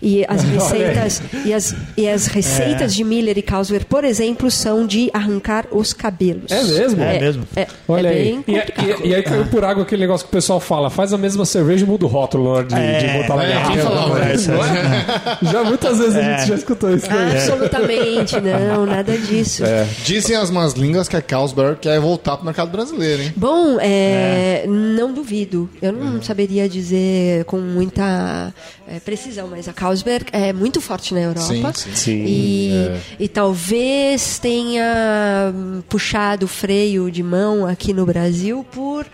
e 0.02 0.24
as 0.26 0.42
receitas 0.48 1.22
e 1.44 1.52
as, 1.54 1.76
e 1.96 2.08
as 2.08 2.26
receitas 2.26 2.94
de 2.94 3.04
Miller 3.04 3.36
e 3.38 3.42
Carlsberg, 3.42 3.84
por 3.86 4.02
exemplo, 4.02 4.50
são 4.50 4.86
de 4.86 5.10
arrancar 5.12 5.66
os 5.70 5.92
cabelos. 5.92 6.50
É 6.50 6.62
mesmo? 6.64 7.02
É 7.02 7.20
mesmo. 7.20 7.44
É, 7.54 7.66
Olha 7.86 8.08
é 8.08 8.10
aí. 8.12 8.22
bem 8.24 8.32
E, 8.32 8.58
complicado. 8.60 9.04
e- 9.04 9.08
e 9.08 9.14
aí 9.14 9.22
caiu 9.22 9.44
por 9.46 9.64
água 9.64 9.82
aquele 9.82 10.00
negócio 10.00 10.26
que 10.26 10.30
o 10.30 10.36
pessoal 10.36 10.58
fala: 10.58 10.88
faz 10.88 11.12
a 11.12 11.18
mesma 11.18 11.44
cerveja 11.44 11.84
e 11.84 11.88
muda 11.88 12.06
o 12.06 12.08
rótulo 12.08 12.44
na 12.44 12.50
hora 12.50 12.64
de, 12.66 12.74
de 12.74 13.18
botar 13.18 13.36
na 13.36 13.44
é, 13.44 13.52
garrafa. 13.52 14.18
é? 14.24 15.44
é? 15.44 15.44
Já 15.52 15.62
muitas 15.64 15.98
vezes 15.98 16.16
a 16.16 16.22
gente 16.22 16.48
já 16.48 16.54
escutou 16.54 16.94
isso 16.94 17.08
daí. 17.08 17.36
Absolutamente, 17.36 18.40
não, 18.40 18.86
nada 18.86 19.16
disso. 19.18 19.62
Dizem 20.04 20.36
as 20.36 20.50
más 20.50 20.72
línguas 20.72 21.08
que 21.08 21.16
a 21.16 21.22
Carlsberg 21.22 21.78
quer 21.80 22.00
voltar 22.00 22.36
pro 22.36 22.46
mercado 22.46 22.70
brasileiro, 22.70 23.22
hein? 23.22 23.32
Bom, 23.36 23.76
é, 23.80 24.64
não 24.66 25.12
duvido. 25.12 25.68
Eu 25.82 25.92
não 25.92 26.22
saberia 26.22 26.68
dizer 26.70 27.44
com 27.44 27.58
muita 27.60 28.54
é, 28.86 29.00
precisão, 29.00 29.48
mas 29.48 29.68
a 29.68 29.72
Carlsberg 29.72 30.26
é 30.32 30.52
muito 30.52 30.80
forte 30.80 31.12
na 31.12 31.20
Europa. 31.20 31.72
Sim, 31.72 31.72
sim. 31.74 31.94
Sim, 31.94 32.24
E, 32.24 32.72
é. 32.72 33.00
e 33.20 33.28
talvez 33.28 34.38
tenha 34.38 35.52
hum, 35.54 35.82
puxado 35.88 36.46
o 36.46 36.48
freio 36.48 37.10
de 37.10 37.22
mão 37.22 37.66
aqui 37.66 37.92
no 37.92 38.06
Brasil 38.06 38.64
por 38.70 39.06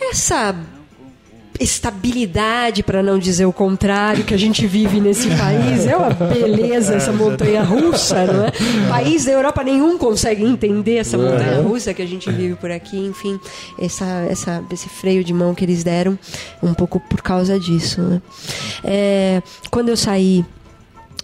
essa 0.00 0.54
estabilidade, 1.62 2.82
para 2.82 3.02
não 3.02 3.18
dizer 3.18 3.46
o 3.46 3.52
contrário, 3.52 4.24
que 4.24 4.34
a 4.34 4.36
gente 4.36 4.66
vive 4.66 5.00
nesse 5.00 5.28
país. 5.28 5.86
É 5.86 5.96
uma 5.96 6.10
beleza 6.10 6.94
essa 6.94 7.12
montanha 7.12 7.62
russa, 7.62 8.26
não 8.26 8.44
é? 8.46 8.52
País 8.88 9.24
da 9.24 9.32
Europa 9.32 9.62
nenhum 9.62 9.96
consegue 9.96 10.44
entender 10.44 10.96
essa 10.96 11.16
montanha 11.16 11.60
russa 11.60 11.94
que 11.94 12.02
a 12.02 12.06
gente 12.06 12.30
vive 12.30 12.54
por 12.56 12.70
aqui. 12.70 12.98
Enfim, 12.98 13.38
essa, 13.78 14.04
essa, 14.28 14.62
esse 14.70 14.88
freio 14.88 15.22
de 15.22 15.32
mão 15.32 15.54
que 15.54 15.64
eles 15.64 15.82
deram, 15.84 16.18
um 16.62 16.74
pouco 16.74 17.00
por 17.00 17.22
causa 17.22 17.58
disso. 17.58 18.00
Né? 18.02 18.22
É, 18.84 19.42
quando 19.70 19.88
eu 19.88 19.96
saí 19.96 20.44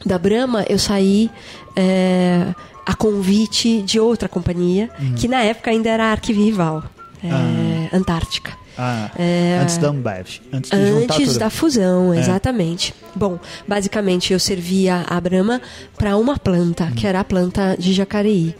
da 0.06 0.18
Brahma, 0.18 0.64
eu 0.68 0.78
saí 0.78 1.30
é, 1.74 2.54
a 2.86 2.94
convite 2.94 3.82
de 3.82 3.98
outra 4.00 4.28
companhia, 4.28 4.88
que 5.16 5.28
na 5.28 5.42
época 5.42 5.70
ainda 5.70 5.90
era 5.90 6.06
arquirrival, 6.06 6.84
é, 7.22 7.94
Antártica. 7.94 8.52
Ah, 8.78 9.10
É, 9.18 9.58
antes 9.60 9.76
da 9.76 9.88
Ambev. 9.88 10.26
Antes 10.52 10.70
de 10.70 10.86
juntar 10.86 11.14
Antes 11.14 11.36
da 11.36 11.50
fusão, 11.50 12.14
exatamente. 12.14 12.94
Bom, 13.14 13.38
basicamente 13.66 14.32
eu 14.32 14.38
servia 14.38 15.04
a 15.08 15.20
Brahma 15.20 15.60
para 15.96 16.16
uma 16.16 16.38
planta, 16.38 16.88
que 16.94 17.06
era 17.06 17.20
a 17.20 17.24
planta 17.24 17.74
de 17.76 17.92
Jacareí. 17.92 18.54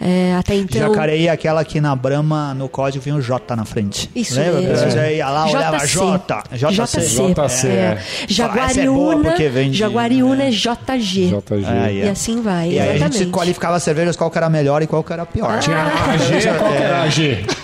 É, 0.00 0.34
até 0.38 0.54
então. 0.56 0.80
Jacareí 0.80 1.26
é 1.26 1.30
aquela 1.30 1.64
que 1.64 1.80
na 1.80 1.96
Brahma, 1.96 2.52
no 2.52 2.68
código, 2.68 3.02
vinha 3.02 3.16
o 3.16 3.22
J 3.22 3.56
na 3.56 3.64
frente. 3.64 4.10
Isso 4.14 4.38
Lembra? 4.38 4.60
mesmo. 4.60 4.90
Você 4.90 5.16
ia 5.16 5.30
lá, 5.30 5.46
olhava. 5.46 5.86
J. 5.86 6.42
JC. 6.52 7.00
JC, 7.34 7.68
é. 7.68 7.72
É 7.72 7.98
Jaguariúna, 8.28 9.30
porque 9.30 9.48
vende, 9.48 9.78
Jaguariúna 9.78 10.36
né? 10.36 10.48
é 10.48 10.50
JG. 10.50 11.28
JG. 11.28 11.66
Aí, 11.66 11.98
E 11.98 12.02
é. 12.02 12.10
assim 12.10 12.42
vai, 12.42 12.70
E 12.70 12.78
aí 12.78 13.02
a 13.02 13.08
gente 13.08 13.26
qualificava 13.30 13.76
as 13.76 13.82
cervejas 13.82 14.16
qual 14.16 14.30
que 14.30 14.36
era 14.36 14.50
melhor 14.50 14.82
e 14.82 14.86
qual 14.86 15.02
que 15.02 15.12
era 15.12 15.24
pior. 15.24 15.58
Tinha 15.60 15.84
a 15.84 16.16
G, 16.18 16.48
qual 16.58 16.72
que 16.72 16.82
era 16.82 17.02
a 17.02 17.08
G? 17.08 17.44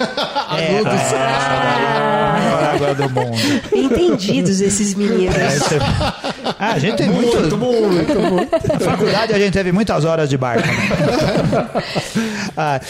a 1.98 2.72
água 2.74 2.94
do 2.94 3.10
mundo. 3.10 3.36
Entendidos 3.72 4.60
esses 4.60 4.94
meninos. 4.94 5.34
Ah, 6.58 6.72
a 6.72 6.78
gente 6.78 6.96
tem 6.96 7.08
muito. 7.10 7.36
Na 8.68 8.80
faculdade 8.80 9.32
a 9.32 9.38
gente 9.38 9.52
teve 9.52 9.72
muitas 9.72 10.04
horas 10.04 10.28
de 10.28 10.36
bar 10.36 10.58
também. 10.62 10.78
Ah, 12.60 12.80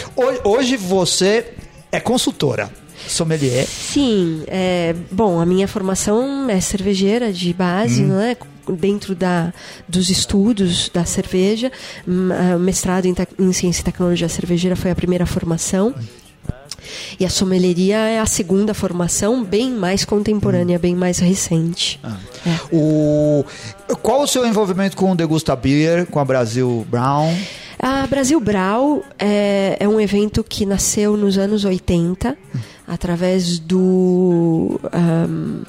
hoje, 0.45 0.77
você 0.79 1.45
é 1.93 2.01
consultora, 2.01 2.71
sommelier. 3.07 3.67
Sim, 3.67 4.45
é, 4.47 4.95
bom, 5.11 5.39
a 5.41 5.45
minha 5.45 5.69
formação 5.69 6.49
é 6.49 6.59
cervejeira 6.59 7.31
de 7.33 7.53
base, 7.53 8.03
não 8.03 8.19
é? 8.19 8.35
Dentro 8.71 9.15
da, 9.15 9.53
dos 9.87 10.09
estudos 10.09 10.89
da 10.89 11.05
cerveja, 11.05 11.71
Hum, 12.07 12.31
ah, 12.33 12.59
mestrado 12.59 13.05
em, 13.07 13.15
em 13.39 13.53
ciência 13.53 13.83
e 13.83 13.85
tecnologia 13.85 14.29
cervejeira 14.29 14.75
foi 14.77 14.91
a 14.91 14.95
primeira 14.95 15.27
formação. 15.27 15.95
E 17.18 17.24
a 17.24 17.31
sommelieria 17.31 17.97
é 17.97 18.18
a 18.18 18.26
segunda 18.26 18.74
formação, 18.74 19.45
bem 19.45 19.72
mais 19.72 20.05
contemporânea, 20.05 20.79
bem 20.79 20.95
mais 20.95 21.18
recente. 21.18 22.01
É. 22.05 22.51
O, 22.72 23.45
qual 24.03 24.22
o 24.22 24.26
seu 24.26 24.47
envolvimento 24.47 24.97
com 24.97 25.12
o 25.12 25.14
Degusta 25.14 25.55
Beer, 25.57 26.07
com 26.07 26.18
a 26.18 26.24
Brasil 26.24 26.87
Brown? 26.91 27.35
A 27.79 28.07
Brasil 28.09 28.41
Brau 28.41 29.05
é, 29.18 29.76
é 29.79 29.89
um 29.89 30.01
evento 30.01 30.43
que 30.43 30.66
nasceu 30.66 31.16
nos 31.16 31.39
anos 31.39 31.64
80, 31.64 32.37
através 32.87 33.59
do. 33.61 34.81
ahm, 34.93 35.62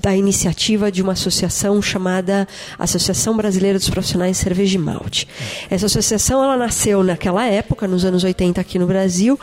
da 0.00 0.14
iniciativa 0.14 0.92
de 0.92 1.02
uma 1.02 1.12
associação 1.12 1.82
chamada 1.82 2.46
Associação 2.78 3.36
Brasileira 3.36 3.78
dos 3.78 3.90
Profissionais 3.90 4.36
de 4.36 4.42
Cerveja 4.42 4.76
e 4.76 4.80
Malte. 4.80 5.28
Essa 5.68 5.86
associação 5.86 6.42
ela 6.42 6.56
nasceu 6.56 7.02
naquela 7.02 7.44
época, 7.46 7.88
nos 7.88 8.04
anos 8.04 8.22
80 8.22 8.60
aqui 8.60 8.78
no 8.78 8.86
Brasil. 8.86 9.38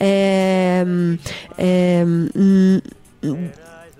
É, 0.00 0.84
é, 1.56 2.04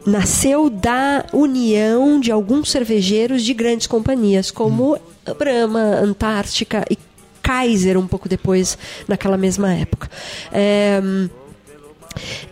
nasceu 0.04 0.70
da 0.70 1.26
união 1.32 2.18
de 2.18 2.32
alguns 2.32 2.70
cervejeiros 2.70 3.42
de 3.42 3.54
grandes 3.54 3.86
companhias, 3.86 4.50
como 4.50 4.98
Brahma, 5.38 5.80
Antártica 6.02 6.84
e 6.90 6.98
Kaiser, 7.42 7.98
um 7.98 8.06
pouco 8.06 8.28
depois, 8.28 8.76
naquela 9.06 9.36
mesma 9.36 9.72
época. 9.72 10.10
É, 10.52 11.00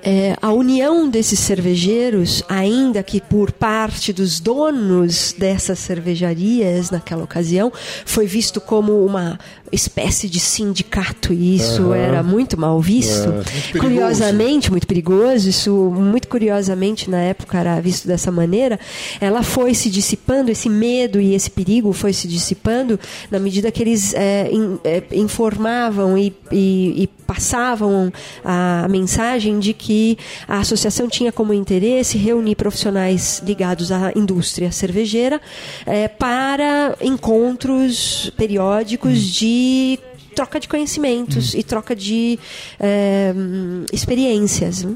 é, 0.02 0.36
a 0.40 0.52
união 0.52 1.08
desses 1.08 1.38
cervejeiros, 1.40 2.42
ainda 2.48 3.02
que 3.02 3.20
por 3.20 3.50
parte 3.52 4.12
dos 4.12 4.38
donos 4.40 5.34
dessas 5.36 5.78
cervejarias 5.78 6.90
naquela 6.90 7.24
ocasião, 7.24 7.72
foi 8.04 8.26
visto 8.26 8.60
como 8.60 9.04
uma 9.04 9.38
espécie 9.72 10.28
de 10.28 10.38
sindicato 10.38 11.32
e 11.32 11.56
isso 11.56 11.92
era 11.92 12.22
muito 12.22 12.58
mal 12.58 12.80
visto. 12.80 13.24
perigoso. 13.72 13.78
Curiosamente, 13.80 14.70
muito 14.70 14.86
perigoso, 14.86 15.48
isso 15.48 15.72
muito 15.92 16.28
curiosamente 16.28 17.10
na 17.10 17.18
época 17.20 17.58
era 17.58 17.80
visto 17.80 18.06
dessa 18.06 18.30
maneira. 18.30 18.78
Ela 19.20 19.42
foi 19.42 19.74
se 19.74 19.90
dissipando, 19.90 20.52
esse 20.52 20.68
medo 20.68 21.20
e 21.20 21.34
esse 21.34 21.50
perigo 21.50 21.92
foi 21.92 22.12
se 22.12 22.28
dissipando 22.28 22.98
na 23.28 23.40
medida 23.40 23.72
que 23.72 23.82
eles 23.82 24.14
é, 24.14 24.48
in- 24.52 24.78
é, 24.84 25.02
informavam 25.12 26.16
e, 26.16 26.32
e- 26.52 27.02
e 27.02 27.08
passavam 27.26 28.12
a 28.44 28.86
mensagem 28.88 29.58
de 29.58 29.72
que 29.72 30.16
a 30.46 30.58
associação 30.58 31.08
tinha 31.08 31.32
como 31.32 31.52
interesse 31.52 32.16
reunir 32.16 32.54
profissionais 32.54 33.42
ligados 33.44 33.90
à 33.90 34.12
indústria 34.14 34.70
cervejeira 34.72 35.40
é, 35.84 36.08
para 36.08 36.96
encontros 37.00 38.30
periódicos 38.36 39.20
de 39.22 39.98
troca 40.34 40.60
de 40.60 40.68
conhecimentos 40.68 41.54
e 41.54 41.62
troca 41.62 41.96
de 41.96 42.38
é, 42.78 43.32
hum, 43.34 43.86
experiências. 43.90 44.84
né? 44.84 44.94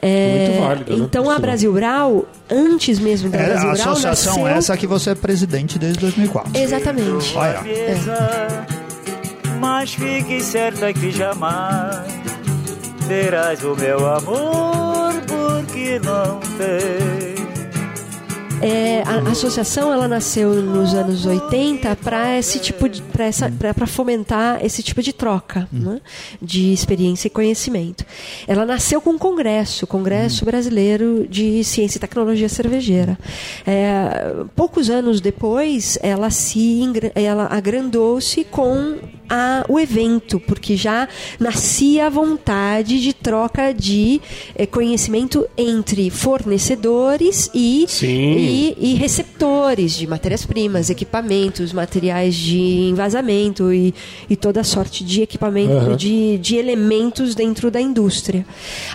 É, 0.00 0.46
Muito 0.48 0.60
válido, 0.60 0.96
né? 0.96 1.04
Então 1.04 1.28
a 1.28 1.32
Isso. 1.32 1.42
Brasil 1.42 1.72
Brau, 1.72 2.26
antes 2.50 2.98
mesmo 2.98 3.30
da 3.30 3.38
É 3.38 3.46
Brasil 3.46 3.70
a 3.70 3.72
Brau, 3.72 3.92
associação 3.92 4.42
nasceu... 4.42 4.46
essa 4.46 4.76
que 4.76 4.86
você 4.86 5.10
é 5.10 5.14
presidente 5.14 5.78
desde 5.78 5.98
2004. 6.00 6.52
Exatamente. 6.56 7.36
Olha, 7.36 7.62
mesa, 7.62 8.66
mas 9.58 9.94
fique 9.94 10.40
certa 10.40 10.92
que 10.92 11.10
jamais 11.10 12.06
terás 13.08 13.64
o 13.64 13.74
meu 13.74 14.06
amor, 14.06 15.14
porque 15.26 15.98
não 16.00 16.38
tem. 16.58 17.38
É, 18.60 19.02
a, 19.06 19.28
a 19.28 19.30
associação 19.30 19.92
ela 19.92 20.08
nasceu 20.08 20.52
nos 20.54 20.92
anos 20.92 21.24
80 21.24 21.94
para 21.96 22.36
esse 22.38 22.58
tipo 22.58 22.88
de 22.88 23.02
para 23.02 23.86
fomentar 23.86 24.64
esse 24.64 24.82
tipo 24.82 25.00
de 25.00 25.12
troca 25.12 25.68
né, 25.72 26.00
de 26.42 26.72
experiência 26.72 27.28
e 27.28 27.30
conhecimento. 27.30 28.04
Ela 28.48 28.66
nasceu 28.66 29.00
com 29.00 29.10
um 29.10 29.18
congresso, 29.18 29.84
o 29.84 29.88
Congresso 29.88 30.44
Brasileiro 30.44 31.26
de 31.28 31.62
Ciência 31.62 31.98
e 31.98 32.00
Tecnologia 32.00 32.48
Cervejeira. 32.48 33.16
É, 33.66 34.34
poucos 34.56 34.90
anos 34.90 35.20
depois, 35.20 35.96
ela 36.02 36.30
se 36.30 36.80
ela 37.14 37.46
agrandou-se 37.50 38.44
com 38.44 38.98
a- 39.28 39.64
o 39.68 39.78
evento, 39.78 40.40
porque 40.40 40.76
já 40.76 41.08
nascia 41.38 42.06
a 42.06 42.10
vontade 42.10 43.00
de 43.00 43.12
troca 43.12 43.72
de 43.72 44.20
eh, 44.54 44.66
conhecimento 44.66 45.46
entre 45.56 46.10
fornecedores 46.10 47.50
e, 47.54 47.86
e, 48.02 48.76
e 48.78 48.94
receptores 48.94 49.92
de 49.92 50.06
matérias-primas, 50.06 50.90
equipamentos, 50.90 51.72
materiais 51.72 52.34
de 52.34 52.58
envasamento 52.90 53.72
e, 53.72 53.94
e 54.28 54.36
toda 54.36 54.62
sorte 54.64 55.04
de 55.04 55.22
equipamento, 55.22 55.72
Aham. 55.72 55.96
de, 55.96 56.38
de 56.38 56.56
elementos 56.56 57.34
dentro 57.34 57.70
da 57.70 57.80
indústria. 57.80 58.44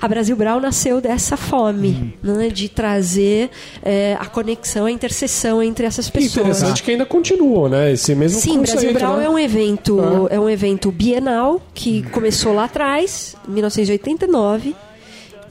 A 0.02 0.08
Brasil 0.08 0.36
Brau 0.36 0.60
nasceu 0.60 1.00
dessa 1.02 1.38
fome, 1.38 2.14
né, 2.22 2.50
de 2.50 2.70
trazer 2.70 3.50
eh, 3.84 4.16
a 4.20 4.26
conexão, 4.26 4.86
a 4.86 4.92
interseção 4.92 5.62
entre 5.62 5.86
essas 5.86 6.10
pessoas. 6.10 6.34
interessante 6.48 6.84
que 6.84 6.92
ainda 6.92 7.06
continuou, 7.06 7.70
né? 7.70 7.92
Esse 7.94 8.14
mesmo 8.16 8.40
Sim, 8.40 8.58
conceito, 8.60 8.72
Brasil 8.82 8.94
Brau 8.94 9.18
né? 9.18 9.26
é 9.26 9.30
um 9.30 9.40
evento, 9.40 10.00
Ah. 10.00 10.23
É 10.30 10.40
um 10.40 10.50
evento 10.50 10.92
bienal 10.92 11.62
que 11.74 12.04
começou 12.10 12.54
lá 12.54 12.66
atrás, 12.66 13.36
em 13.48 13.52
1989, 13.52 14.76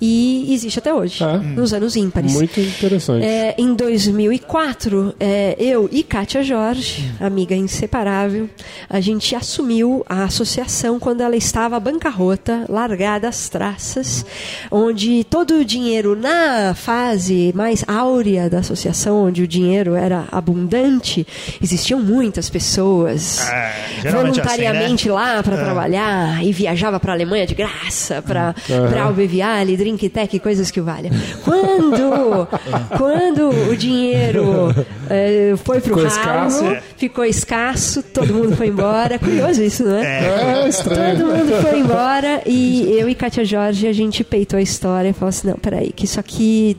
e 0.05 0.53
existe 0.53 0.81
até 0.81 0.93
hoje, 0.93 1.23
Ah. 1.23 1.37
nos 1.39 1.73
anos 1.73 1.95
ímpares. 1.95 2.33
Muito 2.33 2.59
interessante. 2.61 3.25
É, 3.25 3.55
em 3.57 3.73
2004, 3.75 5.15
é, 5.21 5.55
eu 5.61 5.89
e 5.93 6.03
Kátia 6.03 6.43
Jorge, 6.43 7.09
amiga 7.21 7.55
inseparável, 7.55 8.51
a 8.91 8.99
gente 9.01 9.37
assumiu 9.37 10.05
a 10.09 10.25
associação 10.25 10.99
quando 10.99 11.21
ela 11.21 11.37
estava 11.37 11.77
à 11.77 11.81
bancarrota, 11.81 12.65
largada 12.69 13.29
às 13.29 13.49
traças, 13.49 14.27
onde 14.71 15.23
todo 15.25 15.59
o 15.61 15.65
dinheiro 15.65 16.17
na 16.17 16.75
fase 16.75 17.53
mais 17.55 17.85
áurea 17.87 18.51
da 18.51 18.59
associação, 18.59 19.25
onde 19.25 19.43
o 19.43 19.47
dinheiro 19.47 19.95
era 19.95 20.25
abundante, 20.33 21.25
existiam 21.63 22.01
muitas 22.01 22.51
pessoas 22.51 23.41
É, 23.49 23.73
geralmente 24.03 24.41
é 24.41 24.43
assim, 24.43 24.51
voluntariamente 24.51 25.09
lá 25.09 25.43
para 25.45 25.57
trabalhar 25.57 26.45
e 26.45 26.53
viajava 26.53 26.99
para 26.99 27.13
a 27.13 27.15
Alemanha 27.15 27.47
de 27.47 27.55
graça, 27.55 28.21
para 28.21 28.55
Uhum. 28.69 28.89
para 28.91 29.03
Albeviale, 29.05 29.77
Drink 29.93 30.09
Tech, 30.09 30.39
coisas 30.41 30.71
que 30.71 30.81
valham. 30.81 31.11
Quando, 31.45 32.49
quando 32.97 33.49
o 33.71 33.77
dinheiro 33.77 34.75
eh, 35.09 35.55
foi 35.65 35.81
pro 35.81 35.97
Ficou 35.97 36.05
ralo, 36.05 36.49
escasso. 36.49 36.65
É. 36.65 36.83
ficou 36.97 37.25
escasso, 37.25 38.03
todo 38.03 38.33
mundo 38.33 38.57
foi 38.57 38.69
embora. 38.69 39.19
Curioso 39.19 39.63
isso, 39.63 39.85
não 39.85 39.97
é? 39.97 40.65
É, 40.65 40.69
estranho. 40.69 41.19
Todo 41.19 41.37
mundo 41.37 41.63
foi 41.63 41.79
embora 41.79 42.43
e 42.47 42.93
eu 42.99 43.09
e 43.09 43.15
Kátia 43.15 43.45
Jorge, 43.45 43.87
a 43.87 43.93
gente 43.93 44.25
peitou 44.25 44.59
a 44.59 44.63
história 44.63 45.11
e 45.11 45.13
falou 45.13 45.29
assim, 45.29 45.49
não, 45.49 45.57
peraí, 45.57 45.93
que 45.93 46.05
isso 46.05 46.19
aqui 46.19 46.77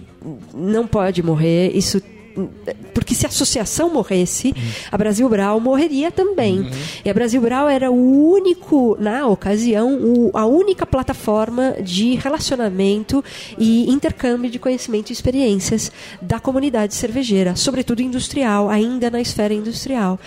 não 0.53 0.87
pode 0.87 1.21
morrer, 1.21 1.71
isso... 1.75 2.01
Porque 2.93 3.13
se 3.15 3.25
a 3.25 3.29
associação 3.29 3.93
morresse, 3.93 4.53
a 4.91 4.97
Brasil 4.97 5.27
Brau 5.29 5.59
morreria 5.59 6.11
também. 6.11 6.67
E 7.03 7.09
a 7.09 7.13
Brasil 7.13 7.41
Brau 7.41 7.67
era 7.69 7.91
o 7.91 8.31
único, 8.33 8.95
na 8.99 9.27
ocasião, 9.27 9.95
o- 9.95 10.31
a 10.33 10.45
única 10.45 10.85
plataforma 10.85 11.75
de 11.81 12.15
relacionamento 12.15 13.23
e 13.57 13.89
intercâmbio 13.91 14.49
de 14.49 14.59
conhecimento 14.59 15.09
e 15.09 15.13
experiências 15.13 15.91
da 16.21 16.39
comunidade 16.39 16.93
cervejeira, 16.95 17.55
sobretudo 17.55 18.01
industrial, 18.01 18.69
ainda 18.69 19.09
na 19.09 19.19
esfera 19.21 19.53
industrial. 19.53 20.19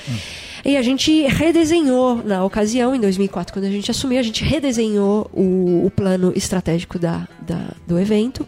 E 0.65 0.77
a 0.77 0.83
gente 0.83 1.23
redesenhou, 1.29 2.17
na 2.25 2.45
ocasião, 2.45 2.95
em 2.95 3.01
2004, 3.01 3.53
quando 3.53 3.67
a 3.67 3.71
gente 3.71 3.91
assumiu, 3.91 4.19
a 4.19 4.23
gente 4.23 4.43
redesenhou 4.43 5.31
o, 5.33 5.87
o 5.87 5.91
plano 5.95 6.33
estratégico 6.35 6.99
da, 6.99 7.29
da- 7.41 7.71
do 7.87 7.99
evento. 7.99 8.47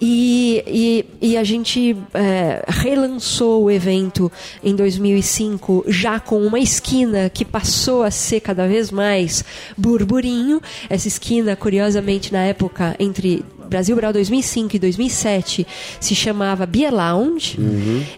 E, 0.00 0.62
e, 0.66 1.30
e 1.30 1.36
a 1.36 1.44
gente 1.44 1.96
é, 2.12 2.64
relançou 2.66 3.64
o 3.64 3.70
evento 3.70 4.30
em 4.62 4.74
2005 4.74 5.84
já 5.88 6.18
com 6.20 6.40
uma 6.44 6.58
esquina 6.58 7.30
que 7.30 7.44
passou 7.44 8.02
a 8.02 8.10
ser 8.10 8.40
cada 8.40 8.66
vez 8.66 8.90
mais 8.90 9.44
burburinho. 9.76 10.60
Essa 10.88 11.08
esquina, 11.08 11.56
curiosamente, 11.56 12.32
na 12.32 12.44
época 12.44 12.94
entre 12.98 13.44
Brasil 13.68 13.96
Brau 13.96 14.12
2005 14.12 14.76
e 14.76 14.78
2007 14.78 15.66
se 15.98 16.14
chamava 16.14 16.66
Beer 16.66 16.94
Lounge 16.94 17.58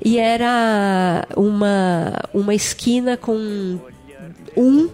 e 0.05 0.18
era 0.18 1.26
uma, 1.37 2.12
uma 2.34 2.55
esquina 2.55 3.16
com 3.16 3.78
um 4.57 4.89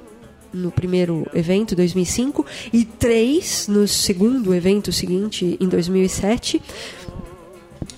no 0.52 0.70
primeiro 0.70 1.26
evento, 1.34 1.74
2005, 1.74 2.44
e 2.72 2.84
três 2.84 3.66
no 3.68 3.86
segundo 3.88 4.54
evento 4.54 4.92
seguinte, 4.92 5.56
em 5.60 5.68
2007, 5.68 6.60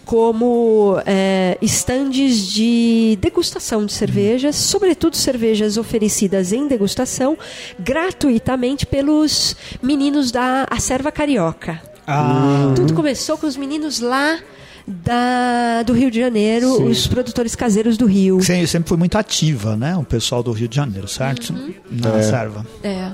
como 0.04 1.00
é, 1.06 1.56
estandes 1.62 2.46
de 2.46 3.18
degustação 3.20 3.86
de 3.86 3.92
cervejas, 3.92 4.56
sobretudo 4.56 5.16
cervejas 5.16 5.76
oferecidas 5.76 6.52
em 6.52 6.68
degustação 6.68 7.36
gratuitamente 7.78 8.86
pelos 8.86 9.56
meninos 9.82 10.30
da 10.30 10.66
Acerva 10.70 11.10
Carioca. 11.10 11.80
Ah, 12.06 12.72
Tudo 12.76 12.92
começou 12.92 13.38
com 13.38 13.46
os 13.46 13.56
meninos 13.56 13.98
lá 14.00 14.38
da, 14.86 15.82
do 15.82 15.92
Rio 15.92 16.10
de 16.10 16.20
Janeiro, 16.20 16.76
Sim. 16.76 16.84
os 16.84 17.06
produtores 17.06 17.54
caseiros 17.54 17.96
do 17.96 18.06
Rio. 18.06 18.40
Sim, 18.42 18.66
sempre 18.66 18.88
foi 18.88 18.98
muito 18.98 19.16
ativa, 19.16 19.76
né? 19.76 19.96
O 19.96 20.04
pessoal 20.04 20.42
do 20.42 20.52
Rio 20.52 20.68
de 20.68 20.76
Janeiro, 20.76 21.08
certo? 21.08 21.54
Na 21.90 22.22
serva. 22.22 22.66
É. 22.82 23.12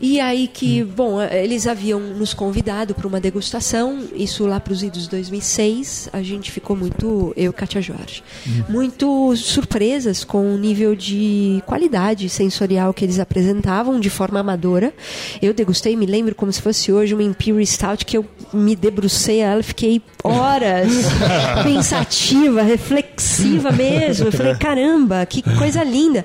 E 0.00 0.20
aí 0.20 0.48
que, 0.48 0.82
bom, 0.82 1.22
eles 1.22 1.66
haviam 1.66 2.00
nos 2.00 2.34
convidado 2.34 2.94
para 2.94 3.06
uma 3.06 3.20
degustação, 3.20 4.00
isso 4.14 4.46
lá 4.46 4.58
para 4.58 4.72
os 4.72 4.82
idos 4.82 5.06
2006, 5.06 6.08
a 6.12 6.22
gente 6.22 6.50
ficou 6.50 6.74
muito, 6.74 7.32
eu 7.36 7.50
e 7.50 7.54
Kátia 7.54 7.80
Jorge, 7.80 8.22
muito 8.68 9.34
surpresas 9.36 10.24
com 10.24 10.54
o 10.54 10.58
nível 10.58 10.96
de 10.96 11.62
qualidade 11.66 12.28
sensorial 12.28 12.92
que 12.92 13.04
eles 13.04 13.18
apresentavam 13.18 14.00
de 14.00 14.10
forma 14.10 14.40
amadora. 14.40 14.92
Eu 15.40 15.54
degustei, 15.54 15.94
me 15.96 16.06
lembro 16.06 16.34
como 16.34 16.52
se 16.52 16.60
fosse 16.60 16.92
hoje 16.92 17.14
uma 17.14 17.22
Imperial 17.22 17.64
Stout 17.64 18.04
que 18.04 18.16
eu 18.16 18.24
me 18.52 18.74
debrucei 18.74 19.42
a 19.42 19.52
ela, 19.52 19.62
fiquei 19.62 20.02
horas 20.24 21.11
pensativa, 21.62 22.62
reflexiva 22.62 23.70
mesmo. 23.70 24.28
Eu 24.28 24.32
falei, 24.32 24.54
caramba, 24.54 25.24
que 25.26 25.42
coisa 25.56 25.82
linda. 25.82 26.24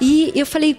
E 0.00 0.32
eu 0.34 0.46
falei, 0.46 0.76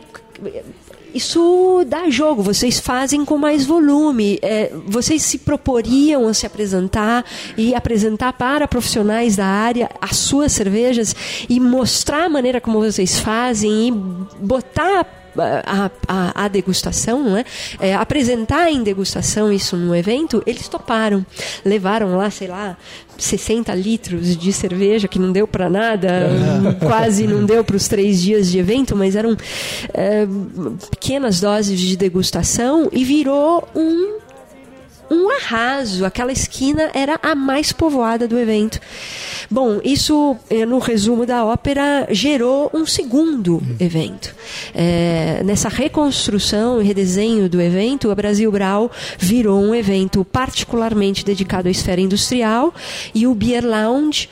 isso 1.13 1.83
dá 1.87 2.09
jogo, 2.09 2.43
vocês 2.43 2.79
fazem 2.79 3.25
com 3.25 3.37
mais 3.37 3.65
volume. 3.65 4.37
É, 4.41 4.71
vocês 4.85 5.23
se 5.23 5.39
proporiam 5.39 6.27
a 6.27 6.33
se 6.33 6.45
apresentar 6.45 7.25
e 7.57 7.73
apresentar 7.73 8.33
para 8.33 8.67
profissionais 8.67 9.35
da 9.35 9.45
área 9.45 9.89
as 10.01 10.17
suas 10.17 10.51
cervejas 10.51 11.15
e 11.49 11.59
mostrar 11.59 12.25
a 12.25 12.29
maneira 12.29 12.61
como 12.61 12.79
vocês 12.79 13.19
fazem 13.19 13.87
e 13.87 13.91
botar 13.91 15.05
a, 15.37 15.91
a, 16.07 16.45
a 16.45 16.47
degustação, 16.47 17.23
não 17.23 17.37
é? 17.37 17.45
É, 17.79 17.95
apresentar 17.95 18.71
em 18.71 18.83
degustação 18.83 19.51
isso 19.51 19.75
no 19.77 19.95
evento, 19.95 20.41
eles 20.45 20.67
toparam. 20.67 21.25
Levaram 21.63 22.15
lá, 22.17 22.29
sei 22.29 22.47
lá, 22.47 22.77
60 23.17 23.73
litros 23.75 24.37
de 24.37 24.53
cerveja, 24.53 25.07
que 25.07 25.19
não 25.19 25.31
deu 25.31 25.47
para 25.47 25.69
nada, 25.69 26.29
quase 26.85 27.27
não 27.27 27.45
deu 27.45 27.63
para 27.63 27.75
os 27.75 27.87
três 27.87 28.21
dias 28.21 28.51
de 28.51 28.59
evento, 28.59 28.95
mas 28.95 29.15
eram 29.15 29.35
é, 29.93 30.27
pequenas 30.89 31.39
doses 31.39 31.79
de 31.79 31.97
degustação 31.97 32.89
e 32.91 33.03
virou 33.03 33.67
um 33.75 34.26
um 35.09 35.29
arraso. 35.31 36.05
Aquela 36.05 36.31
esquina 36.31 36.89
era 36.93 37.19
a 37.21 37.35
mais 37.35 37.71
povoada 37.71 38.27
do 38.27 38.37
evento. 38.37 38.79
Bom, 39.49 39.79
isso, 39.83 40.35
eh, 40.49 40.65
no 40.65 40.79
resumo 40.79 41.25
da 41.25 41.45
ópera, 41.45 42.07
gerou 42.09 42.69
um 42.73 42.85
segundo 42.85 43.61
evento. 43.79 44.35
Eh, 44.73 45.41
nessa 45.45 45.69
reconstrução 45.69 46.81
e 46.81 46.85
redesenho 46.85 47.49
do 47.49 47.61
evento, 47.61 48.11
a 48.11 48.15
Brasil 48.15 48.51
Brau 48.51 48.91
virou 49.17 49.61
um 49.61 49.73
evento 49.73 50.25
particularmente 50.25 51.23
dedicado 51.23 51.67
à 51.67 51.71
esfera 51.71 52.01
industrial 52.01 52.73
e 53.13 53.25
o 53.25 53.33
Beer 53.33 53.65
Lounge 53.65 54.29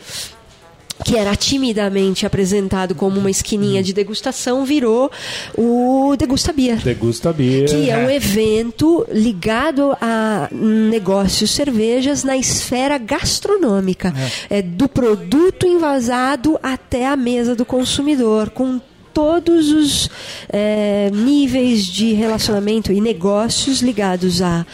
que 1.04 1.18
era 1.18 1.36
timidamente 1.36 2.26
apresentado 2.26 2.96
como 2.96 3.20
uma 3.20 3.30
esquininha 3.30 3.84
de 3.84 3.94
degustação, 3.94 4.64
virou 4.64 5.12
o 5.58 6.16
Degusta 6.18 6.54
Beer 6.54 6.78
Degusta 6.78 7.34
Beer. 7.34 7.70
que 7.70 7.90
é 7.90 7.98
um 7.98 8.10
evento 8.10 9.06
ligado 9.12 9.96
a 10.02 10.48
negócios 10.52 11.52
cervejas 11.52 12.24
na 12.24 12.38
esfera 12.38 12.98
gastronômica, 12.98 14.14
é. 14.50 14.62
do 14.62 14.88
produto 14.88 15.66
envasado 15.66 16.58
até 16.64 17.08
a 17.08 17.16
mesa 17.16 17.56
do 17.56 17.66
consumidor, 17.66 18.50
com 18.50 18.80
todos 19.16 19.72
os 19.72 20.10
eh, 20.50 21.10
níveis 21.14 21.86
de 21.86 22.12
relacionamento 22.12 22.92
e 22.92 23.00
negócios 23.00 23.80
ligados 23.82 24.42
a 24.42 24.66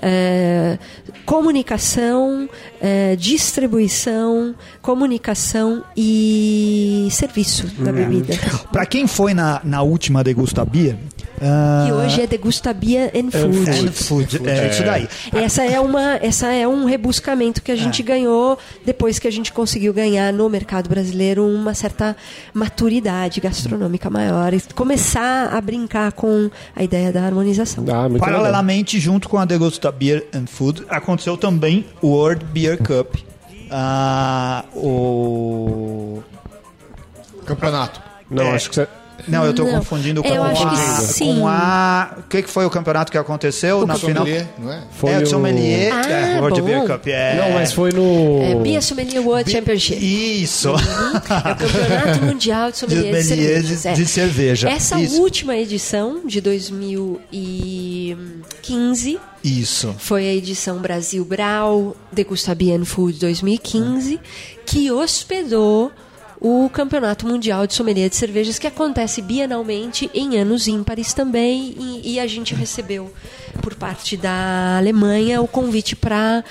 eh, 0.00 0.78
comunicação, 1.26 2.48
eh, 2.80 3.14
distribuição, 3.16 4.54
comunicação 4.80 5.84
e 5.94 7.08
serviço 7.10 7.66
da 7.78 7.92
bebida. 7.92 8.34
Pra 8.72 8.86
quem 8.86 9.06
foi 9.06 9.34
na, 9.34 9.60
na 9.62 9.82
última 9.82 10.24
Degusta 10.24 10.64
Beer... 10.64 10.96
ah, 11.40 11.84
Que 11.86 11.92
hoje 11.92 12.22
é 12.22 12.26
Degusta 12.26 12.72
Beer 12.72 13.10
and 13.14 13.30
Food. 13.30 13.70
and 13.70 13.92
food, 13.92 14.48
é, 14.48 14.68
isso 14.70 14.82
daí. 14.84 15.08
Essa 15.32 15.64
é, 15.64 15.80
uma, 15.80 16.16
essa 16.16 16.52
é 16.52 16.66
um 16.68 16.84
rebuscamento 16.84 17.62
que 17.62 17.72
a 17.72 17.76
gente 17.76 18.02
ganhou 18.02 18.58
depois 18.84 19.18
que 19.18 19.26
a 19.26 19.32
gente 19.32 19.52
conseguiu 19.52 19.92
ganhar 19.92 20.32
no 20.32 20.48
mercado 20.48 20.88
brasileiro 20.88 21.46
uma 21.46 21.74
certa 21.74 22.16
maturidade 22.52 23.40
gastronômica 23.40 24.08
maior 24.10 24.52
e 24.54 24.60
começar 24.74 25.48
a 25.54 25.60
brincar 25.60 26.12
com 26.12 26.50
a 26.76 26.82
ideia 26.82 27.12
da 27.12 27.22
harmonização. 27.24 27.84
Ah, 27.88 28.08
muito 28.08 28.12
legal. 28.14 28.28
Paralelamente, 28.28 28.98
junto 29.00 29.28
com 29.28 29.38
a 29.38 29.44
Degusta 29.44 29.90
Beer 29.90 30.26
and 30.34 30.46
Food, 30.46 30.84
aconteceu 30.88 31.36
também 31.36 31.86
o 32.02 32.08
World 32.08 32.44
Beer 32.46 32.78
Cup. 32.78 33.14
Ah, 33.70 34.64
o... 34.74 36.20
Campeonato. 37.46 38.00
Não, 38.30 38.44
É. 38.44 38.50
acho 38.56 38.68
que 38.68 38.74
você... 38.76 38.88
Não, 39.28 39.44
eu 39.44 39.52
tô 39.54 39.64
Não. 39.64 39.72
confundindo 39.72 40.22
com 40.22 40.28
Eu 40.28 40.42
acho 40.42 40.66
a... 40.66 40.70
que 40.70 40.76
sim. 41.02 41.36
Com 41.36 41.46
a... 41.48 42.14
O 42.18 42.22
que, 42.22 42.42
que 42.42 42.50
foi 42.50 42.64
o 42.64 42.70
campeonato 42.70 43.12
que 43.12 43.18
aconteceu 43.18 43.86
na 43.86 43.94
final? 43.96 44.24
Sommelier, 44.24 44.46
não 44.58 44.72
é? 44.72 44.82
Foi 44.92 45.10
é, 45.12 45.18
o 45.18 45.22
o- 45.22 45.26
Sommelier, 45.26 45.92
Ah, 45.92 46.10
é, 46.10 46.40
World 46.40 46.60
bom. 46.60 46.66
Beer 46.66 46.86
Cup. 46.86 47.06
É... 47.06 47.36
Não, 47.36 47.50
mas 47.52 47.72
foi 47.72 47.92
no... 47.92 48.42
É 48.42 48.54
Beer 48.56 48.82
Sommelier 48.82 49.22
World 49.26 49.50
Championship. 49.50 49.98
Isso. 50.42 50.68
É 50.68 50.72
o 50.72 51.20
Campeonato 51.20 52.22
Mundial 52.24 52.70
de 52.70 52.78
Sommelier 52.78 53.14
de 53.14 53.22
Sommelier 53.24 53.62
de- 53.62 53.76
Cervejas. 53.76 53.86
é. 53.86 53.92
de 53.92 54.06
cerveja. 54.06 54.68
Essa 54.70 55.00
Isso. 55.00 55.20
última 55.20 55.56
edição, 55.56 56.20
de 56.26 56.40
2015, 56.40 59.18
Isso. 59.42 59.94
foi 59.98 60.28
a 60.28 60.34
edição 60.34 60.78
Brasil 60.78 61.24
Brau 61.24 61.96
Degusta 62.12 62.52
and 62.52 62.84
Food 62.84 63.18
2015, 63.18 64.20
que 64.66 64.90
hospedou 64.90 65.90
o 66.40 66.70
Campeonato 66.70 67.26
Mundial 67.26 67.66
de 67.66 67.74
Sommelier 67.74 68.08
de 68.08 68.16
Cervejas, 68.16 68.58
que 68.58 68.66
acontece 68.66 69.20
bienalmente 69.20 70.10
em 70.14 70.38
anos 70.38 70.66
ímpares 70.66 71.12
também, 71.12 71.74
e, 71.78 72.14
e 72.14 72.20
a 72.20 72.26
gente 72.26 72.54
recebeu 72.54 73.12
por 73.60 73.74
parte 73.74 74.16
da 74.16 74.78
Alemanha 74.78 75.42
o 75.42 75.46
convite 75.46 75.94
para 75.94 76.42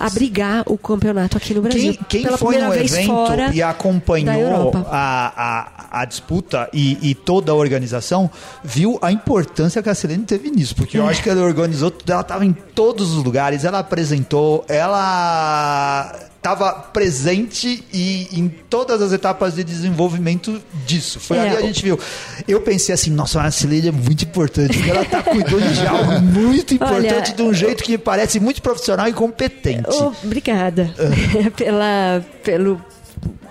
abrigar 0.00 0.62
o 0.66 0.78
campeonato 0.78 1.36
aqui 1.36 1.52
no 1.52 1.62
Brasil. 1.62 1.94
Quem, 1.94 2.04
quem 2.08 2.22
Pela 2.22 2.38
foi 2.38 2.58
no 2.58 2.70
vez 2.70 2.92
evento 2.92 3.06
fora 3.08 3.50
e 3.52 3.62
acompanhou 3.62 4.72
a, 4.86 5.88
a, 5.90 6.02
a 6.02 6.04
disputa 6.04 6.68
e, 6.72 7.10
e 7.10 7.14
toda 7.14 7.50
a 7.50 7.54
organização 7.54 8.30
viu 8.62 8.98
a 9.02 9.10
importância 9.10 9.82
que 9.82 9.88
a 9.88 9.94
Selene 9.94 10.24
teve 10.24 10.50
nisso, 10.50 10.76
porque 10.76 10.96
eu 10.96 11.06
acho 11.08 11.22
que 11.22 11.28
ela 11.28 11.42
organizou, 11.42 11.92
ela 12.06 12.20
estava 12.20 12.44
em 12.44 12.52
todos 12.52 13.16
os 13.16 13.24
lugares, 13.24 13.64
ela 13.64 13.80
apresentou, 13.80 14.64
ela 14.68 16.29
estava 16.40 16.72
presente 16.72 17.84
e 17.92 18.26
em 18.32 18.48
todas 18.48 19.02
as 19.02 19.12
etapas 19.12 19.54
de 19.56 19.62
desenvolvimento 19.62 20.60
disso. 20.86 21.20
Foi 21.20 21.36
É, 21.36 21.40
ali 21.42 21.56
a 21.56 21.60
gente 21.60 21.82
viu. 21.82 22.00
Eu 22.48 22.62
pensei 22.62 22.94
assim, 22.94 23.10
nossa, 23.10 23.42
a 23.42 23.50
Selene 23.50 23.88
é 23.88 23.92
muito 23.92 24.24
importante, 24.24 24.74
porque 24.74 24.90
ela 24.90 25.02
está 25.02 25.22
cuidando 25.22 25.70
de 25.72 25.86
algo 25.86 26.20
muito 26.22 26.72
importante 26.72 27.12
Olha, 27.12 27.34
de 27.34 27.42
um 27.42 27.52
jeito 27.52 27.84
que 27.84 27.98
parece 27.98 28.40
muito 28.40 28.62
profissional 28.62 29.06
e 29.06 29.12
competente. 29.12 29.90
Obrigada 30.24 30.92
Ah. 30.98 31.50
pela, 31.54 32.24
pelo, 32.42 32.80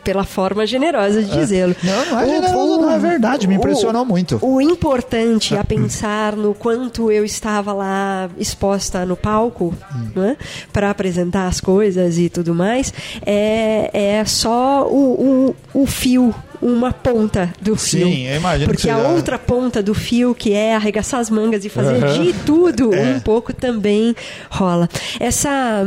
pela 0.04 0.24
forma 0.24 0.66
generosa 0.66 1.22
de 1.24 1.32
dizê-lo. 1.32 1.76
Ah. 1.84 1.86
Não, 1.86 2.06
não 2.12 2.20
é 2.20 2.24
O- 2.26 2.30
generoso, 2.30 2.74
o- 2.80 2.82
não, 2.82 2.91
é 2.91 3.00
verdade, 3.00 3.47
me 3.47 3.56
impressionou 3.56 4.04
o- 4.04 4.06
muito. 4.06 4.39
O 4.41 4.62
importante 4.62 5.56
a 5.56 5.64
pensar 5.64 6.36
no 6.36 6.54
quanto 6.54 7.12
eu 7.12 7.24
estava 7.26 7.74
lá 7.74 8.30
exposta 8.38 9.06
no 9.06 9.16
palco 9.18 9.74
Hum. 10.16 10.36
para 10.74 10.89
apresentar 10.89 11.47
as 11.47 11.60
coisas 11.62 12.18
e 12.18 12.30
tudo 12.30 12.54
mais 12.56 12.93
é, 13.26 13.89
é 14.20 14.26
só 14.26 14.88
o, 14.88 15.54
o, 15.74 15.82
o 15.84 15.86
fio. 15.86 16.34
Uma 16.62 16.91
ponta 16.91 17.54
do 17.62 17.74
fio. 17.78 18.06
Sim, 18.06 18.28
eu 18.28 18.36
imagino 18.36 18.70
que 18.70 18.76
Porque 18.76 18.89
a 18.89 18.97
seja- 18.97 19.08
outra 19.08 19.39
ponta 19.39 19.82
do 19.82 19.93
fio, 19.93 20.36
que 20.36 20.52
é 20.52 20.76
arregaçar 20.76 21.22
as 21.22 21.30
mangas 21.30 21.64
e 21.64 21.70
fazer 21.70 22.04
Aham. 22.04 22.22
de 22.22 22.34
tudo, 22.45 22.93
É. 22.93 23.14
um 23.16 23.20
pouco 23.22 23.54
também 23.54 24.14
rola. 24.50 24.89
Essa. 25.22 25.86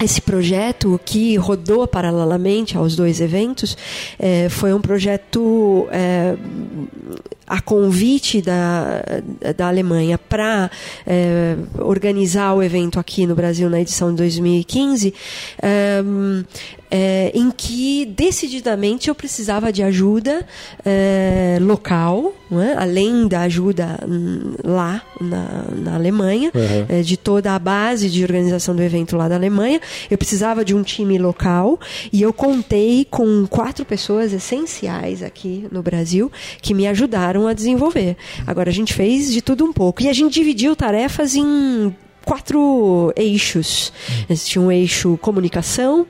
Esse 0.00 0.20
projeto 0.20 1.00
que 1.04 1.36
rodou 1.36 1.86
paralelamente 1.86 2.76
aos 2.76 2.96
dois 2.96 3.20
eventos 3.20 3.76
eh, 4.18 4.48
foi 4.48 4.72
um 4.72 4.80
projeto 4.80 5.86
eh, 5.90 6.36
a 7.46 7.60
convite 7.60 8.40
da, 8.40 9.02
da 9.56 9.68
Alemanha 9.68 10.16
para 10.16 10.70
organizar 11.78 12.54
o 12.54 12.62
evento 12.62 12.98
aqui 12.98 13.26
no 13.26 13.34
Brasil 13.34 13.68
na 13.68 13.80
edição 13.80 14.10
de 14.10 14.16
2015, 14.16 15.12
eh, 16.94 17.32
em 17.34 17.50
que 17.50 18.04
decididamente 18.04 19.08
eu 19.08 19.14
precisava 19.14 19.72
de 19.72 19.82
ajuda 19.82 20.46
eh, 20.84 21.56
local, 21.62 22.34
é? 22.52 22.74
além 22.76 23.26
da 23.26 23.40
ajuda 23.40 23.98
hum, 24.06 24.54
lá 24.62 25.02
na, 25.18 25.64
na 25.74 25.94
Alemanha, 25.94 26.52
Uhum. 26.54 27.00
de 27.02 27.16
toda 27.16 27.54
a 27.54 27.58
base 27.58 28.10
de 28.10 28.22
organização 28.22 28.76
do 28.76 28.82
evento 28.82 29.16
lá 29.16 29.26
da 29.26 29.36
Alemanha. 29.36 29.80
Eu 30.10 30.18
precisava 30.18 30.64
de 30.64 30.74
um 30.74 30.82
time 30.82 31.16
local 31.18 31.80
e 32.12 32.20
eu 32.20 32.32
contei 32.32 33.06
com 33.10 33.46
quatro 33.46 33.84
pessoas 33.84 34.32
essenciais 34.32 35.22
aqui 35.22 35.66
no 35.72 35.82
Brasil 35.82 36.30
que 36.60 36.74
me 36.74 36.86
ajudaram 36.86 37.46
a 37.46 37.52
desenvolver. 37.54 38.16
Agora 38.46 38.68
a 38.68 38.72
gente 38.72 38.92
fez 38.92 39.32
de 39.32 39.40
tudo 39.40 39.64
um 39.64 39.72
pouco 39.72 40.02
e 40.02 40.08
a 40.08 40.12
gente 40.12 40.34
dividiu 40.34 40.76
tarefas 40.76 41.34
em 41.34 41.94
quatro 42.24 43.12
eixos. 43.16 43.92
Tinha 44.44 44.62
um 44.62 44.70
eixo 44.70 45.18
comunicação, 45.22 46.06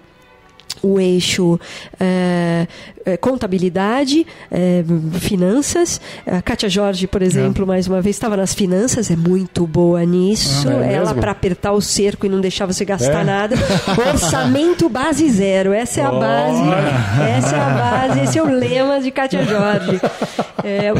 o 0.82 0.98
eixo 1.00 1.58
eh, 2.00 2.66
eh, 3.04 3.16
contabilidade, 3.16 4.26
eh, 4.50 4.84
finanças. 5.20 6.00
A 6.26 6.40
Kátia 6.42 6.68
Jorge, 6.68 7.06
por 7.06 7.22
exemplo, 7.22 7.66
mais 7.66 7.86
uma 7.86 8.00
vez 8.00 8.16
estava 8.16 8.36
nas 8.36 8.54
finanças, 8.54 9.10
é 9.10 9.16
muito 9.16 9.66
boa 9.66 10.04
nisso. 10.04 10.68
Ah, 10.68 10.84
é 10.86 10.94
Ela, 10.94 11.14
para 11.14 11.30
apertar 11.32 11.72
o 11.72 11.80
cerco 11.80 12.26
e 12.26 12.28
não 12.28 12.40
deixar 12.40 12.66
você 12.66 12.84
gastar 12.84 13.22
É? 13.22 13.24
nada. 13.24 13.56
Orçamento 14.12 14.88
base 14.88 15.28
zero. 15.30 15.72
Essa 15.72 16.00
é 16.00 16.04
a 16.04 16.10
base. 16.10 16.62
Essa 17.36 17.56
é 17.56 17.60
a 17.60 17.70
base. 17.70 18.20
Esse 18.20 18.38
é 18.38 18.42
o 18.42 18.46
lema 18.46 19.00
de 19.00 19.10
Kátia 19.10 19.44
Jorge. 19.44 20.00
É, 20.64 20.92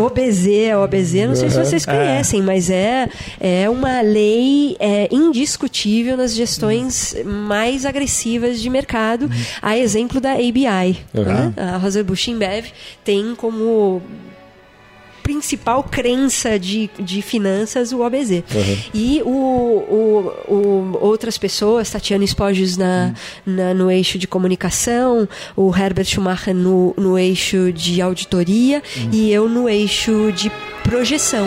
OBZ, 0.00 0.72
a 0.72 0.78
OBZ, 0.80 1.14
não 1.28 1.36
sei 1.36 1.50
se 1.50 1.58
vocês 1.58 1.84
conhecem, 1.84 2.40
mas 2.40 2.70
é, 2.70 3.08
é 3.38 3.68
uma 3.68 4.00
lei 4.00 4.76
é, 4.80 5.08
indiscutível 5.12 6.16
nas 6.16 6.34
gestões 6.34 7.14
mais 7.24 7.84
agressivas 7.84 8.60
de 8.60 8.70
mercado, 8.70 9.30
a 9.60 9.76
exemplo 9.76 10.20
da 10.20 10.32
ABI. 10.32 11.00
Uhum. 11.14 11.24
né? 11.24 11.49
A 11.56 11.76
Rosa-Busch 11.76 12.28
InBev 12.28 12.68
tem 13.04 13.34
como 13.34 14.02
principal 15.22 15.84
crença 15.84 16.58
de, 16.58 16.90
de 16.98 17.22
finanças 17.22 17.92
o 17.92 18.00
OBZ. 18.00 18.42
E 18.92 19.22
o, 19.24 19.30
o- 19.30 20.32
o- 20.52 20.98
outras 21.00 21.38
pessoas, 21.38 21.88
Tatiana 21.90 22.24
Espojos 22.24 22.76
na, 22.76 23.14
na- 23.46 23.72
no 23.74 23.90
eixo 23.90 24.18
de 24.18 24.26
comunicação, 24.26 25.28
o 25.54 25.74
Herbert 25.76 26.06
Schumacher 26.06 26.54
no, 26.54 26.94
no 26.96 27.16
eixo 27.18 27.70
de 27.72 28.00
auditoria 28.00 28.82
e 29.12 29.30
eu 29.30 29.48
no 29.48 29.68
eixo 29.68 30.32
de 30.32 30.50
projeção. 30.82 31.46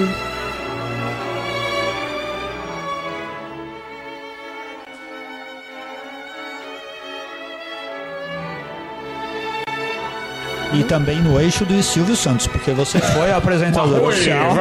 E 10.73 10.83
também 10.83 11.21
no 11.21 11.39
eixo 11.39 11.65
do 11.65 11.81
Silvio 11.83 12.15
Santos, 12.15 12.47
porque 12.47 12.71
você 12.71 12.99
foi 12.99 13.31
a 13.31 13.37
apresentadora 13.37 14.01
Oi, 14.01 14.13
oficial. 14.13 14.51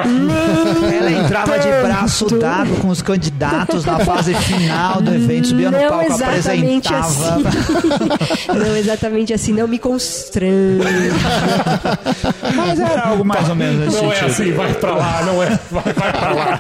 Ela 0.93 1.11
entrava 1.11 1.59
de 1.59 1.69
braço 1.83 2.27
dado 2.39 2.71
com 2.81 2.89
os 2.89 3.01
candidatos 3.01 3.85
na 3.85 3.99
fase 4.01 4.35
final 4.35 5.01
do 5.01 5.15
evento, 5.15 5.49
subia 5.49 5.71
no 5.71 5.79
não 5.81 5.89
palco, 5.89 6.13
exatamente 6.13 6.89
apresentava. 6.95 7.49
assim. 7.49 8.49
não 8.69 8.77
exatamente 8.77 9.33
assim, 9.33 9.53
não 9.55 9.67
me 9.67 9.79
constrange. 9.79 10.83
Mas 12.55 12.79
era 12.79 13.09
algo 13.09 13.25
mais 13.25 13.49
ou 13.49 13.55
menos 13.55 13.87
nesse 13.87 14.03
Não 14.03 14.13
é 14.13 14.17
sentido. 14.17 14.31
assim, 14.31 14.53
vai 14.53 14.75
pra 14.75 14.95
lá, 14.95 15.23
não 15.25 15.43
é. 15.43 15.59
Vai, 15.71 15.83
vai 15.95 16.13
pra 16.13 16.33
lá. 16.35 16.59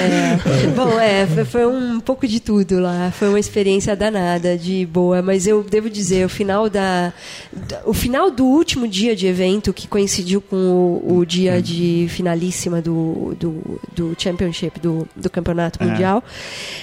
É. 0.00 0.66
Bom, 0.76 0.98
é, 1.00 1.26
foi- 1.26 1.44
foi 1.44 1.66
um 1.66 2.00
pouco 2.00 2.26
de 2.26 2.40
tudo 2.40 2.78
lá. 2.80 3.10
Foi 3.18 3.28
uma 3.28 3.40
experiência 3.40 3.94
danada, 3.96 4.56
de 4.56 4.84
boa. 4.86 5.22
Mas 5.22 5.46
eu 5.46 5.62
devo 5.62 5.88
dizer, 5.88 6.24
o 6.26 6.28
final 6.28 6.68
da, 6.68 7.12
da- 7.52 7.80
o 7.84 7.92
final 8.02 8.32
do 8.32 8.44
último 8.44 8.88
dia 8.88 9.14
de 9.14 9.28
evento, 9.28 9.72
que 9.72 9.86
coincidiu 9.86 10.40
com 10.40 10.56
o, 10.56 11.18
o 11.18 11.24
dia 11.24 11.62
de 11.62 12.08
finalíssima 12.10 12.82
do, 12.82 13.32
do, 13.38 13.80
do 13.94 14.16
Championship, 14.18 14.80
do, 14.80 15.06
do 15.14 15.30
Campeonato 15.30 15.78
Mundial, 15.84 16.24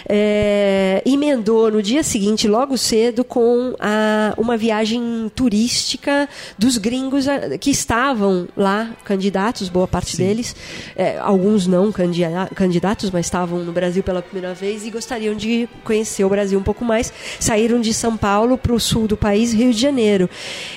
é, 0.07 1.03
emendou 1.05 1.69
no 1.69 1.83
dia 1.83 2.03
seguinte, 2.03 2.47
logo 2.47 2.77
cedo, 2.77 3.25
com 3.25 3.75
a, 3.81 4.33
uma 4.37 4.55
viagem 4.55 5.29
turística 5.35 6.29
dos 6.57 6.77
gringos 6.77 7.25
que 7.59 7.69
estavam 7.69 8.47
lá, 8.55 8.89
candidatos, 9.03 9.67
boa 9.67 9.89
parte 9.89 10.15
deles, 10.15 10.55
é, 10.95 11.17
alguns 11.19 11.67
não 11.67 11.91
candida- 11.91 12.49
candidatos, 12.55 13.11
mas 13.11 13.25
estavam 13.25 13.59
no 13.59 13.73
Brasil 13.73 14.03
pela 14.03 14.21
primeira 14.21 14.53
vez 14.53 14.85
e 14.85 14.89
gostariam 14.89 15.35
de 15.35 15.67
conhecer 15.83 16.23
o 16.23 16.29
Brasil 16.29 16.57
um 16.57 16.63
pouco 16.63 16.85
mais. 16.85 17.11
Saíram 17.41 17.81
de 17.81 17.93
São 17.93 18.15
Paulo 18.15 18.57
para 18.57 18.71
o 18.71 18.79
sul 18.79 19.05
do 19.05 19.17
país, 19.17 19.51
Rio 19.51 19.73
de 19.73 19.81
Janeiro. 19.81 20.29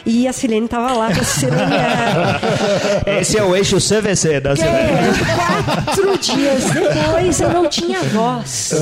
E 0.05 0.32
a 0.33 0.35
Silene 0.35 0.65
estava 0.65 0.93
lá 0.95 1.11
para 1.11 1.23
se 1.25 1.45
lembrar. 1.47 2.41
Esse 3.21 3.37
é 3.39 3.45
o 3.45 3.55
eixo 3.55 3.77
CVC 3.77 4.41
da 4.41 4.57
Silene. 4.57 4.77
É, 4.77 5.65
quatro 5.67 6.19
dias 6.19 6.65
depois 6.71 7.41
eu 7.41 7.51
não 7.51 7.69
tinha 7.69 8.01
voz. 8.05 8.73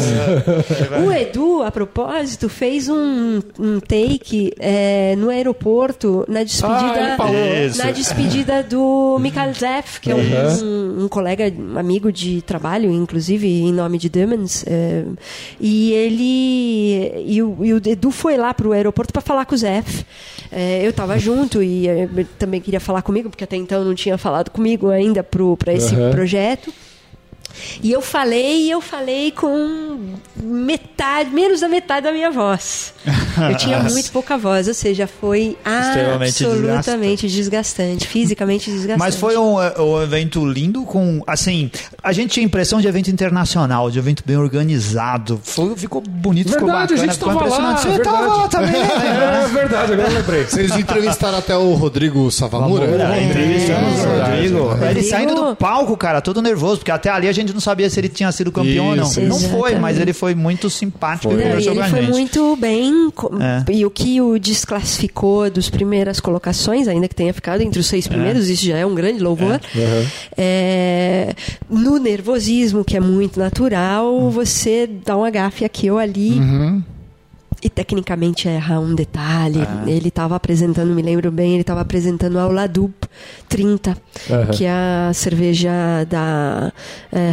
O 1.05 1.12
Edu, 1.12 1.62
a 1.62 1.70
propósito, 1.70 2.48
fez 2.48 2.88
um, 2.88 3.40
um 3.59 3.80
take 3.80 4.53
é, 4.59 5.14
no 5.16 5.28
aeroporto 5.28 6.24
na 6.28 6.40
Ah, 6.40 6.44
despedida. 6.44 7.16
Isso. 7.66 7.78
na 7.84 7.90
despedida 7.90 8.62
do 8.62 9.18
Michael 9.20 9.53
Zeff, 9.55 10.01
que 10.01 10.11
é 10.11 10.14
um, 10.14 11.05
um 11.05 11.09
colega, 11.09 11.53
um 11.59 11.78
amigo 11.78 12.12
de 12.12 12.42
trabalho, 12.42 12.90
inclusive 12.92 13.46
em 13.46 13.72
nome 13.72 13.98
de 13.98 14.09
Demons. 14.09 14.64
é, 14.66 15.05
e 15.61 15.92
ele 15.92 17.24
e 17.26 17.42
o, 17.42 17.57
e 17.64 17.72
o 17.74 17.76
Edu 17.84 18.11
foi 18.11 18.36
lá 18.36 18.55
pro 18.55 18.72
aeroporto 18.72 19.12
para 19.12 19.22
falar 19.22 19.44
com 19.44 19.55
o 19.55 19.59
Zeff. 19.59 20.05
É, 20.53 20.84
eu 20.84 20.90
estava 20.90 21.16
junto 21.18 21.39
e 21.62 21.88
é, 21.88 22.09
também 22.38 22.61
queria 22.61 22.80
falar 22.80 23.03
comigo, 23.03 23.30
porque 23.30 23.45
até 23.45 23.57
então 23.57 23.84
não 23.84 23.95
tinha 23.95 24.18
falado 24.18 24.51
comigo 24.51 24.88
ainda 24.88 25.22
para 25.57 25.72
esse 25.72 25.95
Aham. 25.95 26.11
projeto. 26.11 26.72
E 27.82 27.90
eu 27.90 28.01
falei, 28.01 28.62
e 28.66 28.70
eu 28.70 28.80
falei 28.80 29.30
com 29.32 30.14
metade, 30.42 31.30
menos 31.30 31.61
da 31.61 31.68
metade 31.68 32.05
da 32.05 32.12
minha 32.12 32.30
voz. 32.30 32.92
Eu 33.51 33.57
tinha 33.57 33.78
muito 33.90 34.11
pouca 34.12 34.36
voz, 34.36 34.68
ou 34.68 34.74
seja, 34.74 35.07
foi 35.07 35.57
Extremamente 35.64 36.44
absolutamente 36.44 37.28
desgastante, 37.28 38.07
fisicamente 38.07 38.70
desgastante. 38.70 38.98
Mas 38.98 39.16
foi 39.16 39.36
um, 39.36 39.61
eh, 39.61 39.74
um 39.80 40.03
evento 40.03 40.44
lindo 40.46 40.82
com, 40.84 41.22
assim, 41.26 41.70
a 42.03 42.12
gente 42.12 42.30
tinha 42.30 42.44
a 42.44 42.46
impressão 42.46 42.80
de 42.80 42.88
evento 42.88 43.11
internacional, 43.11 43.90
de 43.90 43.98
evento 43.98 44.22
bem 44.26 44.36
organizado. 44.36 45.40
Foi, 45.42 45.74
ficou 45.76 46.01
bonito, 46.01 46.51
ficou 46.51 46.66
Verdade, 46.66 46.94
a 46.94 46.96
bacana, 46.96 47.12
gente 47.12 47.18
ficou 47.18 47.28
tava 47.34 47.40
lá. 47.40 47.72
impressionante. 47.72 47.86
é 47.88 47.90
Você 47.92 48.03
tava 48.03 48.20
lá 48.20 48.46
verdade. 48.46 48.51
também, 48.51 48.72
né? 48.82 49.42
É 49.44 49.48
verdade, 49.48 49.92
agora 49.92 50.09
eu 50.09 50.14
lembrei. 50.14 50.44
Vocês 50.44 50.76
entrevistaram 50.76 51.38
até 51.38 51.57
o 51.57 51.72
Rodrigo 51.74 52.30
Savamura? 52.30 52.84
Ora, 52.90 53.20
entrevistamos 53.22 53.92
o 53.92 54.03
Verdade, 54.03 54.30
Rodrigo. 54.32 54.68
verdade. 54.68 54.98
Ele 54.98 55.03
saindo 55.09 55.34
do 55.34 55.57
palco, 55.57 55.96
cara, 55.96 56.20
todo 56.20 56.42
nervoso, 56.42 56.78
porque 56.78 56.90
até 56.90 57.09
ali 57.11 57.28
a 57.28 57.32
gente 57.32 57.39
não 57.45 57.61
sabia 57.61 57.88
se 57.91 57.99
ele 58.01 58.09
tinha 58.09 58.30
sido 58.32 58.51
campeão 58.53 58.88
ou 58.91 58.97
não. 58.97 59.05
Isso, 59.05 59.20
Não 59.20 59.38
foi, 59.38 59.74
mas 59.76 59.99
ele 59.99 60.12
foi 60.12 60.34
muito 60.34 60.68
simpático 60.70 61.32
Foi. 61.32 61.41
e 61.41 61.45
conversou 61.45 61.72
ele 61.72 61.80
com 61.80 61.86
a 61.86 61.88
foi 61.91 62.01
gente. 62.03 62.11
muito 62.11 62.57
bem. 62.57 62.93
É. 63.68 63.72
E 63.72 63.84
o 63.86 63.91
que 63.91 64.20
o 64.20 64.38
desclassificou 64.38 65.51
dos 65.51 65.68
primeiras 65.70 66.20
colocações, 66.20 66.86
ainda 66.88 67.09
que 67.09 67.14
tenha 67.14 67.32
ficado 67.34 67.61
entre 67.62 67.80
os 67.80 67.86
seis 67.86 68.07
primeiros, 68.07 68.49
isso 68.49 68.64
já 68.66 68.76
é 68.78 68.86
um 68.86 68.95
grande 68.95 69.20
louvor. 69.22 69.61
É, 70.36 71.34
no 71.68 71.99
nervosismo, 71.99 72.84
que 72.84 72.97
é 72.97 73.01
muito 73.01 73.38
natural, 73.38 74.16
Hum. 74.18 74.30
você 74.30 74.88
dá 75.05 75.16
um 75.16 75.24
agafe 75.24 75.64
aqui 75.64 75.91
ou 75.91 75.99
ali. 75.99 76.30
Uhum. 76.32 76.82
E 77.62 77.68
tecnicamente 77.68 78.48
erra 78.48 78.80
um 78.80 78.94
detalhe. 78.94 79.61
Ah. 79.61 79.84
Ele 79.86 80.08
estava 80.08 80.34
apresentando, 80.34 80.94
me 80.94 81.02
lembro 81.02 81.30
bem, 81.30 81.52
ele 81.52 81.61
estava 81.61 81.80
apresentando 81.82 82.38
a 82.38 82.46
Oladup 82.46 82.94
30, 83.48 83.96
Aham. 84.30 84.46
que 84.46 84.64
é 84.64 84.70
a 84.70 85.11
cerveja 85.12 85.70
da 86.08 86.72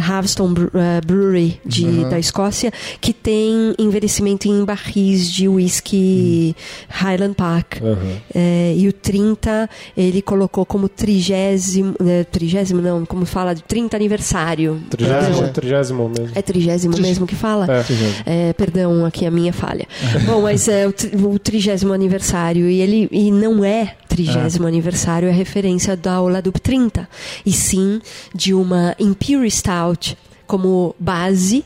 Haveston 0.06 0.52
Bre- 0.52 0.70
eh, 0.74 1.00
Brewery 1.06 1.60
de, 1.64 2.04
da 2.10 2.18
Escócia, 2.18 2.70
que 3.00 3.12
tem 3.14 3.74
envelhecimento 3.78 4.46
em 4.48 4.64
barris 4.64 5.30
de 5.30 5.48
whisky 5.48 6.54
Highland 6.90 7.34
Park. 7.34 7.76
Eh, 8.34 8.74
e 8.76 8.86
o 8.88 8.92
30 8.92 9.68
ele 9.96 10.20
colocou 10.20 10.66
como 10.66 10.88
trigésimo, 10.88 11.94
trigésimo 12.30 12.82
não, 12.82 13.06
como 13.06 13.24
fala, 13.24 13.54
de 13.54 13.62
30 13.62 13.96
aniversário. 13.96 14.80
Trigésimo, 14.90 15.48
trigésimo 15.48 16.08
mesmo. 16.10 16.32
É 16.34 16.42
trigésimo 16.42 16.98
mesmo 16.98 17.26
que 17.26 17.34
fala? 17.34 17.66
É. 18.26 18.48
É, 18.48 18.52
perdão, 18.52 19.06
aqui 19.06 19.24
a 19.24 19.30
minha 19.30 19.52
falha. 19.52 19.86
Bom, 20.26 20.42
mas 20.42 20.68
é 20.68 20.86
o 20.86 20.92
tri- 20.92 21.10
o 21.16 21.38
trigésimo 21.38 21.92
aniversário 21.92 22.68
e 22.68 22.80
ele 22.80 23.08
e 23.10 23.30
não 23.30 23.64
é 23.64 23.94
trigésimo 24.08 24.66
aniversário, 24.66 25.28
é 25.28 25.32
referência 25.32 25.96
da 25.96 26.20
Oladup 26.20 26.60
30 26.60 27.08
e 27.44 27.52
sim 27.52 28.00
de 28.34 28.52
uma 28.54 28.94
Imperial 28.98 29.48
Stout 29.50 30.16
como 30.46 30.94
base. 30.98 31.64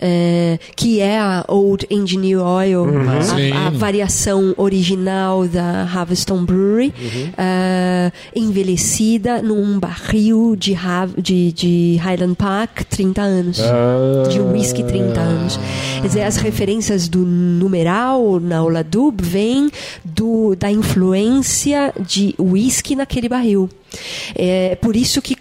É, 0.00 0.58
que 0.76 1.00
é 1.00 1.18
a 1.18 1.44
Old 1.48 1.86
Engineer 1.90 2.40
Oil, 2.40 2.86
Sim. 3.22 3.52
a, 3.52 3.66
a 3.66 3.70
variação 3.70 4.54
original 4.56 5.46
da 5.46 5.82
Haveston 5.92 6.44
Brewery, 6.44 6.92
é, 7.36 8.12
envelhecida 8.34 9.42
num 9.42 9.78
barril 9.78 10.56
de, 10.56 10.74
de, 11.18 11.52
de 11.52 11.96
Highland 12.02 12.34
Park, 12.36 12.82
30 12.88 13.22
anos 13.22 13.60
Ah. 13.60 14.28
de 14.28 14.40
whisky 14.40 14.82
30 14.82 15.20
anos. 15.20 15.58
Quer 16.00 16.06
dizer, 16.06 16.22
as 16.22 16.36
referências 16.36 17.08
do 17.08 17.20
numeral 17.20 18.40
na 18.40 18.62
Oladub 18.62 19.20
vêm 19.22 19.70
do, 20.04 20.54
da 20.56 20.70
influência 20.70 21.92
de 22.00 22.34
whisky 22.38 22.94
naquele 22.96 23.28
barril. 23.28 23.68
É 24.36 24.76
por 24.76 24.94
isso 24.96 25.22
que 25.22 25.34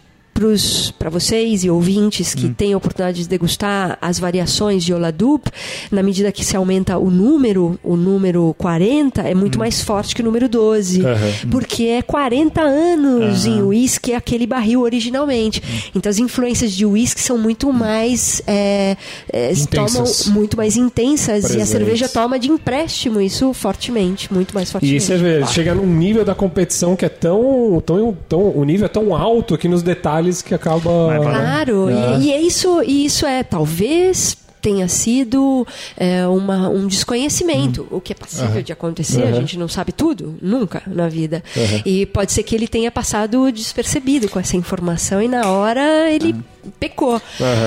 para 0.98 1.10
vocês 1.10 1.64
e 1.64 1.70
ouvintes 1.70 2.34
que 2.36 2.50
têm 2.50 2.74
a 2.74 2.78
oportunidade 2.78 3.24
de 3.24 3.30
degustar 3.30 3.98
as 4.02 4.20
variações 4.20 4.84
de 4.84 4.94
Oladup, 4.94 5.50
na 5.92 6.04
medida 6.04 6.32
que 6.32 6.44
se 6.44 6.56
aumenta 6.56 6.98
o 6.98 7.10
número, 7.10 7.80
o 7.84 7.96
número 7.96 8.56
40 8.58 9.22
é 9.22 9.34
muito 9.34 9.58
mais 9.58 9.82
forte 9.82 10.16
que 10.16 10.22
o 10.22 10.26
número 10.26 10.48
12, 10.48 11.06
Aham. 11.06 11.32
porque 11.50 11.86
é 11.86 12.02
40 12.02 12.62
anos 12.62 13.46
em 13.46 13.62
uísque 13.62 14.14
aquele 14.14 14.46
barril 14.46 14.82
originalmente. 14.82 15.62
Então 15.96 16.10
as 16.10 16.20
influências 16.20 16.72
de 16.72 16.86
uísque 16.86 17.22
são 17.22 17.38
muito 17.38 17.72
mais 17.74 18.42
é, 18.46 18.96
é, 19.32 19.54
tomam 19.72 20.04
muito 20.28 20.58
mais 20.58 20.78
intensas 20.78 21.54
e 21.54 21.62
a 21.62 21.66
cerveja 21.66 22.08
toma 22.08 22.38
de 22.38 22.50
empréstimo 22.50 23.20
isso 23.22 23.54
fortemente, 23.54 24.34
muito 24.34 24.54
mais 24.54 24.72
fortemente. 24.72 24.98
E 24.98 25.00
você 25.00 25.18
vê, 25.18 25.46
chega 25.48 25.74
num 25.74 25.88
nível 25.88 26.24
da 26.24 26.36
competição 26.36 26.96
que 26.96 27.06
é 27.06 27.10
tão, 27.10 27.82
tão, 27.86 28.18
tão. 28.28 28.52
O 28.56 28.64
nível 28.64 28.86
é 28.86 28.90
tão 28.90 29.16
alto 29.16 29.54
aqui 29.54 29.68
nos 29.68 29.82
detalhes 29.82 30.26
que 30.41 30.53
acaba. 30.53 30.89
Claro, 31.21 31.89
É. 31.89 32.17
e, 32.19 32.25
e 32.25 32.32
é 32.34 32.41
isso, 32.41 32.82
e 32.84 33.05
isso 33.05 33.25
é 33.25 33.43
talvez 33.43 34.38
tenha 34.59 34.88
sido 34.88 35.65
é, 35.95 36.28
uma, 36.28 36.67
um 36.67 36.88
desconhecimento, 36.88 37.88
o 37.91 38.01
que 38.01 38.11
é 38.11 38.15
passível 38.15 38.61
de 38.61 38.73
acontecer, 38.73 39.21
a 39.23 39.25
Uhum. 39.28 39.36
gente 39.36 39.57
não 39.57 39.67
sabe 39.67 39.91
tudo, 39.91 40.36
nunca 40.41 40.82
na 40.88 41.07
vida. 41.07 41.43
E 41.86 42.05
pode 42.07 42.32
ser 42.34 42.43
que 42.43 42.55
ele 42.55 42.67
tenha 42.67 42.91
passado 42.91 43.49
despercebido 43.51 44.28
com 44.28 44.39
essa 44.39 44.57
informação 44.57 45.21
e 45.21 45.28
na 45.28 45.47
hora 45.51 46.11
ele 46.11 46.36
pecou. 46.80 47.22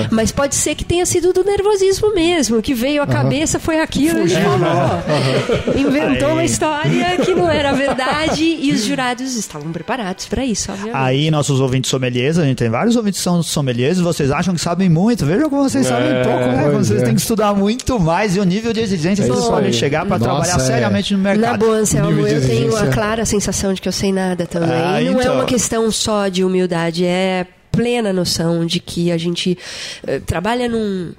Mas 0.09 0.31
pode 0.31 0.55
ser 0.55 0.75
que 0.75 0.83
tenha 0.83 1.05
sido 1.05 1.33
do 1.33 1.43
nervosismo 1.43 2.13
mesmo, 2.13 2.61
que 2.61 2.73
veio 2.73 3.01
à 3.01 3.07
cabeça, 3.07 3.59
foi 3.59 3.79
aquilo 3.79 4.25
e 4.25 4.29
falou. 4.29 5.77
Inventou 5.77 6.29
uma 6.31 6.41
Aí. 6.41 6.45
história 6.45 7.17
que 7.23 7.33
não 7.33 7.49
era 7.49 7.71
verdade 7.73 8.43
e 8.43 8.71
os 8.71 8.83
jurados 8.83 9.35
estavam 9.35 9.71
preparados 9.71 10.25
para 10.25 10.45
isso, 10.45 10.71
obviamente. 10.71 10.95
Aí, 10.97 11.31
nossos 11.31 11.59
ouvintes 11.59 11.89
sommeliers, 11.89 12.37
a 12.37 12.43
gente 12.45 12.57
tem 12.57 12.69
vários 12.69 12.95
ouvintes 12.95 13.19
que 13.19 13.23
são 13.23 13.41
sommeliers, 13.43 13.99
vocês 13.99 14.31
acham 14.31 14.53
que 14.53 14.61
sabem 14.61 14.89
muito. 14.89 15.25
Vejam 15.25 15.49
como 15.49 15.63
vocês 15.67 15.85
É, 15.85 15.89
sabem 15.89 16.23
pouco, 16.23 16.45
né? 16.55 16.69
Vocês 16.71 17.01
é. 17.01 17.05
têm 17.05 17.15
que 17.15 17.21
estudar 17.21 17.53
muito 17.53 17.99
mais 17.99 18.35
e 18.35 18.39
o 18.39 18.43
nível 18.43 18.73
de 18.73 18.79
exigência 18.81 19.23
É 19.23 19.25
que 19.25 19.31
vocês 19.31 19.43
isso 19.43 19.51
podem 19.51 19.73
chegar 19.73 20.05
para 20.05 20.19
trabalhar 20.19 20.55
é. 20.55 20.59
seriamente 20.59 21.13
no 21.13 21.21
Na 21.23 21.29
mercado. 21.33 21.59
boa, 21.59 21.77
Anselmo, 21.77 22.27
eu 22.27 22.41
tenho 22.41 22.75
a 22.75 22.87
clara 22.87 23.25
sensação 23.25 23.73
de 23.73 23.81
que 23.81 23.87
eu 23.87 23.91
sei 23.93 24.11
nada 24.11 24.45
também. 24.45 24.69
Ah, 24.71 24.99
não 25.01 25.19
é 25.19 25.23
então. 25.23 25.35
uma 25.35 25.45
questão 25.45 25.89
só 25.91 26.27
de 26.27 26.43
humildade, 26.43 27.05
é 27.05 27.45
plena 27.71 28.11
noção 28.13 28.65
de 28.65 28.79
que 28.79 29.11
a 29.11 29.17
gente 29.17 29.57
eh, 30.05 30.19
trabalha 30.19 30.67
num. 30.69 31.13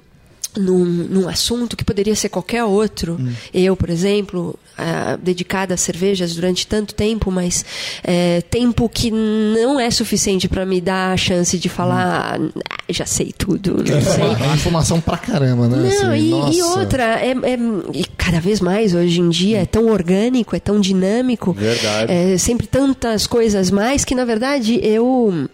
Num, 0.55 0.85
num 0.85 1.27
assunto 1.27 1.75
que 1.75 1.83
poderia 1.83 2.15
ser 2.15 2.29
qualquer 2.29 2.63
outro. 2.63 3.17
Hum. 3.19 3.33
Eu, 3.51 3.75
por 3.75 3.89
exemplo, 3.89 4.53
ah, 4.77 5.17
dedicada 5.19 5.73
a 5.73 5.77
cervejas 5.77 6.35
durante 6.35 6.67
tanto 6.67 6.93
tempo, 6.93 7.31
mas 7.31 7.65
eh, 8.03 8.43
tempo 8.51 8.87
que 8.87 9.09
não 9.09 9.79
é 9.79 9.89
suficiente 9.89 10.47
para 10.47 10.63
me 10.63 10.79
dar 10.79 11.11
a 11.13 11.17
chance 11.17 11.57
de 11.57 11.67
falar, 11.69 12.39
Hum. 12.39 12.51
"Ah, 12.69 12.83
já 12.87 13.03
sei 13.03 13.33
tudo, 13.35 13.77
não 13.81 14.01
sei. 14.01 14.23
É 14.51 14.53
informação 14.53 15.01
pra 15.01 15.17
caramba, 15.17 15.67
né? 15.67 15.75
Não, 15.75 16.11
Assim, 16.11 16.51
e, 16.51 16.57
e 16.57 16.61
outra, 16.61 17.03
é, 17.19 17.31
é- 17.31 17.57
e 17.91 18.05
cada 18.15 18.39
vez 18.39 18.59
mais 18.61 18.93
hoje 18.93 19.21
em 19.21 19.29
dia 19.29 19.57
é 19.61 19.65
tão 19.65 19.87
orgânico, 19.87 20.55
é 20.55 20.59
tão 20.59 20.79
dinâmico. 20.79 21.51
Verdade. 21.53 22.11
É 22.11 22.37
sempre 22.37 22.67
tantas 22.67 23.25
coisas 23.25 23.71
mais 23.71 24.05
que, 24.05 24.13
na 24.13 24.23
verdade, 24.23 24.79
eu. 24.83 25.49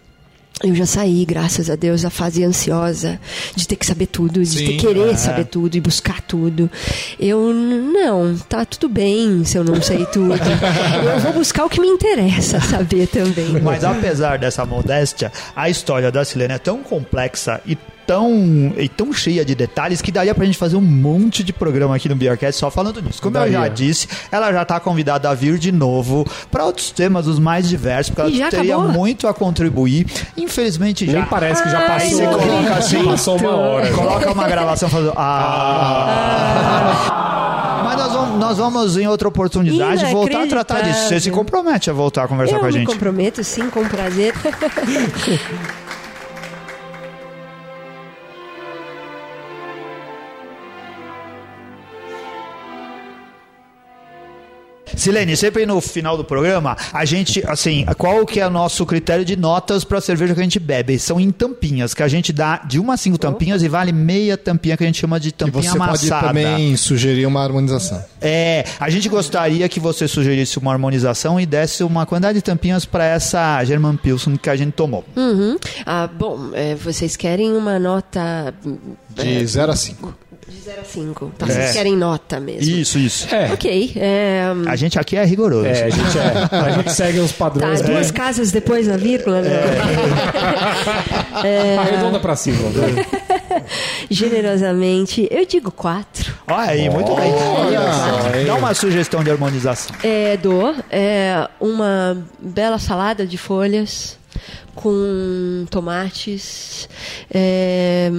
Eu 0.62 0.74
já 0.74 0.84
saí, 0.84 1.24
graças 1.24 1.70
a 1.70 1.76
Deus, 1.76 2.02
da 2.02 2.10
fase 2.10 2.44
ansiosa 2.44 3.18
de 3.56 3.66
ter 3.66 3.76
que 3.76 3.86
saber 3.86 4.06
tudo, 4.06 4.42
de 4.42 4.58
Sim, 4.58 4.66
ter 4.66 4.76
querer 4.76 5.10
é. 5.10 5.16
saber 5.16 5.46
tudo 5.46 5.74
e 5.74 5.80
buscar 5.80 6.20
tudo. 6.20 6.70
Eu 7.18 7.52
não, 7.54 8.36
tá 8.36 8.66
tudo 8.66 8.88
bem 8.88 9.42
se 9.44 9.56
eu 9.56 9.64
não 9.64 9.80
sei 9.80 10.04
tudo. 10.06 10.34
eu 11.14 11.20
vou 11.20 11.32
buscar 11.32 11.64
o 11.64 11.68
que 11.68 11.80
me 11.80 11.88
interessa 11.88 12.60
saber 12.60 13.06
também. 13.06 13.60
Mas 13.62 13.84
apesar 13.84 14.38
dessa 14.38 14.66
modéstia, 14.66 15.32
a 15.56 15.70
história 15.70 16.12
da 16.12 16.24
Silene 16.26 16.54
é 16.54 16.58
tão 16.58 16.82
complexa 16.82 17.60
e 17.66 17.78
tão, 18.06 18.72
e 18.76 18.88
tão 18.88 19.12
cheia 19.12 19.44
de 19.44 19.54
detalhes 19.54 20.00
que 20.02 20.10
daria 20.10 20.34
pra 20.34 20.44
gente 20.44 20.58
fazer 20.58 20.76
um 20.76 20.80
monte 20.80 21.42
de 21.44 21.52
programa 21.52 21.94
aqui 21.96 22.08
no 22.08 22.16
Beercast 22.16 22.58
só 22.58 22.70
falando 22.70 23.00
nisso. 23.02 23.20
Como 23.22 23.36
eu 23.38 23.50
já 23.52 23.60
Daria. 23.60 23.74
disse, 23.74 24.08
ela 24.30 24.52
já 24.52 24.64
tá 24.64 24.78
convidada 24.80 25.28
a 25.30 25.34
vir 25.34 25.58
de 25.58 25.70
novo 25.72 26.26
para 26.50 26.64
outros 26.64 26.90
temas 26.90 27.26
os 27.26 27.38
mais 27.38 27.68
diversos, 27.68 28.14
porque 28.14 28.32
E 28.32 28.40
ela 28.42 28.50
teria 28.50 28.74
acabou? 28.76 28.92
muito 28.92 29.26
a 29.28 29.34
contribuir. 29.34 30.06
Infelizmente 30.36 31.06
já. 31.06 31.12
Nem 31.12 31.24
parece 31.24 31.62
que 31.62 31.70
já 31.70 31.80
passou. 31.86 32.10
você 32.10 32.26
coloca 32.26 32.74
assim, 32.74 33.04
passou 33.04 33.36
uma 33.38 33.56
hora. 33.56 33.90
Coloca 33.92 34.32
uma 34.32 34.48
gravação 34.48 34.88
falando. 34.88 35.12
Ah. 35.16 37.16
Mas 37.84 37.96
nós 37.98 38.12
vamos, 38.12 38.38
nós 38.38 38.58
vamos, 38.58 38.96
em 38.96 39.06
outra 39.08 39.28
oportunidade, 39.28 40.04
voltar 40.06 40.42
a 40.42 40.46
tratar 40.46 40.80
disso. 40.82 41.08
Você 41.08 41.20
se 41.20 41.30
compromete 41.30 41.90
a 41.90 41.92
voltar 41.92 42.24
a 42.24 42.28
conversar 42.28 42.56
eu 42.56 42.60
com 42.60 42.66
a 42.66 42.68
me 42.68 42.74
gente. 42.74 42.86
comprometo, 42.86 43.42
sim, 43.42 43.68
com 43.70 43.84
prazer. 43.88 44.32
Silene, 55.00 55.36
sempre 55.36 55.64
no 55.64 55.80
final 55.80 56.16
do 56.16 56.24
programa, 56.24 56.76
a 56.92 57.04
gente, 57.04 57.42
assim, 57.46 57.86
qual 57.96 58.26
que 58.26 58.38
é 58.38 58.46
o 58.46 58.50
nosso 58.50 58.84
critério 58.84 59.24
de 59.24 59.34
notas 59.34 59.82
para 59.82 59.98
a 59.98 60.00
cerveja 60.00 60.34
que 60.34 60.40
a 60.40 60.42
gente 60.42 60.60
bebe? 60.60 60.98
São 60.98 61.18
em 61.18 61.30
tampinhas, 61.30 61.94
que 61.94 62.02
a 62.02 62.08
gente 62.08 62.32
dá 62.32 62.58
de 62.58 62.78
uma 62.78 62.94
a 62.94 62.96
cinco 62.96 63.16
tampinhas 63.16 63.62
e 63.62 63.68
vale 63.68 63.92
meia 63.92 64.36
tampinha 64.36 64.76
que 64.76 64.84
a 64.84 64.86
gente 64.86 65.00
chama 65.00 65.18
de 65.18 65.28
E 65.28 65.32
tampinha 65.32 65.62
você 65.62 65.78
pode 65.78 65.90
amassada. 65.90 66.26
também 66.26 66.76
sugerir 66.76 67.24
uma 67.24 67.42
harmonização. 67.42 68.04
É, 68.20 68.64
a 68.78 68.90
gente 68.90 69.08
gostaria 69.08 69.66
que 69.68 69.80
você 69.80 70.06
sugerisse 70.06 70.58
uma 70.58 70.72
harmonização 70.72 71.40
e 71.40 71.46
desse 71.46 71.82
uma 71.82 72.04
quantidade 72.04 72.38
de 72.38 72.42
tampinhas 72.42 72.84
para 72.84 73.04
essa 73.04 73.64
German 73.64 73.96
Pilsen 73.96 74.36
que 74.36 74.50
a 74.50 74.56
gente 74.56 74.72
tomou. 74.72 75.04
Uhum. 75.16 75.56
Ah, 75.86 76.08
bom, 76.12 76.50
é, 76.52 76.74
vocês 76.74 77.16
querem 77.16 77.52
uma 77.56 77.78
nota 77.78 78.52
De 79.08 79.46
0 79.46 79.72
a 79.72 79.76
5. 79.76 80.14
De 80.48 80.60
0 80.60 80.80
a 80.80 80.84
5. 80.84 81.32
Tá, 81.38 81.46
É. 81.46 81.52
vocês 81.52 81.72
querem 81.72 81.96
nota 81.96 82.40
mesmo. 82.40 82.62
Isso, 82.70 82.98
isso. 82.98 83.32
É, 83.34 83.52
Ok. 83.52 83.92
É, 83.96 84.44
A 84.66 84.76
gente 84.76 84.98
aqui 84.98 85.16
é 85.16 85.24
rigoroso. 85.24 85.66
é, 85.66 85.84
a 85.84 85.90
gente, 85.90 86.18
é, 86.18 86.56
a 86.56 86.70
gente 86.70 86.92
segue 86.92 87.18
os 87.20 87.32
tá, 87.32 87.38
padrões. 87.38 87.80
duas 87.82 88.10
né? 88.10 88.16
casas 88.16 88.50
depois 88.50 88.86
da 88.86 88.96
vírgula, 88.96 89.42
né? 89.42 89.50
Arredonda 91.80 92.18
pra 92.20 92.36
cima. 92.36 92.68
né? 92.70 93.04
Generosamente, 94.10 95.28
eu 95.30 95.44
digo 95.46 95.70
4. 95.70 96.34
Olha 96.48 96.70
aí, 96.70 96.90
muito 96.90 97.14
bem. 97.14 97.32
Dá 98.46 98.54
uma 98.54 98.74
sugestão 98.74 99.22
de 99.22 99.30
harmonização. 99.30 99.94
É, 100.02 100.36
dou 100.36 100.74
é, 100.90 101.48
uma 101.60 102.16
bela 102.40 102.78
salada 102.78 103.26
de 103.26 103.38
folhas 103.38 104.18
com 104.74 105.66
tomates, 105.70 106.88
é, 107.32 108.10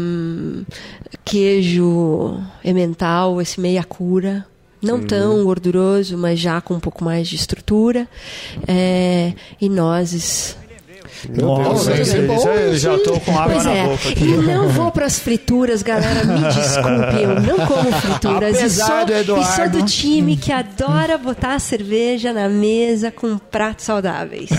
queijo 1.23 2.39
emmental, 2.63 3.41
esse 3.41 3.59
meia 3.59 3.83
cura. 3.83 4.45
Não 4.81 4.99
tão 4.99 5.43
gorduroso, 5.43 6.17
mas 6.17 6.39
já 6.39 6.59
com 6.59 6.73
um 6.73 6.79
pouco 6.79 7.03
mais 7.03 7.27
de 7.27 7.35
estrutura. 7.35 8.07
é, 8.67 9.33
e 9.59 9.69
nozes. 9.69 10.57
Nossa, 11.29 11.91
Deus, 11.93 12.07
isso, 12.07 12.17
é 12.17 12.21
bom, 12.21 12.35
isso 12.35 12.47
eu 12.47 12.77
já 12.77 12.97
tô 12.99 13.19
com 13.19 13.31
água 13.39 13.53
Pois 13.53 13.65
na 13.65 13.71
é, 13.73 13.83
boca 13.87 14.09
aqui. 14.09 14.23
e 14.23 14.37
não 14.37 14.69
vou 14.69 14.91
para 14.91 15.05
as 15.05 15.19
frituras, 15.19 15.81
galera, 15.83 16.23
me 16.23 16.39
desculpe, 16.39 17.21
eu 17.21 17.41
não 17.41 17.65
como 17.67 17.91
frituras. 17.91 18.57
Apesar 18.57 18.85
e 18.85 18.97
sou, 18.97 19.05
do 19.05 19.13
Eduardo- 19.13 19.41
E 19.51 19.55
sou 19.55 19.69
do 19.69 19.85
time 19.85 20.37
que 20.37 20.51
adora 20.51 21.17
botar 21.17 21.55
a 21.55 21.59
cerveja 21.59 22.33
na 22.33 22.47
mesa 22.49 23.11
com 23.11 23.37
pratos 23.37 23.85
saudáveis. 23.85 24.49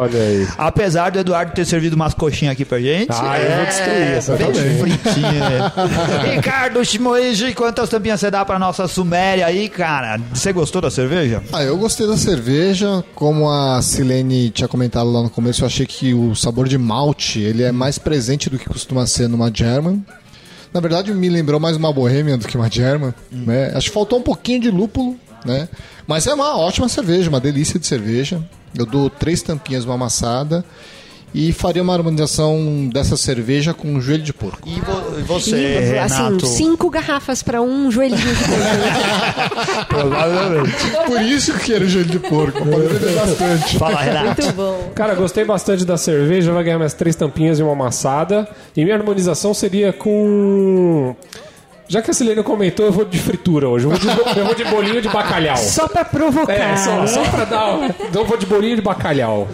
Olha 0.00 0.20
aí. 0.20 0.48
Apesar 0.56 1.10
do 1.10 1.18
Eduardo 1.18 1.52
ter 1.52 1.64
servido 1.64 1.96
umas 1.96 2.14
coxinhas 2.14 2.52
aqui 2.52 2.64
pra 2.64 2.80
gente. 2.80 3.08
Ah, 3.10 3.38
eu 3.38 3.56
vou 3.56 3.66
destruir 3.66 4.12
essa 4.16 4.36
bem 4.36 4.52
também. 4.52 4.78
fritinha. 4.78 5.72
Ricardo 6.34 6.84
Shimoiji, 6.84 7.54
quantas 7.54 7.88
tampinhas 7.88 8.20
você 8.20 8.30
dá 8.30 8.44
pra 8.44 8.58
nossa 8.58 8.86
Suméria 8.88 9.46
aí, 9.46 9.68
cara? 9.68 10.20
Você 10.32 10.52
gostou 10.52 10.80
da 10.80 10.90
cerveja? 10.90 11.42
Ah, 11.52 11.62
eu 11.62 11.76
gostei 11.76 12.06
da 12.06 12.16
cerveja. 12.16 13.04
Como 13.14 13.50
a 13.50 13.80
Silene 13.82 14.50
tinha 14.50 14.68
comentado 14.68 15.10
lá 15.10 15.22
no 15.22 15.30
começo, 15.30 15.62
eu 15.62 15.66
achei 15.66 15.86
que 15.86 15.97
o 16.14 16.34
sabor 16.34 16.68
de 16.68 16.78
malte 16.78 17.40
ele 17.40 17.62
é 17.62 17.72
mais 17.72 17.98
presente 17.98 18.48
do 18.48 18.58
que 18.58 18.68
costuma 18.68 19.06
ser 19.06 19.28
numa 19.28 19.50
German. 19.52 20.04
Na 20.72 20.80
verdade, 20.80 21.12
me 21.12 21.28
lembrou 21.28 21.58
mais 21.58 21.76
uma 21.76 21.92
Bohemian 21.92 22.38
do 22.38 22.46
que 22.46 22.56
uma 22.56 22.70
German. 22.70 23.14
Né? 23.30 23.72
Acho 23.74 23.88
que 23.88 23.94
faltou 23.94 24.18
um 24.18 24.22
pouquinho 24.22 24.60
de 24.60 24.70
lúpulo, 24.70 25.16
né? 25.44 25.68
Mas 26.06 26.26
é 26.26 26.34
uma 26.34 26.56
ótima 26.56 26.88
cerveja, 26.88 27.28
uma 27.28 27.40
delícia 27.40 27.78
de 27.78 27.86
cerveja. 27.86 28.42
Eu 28.76 28.86
dou 28.86 29.08
três 29.08 29.42
tampinhas 29.42 29.84
uma 29.84 29.94
amassada 29.94 30.64
e 31.34 31.52
faria 31.52 31.82
uma 31.82 31.92
harmonização 31.94 32.88
dessa 32.92 33.16
cerveja 33.16 33.74
com 33.74 34.00
joelho 34.00 34.22
de 34.22 34.32
porco. 34.32 34.66
E, 34.68 34.80
vo- 34.80 35.24
você, 35.26 35.56
E, 35.94 35.98
assim, 35.98 36.16
Renato? 36.24 36.46
cinco 36.46 36.88
garrafas 36.90 37.42
para 37.42 37.60
um 37.62 37.90
joelhinho 37.90 38.18
de 38.18 38.44
porco. 38.44 39.86
Provavelmente. 39.88 40.76
Por 41.06 41.22
isso 41.22 41.52
que 41.54 41.66
quero 41.66 41.88
joelho 41.88 42.08
de 42.10 42.18
porco, 42.18 42.64
beber 42.64 43.14
bastante. 43.14 43.78
Fala, 43.78 44.00
Renato. 44.00 44.42
Muito 44.42 44.52
bom. 44.54 44.90
Cara, 44.94 45.14
gostei 45.14 45.44
bastante 45.44 45.84
da 45.84 45.96
cerveja. 45.96 46.52
Vai 46.52 46.64
ganhar 46.64 46.78
minhas 46.78 46.94
três 46.94 47.14
tampinhas 47.14 47.58
e 47.58 47.62
uma 47.62 47.72
amassada. 47.72 48.48
E 48.76 48.82
minha 48.84 48.96
harmonização 48.96 49.52
seria 49.54 49.92
com. 49.92 51.14
Já 51.88 52.02
que 52.02 52.10
a 52.10 52.14
Silene 52.14 52.42
comentou, 52.42 52.84
eu 52.84 52.92
vou 52.92 53.04
de 53.04 53.18
fritura 53.18 53.66
hoje. 53.68 53.86
Eu 53.86 53.90
vou 53.90 53.98
de, 53.98 54.38
eu 54.38 54.44
vou 54.44 54.54
de 54.54 54.64
bolinho 54.64 55.00
de 55.00 55.08
bacalhau. 55.08 55.56
Só 55.56 55.88
para 55.88 56.04
provocar. 56.04 56.52
É, 56.52 56.76
só, 56.76 57.06
só 57.06 57.22
pra 57.24 57.44
dar. 57.46 57.78
Então 58.08 58.22
eu 58.22 58.26
vou 58.26 58.36
de 58.36 58.44
bolinho 58.44 58.76
de 58.76 58.82
bacalhau. 58.82 59.48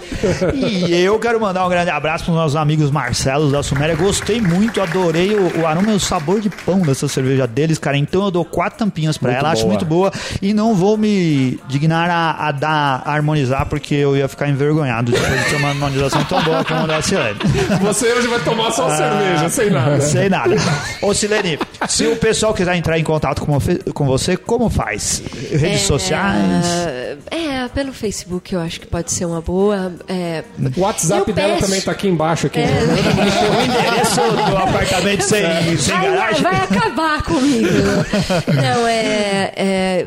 E 0.53 0.93
eu 1.05 1.19
quero 1.19 1.41
mandar 1.41 1.65
um 1.65 1.69
grande 1.69 1.91
abraço 1.91 2.25
para 2.25 2.33
os 2.33 2.37
nossos 2.37 2.57
amigos 2.57 2.91
Marcelos 2.91 3.53
da 3.53 3.63
Suméria. 3.63 3.95
Gostei 3.95 4.41
muito, 4.41 4.83
adorei 4.83 5.35
o, 5.35 5.61
o 5.61 5.67
aroma 5.67 5.93
e 5.93 5.95
o 5.95 6.01
sabor 6.01 6.41
de 6.41 6.51
pão 6.51 6.81
dessa 6.81 7.07
cerveja 7.07 7.47
deles, 7.47 7.79
cara. 7.79 7.97
Então 7.97 8.25
eu 8.25 8.31
dou 8.33 8.45
quatro 8.45 8.81
tampinhas 8.81 9.17
para 9.17 9.31
Muito 9.31 9.41
ela, 9.41 9.53
acho 9.53 9.63
boa. 9.63 9.73
muito 9.73 9.85
boa. 9.85 10.13
E 10.43 10.53
não 10.53 10.75
vou 10.75 10.97
me 10.97 11.61
dignar 11.69 12.11
a, 12.11 12.49
a 12.49 12.53
dar, 12.53 13.03
a 13.05 13.13
harmonizar, 13.15 13.67
porque 13.67 13.95
eu 13.95 14.17
ia 14.17 14.27
ficar 14.27 14.49
envergonhado 14.49 15.13
depois 15.13 15.45
de 15.45 15.51
ter 15.51 15.57
uma 15.57 15.69
harmonização 15.69 16.25
tão 16.25 16.43
boa 16.43 16.65
como 16.65 16.81
a 16.81 16.87
da 16.87 17.01
Silene. 17.01 17.39
Você 17.81 18.13
hoje 18.13 18.27
vai 18.27 18.41
tomar 18.41 18.73
só 18.73 18.89
cerveja, 18.91 19.49
sem 19.49 19.71
nada. 19.71 20.01
Sei 20.01 20.29
nada. 20.29 20.57
Ô 21.01 21.15
Silene, 21.15 21.59
se 21.89 22.07
o 22.07 22.17
pessoal 22.25 22.55
quiser 22.55 22.75
entrar 22.77 22.99
em 22.99 23.05
contato 23.05 23.43
com, 23.43 23.53
você- 23.59 23.79
com 23.93 24.07
você, 24.07 24.37
como 24.37 24.71
faz? 24.71 25.23
Redes 25.53 25.83
sociais? 25.83 26.65
É, 27.31 27.69
pelo 27.75 27.93
Facebook 27.93 28.55
eu 28.55 28.61
acho 28.61 28.81
que 28.81 28.87
pode 28.87 29.13
ser 29.13 29.27
uma 29.27 29.41
boa. 29.43 29.93
É, 30.09 30.43
O 30.77 30.81
WhatsApp 30.81 31.31
dela 31.33 31.55
peço- 31.55 31.67
também 31.67 31.81
tá 31.83 31.93
aqui 31.93 32.09
embaixo. 32.09 32.47
Aqui. 32.47 32.61
O 32.65 33.63
endereço 33.63 34.21
do 34.51 34.57
apartamento 34.57 35.23
sem, 35.23 35.77
sem 35.77 35.95
vai, 35.95 36.05
garagem? 36.11 36.43
vai 36.43 36.57
acabar 36.57 37.23
comigo. 37.23 37.69
Não, 38.49 38.87
é, 38.89 39.53
é. 39.57 40.07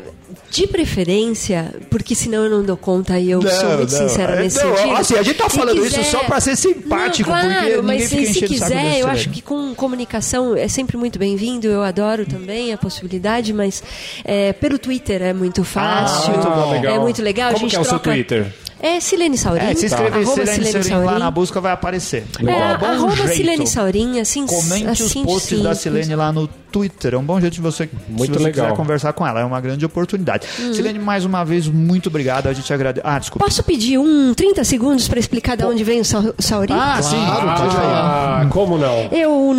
De 0.50 0.66
preferência, 0.66 1.74
porque 1.90 2.14
senão 2.14 2.44
eu 2.44 2.50
não 2.50 2.64
dou 2.64 2.76
conta 2.76 3.18
e 3.18 3.30
eu 3.30 3.42
sou 3.42 3.76
muito 3.76 3.92
sincera 3.92 4.36
nesse 4.36 4.58
Então, 4.58 4.74
sentido. 4.76 4.96
assim, 4.96 5.14
a 5.16 5.22
gente 5.22 5.36
tá 5.36 5.48
Se 5.48 5.56
falando 5.58 5.84
isso 5.86 6.02
só 6.04 6.20
pra 6.24 6.40
ser 6.40 6.56
simpático, 6.56 7.28
não, 7.30 7.38
claro, 7.38 7.54
porque 7.54 7.76
ninguém 7.76 7.82
mas 7.82 8.08
se, 8.08 8.26
se 8.34 8.46
quiser, 8.46 8.98
eu 9.00 9.08
acho 9.08 9.28
que 9.28 9.42
com 9.42 9.74
comunicação 9.74 10.56
é 10.56 10.66
sempre 10.66 10.96
muito 10.96 11.18
bem-vindo. 11.18 11.66
Eu 11.66 11.82
adoro 11.82 12.24
também 12.24 12.72
a 12.72 12.78
possibilidade, 12.78 13.52
mas 13.52 13.82
é, 14.24 14.52
pelo 14.54 14.78
Twitter 14.78 15.20
é 15.22 15.32
muito 15.34 15.62
fácil. 15.64 16.32
muito 16.32 16.48
bom. 16.48 16.74
É 16.74 16.98
muito 16.98 17.22
legal. 17.22 17.50
a 17.50 17.52
Como 17.52 17.64
gente 17.64 17.70
que 17.72 17.76
é 17.76 17.80
o 17.80 17.84
seu 17.84 17.98
troca- 17.98 18.10
Twitter? 18.10 18.46
É 18.80 19.00
Silene 19.00 19.36
Saurim. 19.36 19.60
É, 19.64 19.74
se 19.74 19.86
inscrever 19.86 20.22
arroba 20.22 20.44
Silene 20.46 20.64
Silene 20.66 20.84
Saurim 20.84 21.04
lá 21.06 21.18
na 21.18 21.30
busca 21.30 21.60
vai 21.60 21.72
aparecer. 21.72 22.24
É, 22.46 22.74
Ó, 22.74 22.78
bom 22.78 22.86
arroba 22.86 23.16
jeito. 23.16 23.32
Silene 23.34 23.66
Saurim, 23.66 24.20
assim, 24.20 24.46
Comente 24.46 24.86
assim 25.02 25.20
os 25.20 25.26
posts 25.26 25.62
da. 25.62 25.74
Silene 25.74 26.14
lá 26.14 26.32
no 26.32 26.46
Twitter. 26.46 27.14
É 27.14 27.18
um 27.18 27.24
bom 27.24 27.40
jeito 27.40 27.54
de 27.54 27.60
você, 27.60 27.88
Muito 28.08 28.32
se 28.34 28.38
você 28.38 28.44
legal. 28.44 28.66
quiser 28.66 28.76
conversar 28.76 29.12
com 29.14 29.26
ela. 29.26 29.40
É 29.40 29.44
uma 29.44 29.60
grande 29.60 29.84
oportunidade. 29.84 30.46
Uhum. 30.60 30.74
Silene, 30.74 30.98
mais 30.98 31.24
uma 31.24 31.44
vez, 31.44 31.66
muito 31.66 32.08
obrigado. 32.08 32.46
A 32.46 32.52
gente 32.52 32.72
agradece. 32.72 33.04
Ah, 33.06 33.18
desculpa. 33.18 33.44
Posso 33.44 33.62
pedir 33.64 33.98
um 33.98 34.32
30 34.34 34.62
segundos 34.62 35.08
para 35.08 35.18
explicar 35.18 35.56
de 35.56 35.64
onde 35.64 35.82
vem 35.82 36.00
o 36.00 36.04
Sau- 36.04 36.34
Saurim? 36.38 36.74
Ah, 36.74 37.00
sim. 37.02 37.16
pode 37.16 37.74
falar. 37.74 38.42
Ah, 38.42 38.46
como 38.48 38.78
não? 38.78 39.08
Eu 39.10 39.54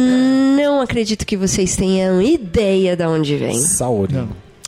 não 0.56 0.82
acredito 0.82 1.26
que 1.26 1.36
vocês 1.36 1.76
tenham 1.76 2.22
ideia 2.22 2.96
de 2.96 3.06
onde 3.06 3.36
vem. 3.36 3.60
Saúde. 3.60 4.16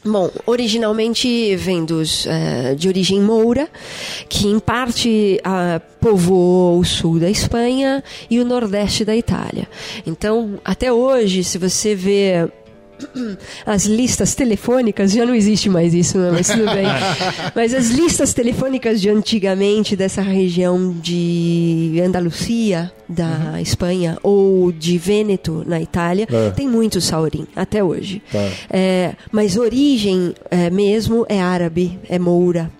Bom, 0.04 0.32
originalmente 0.48 1.56
vem 1.56 1.86
dos, 1.86 2.26
eh, 2.26 2.74
de 2.74 2.88
origem 2.88 3.22
moura, 3.22 3.70
que 4.28 4.48
em 4.48 4.58
parte 4.58 5.40
ah, 5.44 5.80
povoou 6.00 6.80
o 6.80 6.84
sul 6.84 7.20
da 7.20 7.30
Espanha 7.30 8.04
e 8.28 8.40
o 8.40 8.46
nordeste 8.46 9.06
da 9.06 9.16
Itália. 9.16 9.68
Então, 10.06 10.60
até 10.66 10.92
hoje, 10.92 11.44
se 11.44 11.60
você 11.60 11.94
vê 11.94 12.50
as 13.66 13.86
listas 13.86 14.36
telefônicas, 14.36 15.12
já 15.12 15.26
não 15.26 15.34
existe 15.36 15.70
mais 15.70 15.94
isso, 15.94 16.18
né? 16.18 16.32
mas 16.32 16.48
tudo 16.48 16.66
bem. 16.66 16.86
mas 17.56 17.74
as 17.74 17.90
listas 17.90 18.34
telefônicas 18.34 19.00
de 19.02 19.10
antigamente 19.10 19.96
dessa 19.96 20.22
região 20.22 20.92
de 21.02 22.02
Andalucia, 22.06 22.92
da 23.08 23.62
Espanha, 23.62 24.18
ou 24.24 24.72
de 24.72 24.98
Vêneto, 24.98 25.64
na 25.68 25.82
Itália, 25.82 26.28
É. 26.32 26.50
tem 26.52 26.68
muito 26.68 27.02
saurim, 27.02 27.46
até 27.56 27.84
hoje. 27.84 28.22
Tá. 28.32 28.50
É, 28.70 29.14
mas 29.32 29.58
origem 29.58 30.34
é, 30.50 30.70
mesmo 30.70 31.26
é 31.28 31.42
árabe, 31.42 32.00
é 32.10 32.18
moura. 32.18 32.72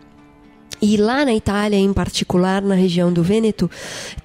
E 0.82 0.98
lá 0.98 1.24
na 1.24 1.34
Itália, 1.34 1.78
em 1.78 1.94
particular, 1.94 2.60
na 2.60 2.74
região 2.74 3.14
do 3.14 3.22
Vêneto, 3.22 3.70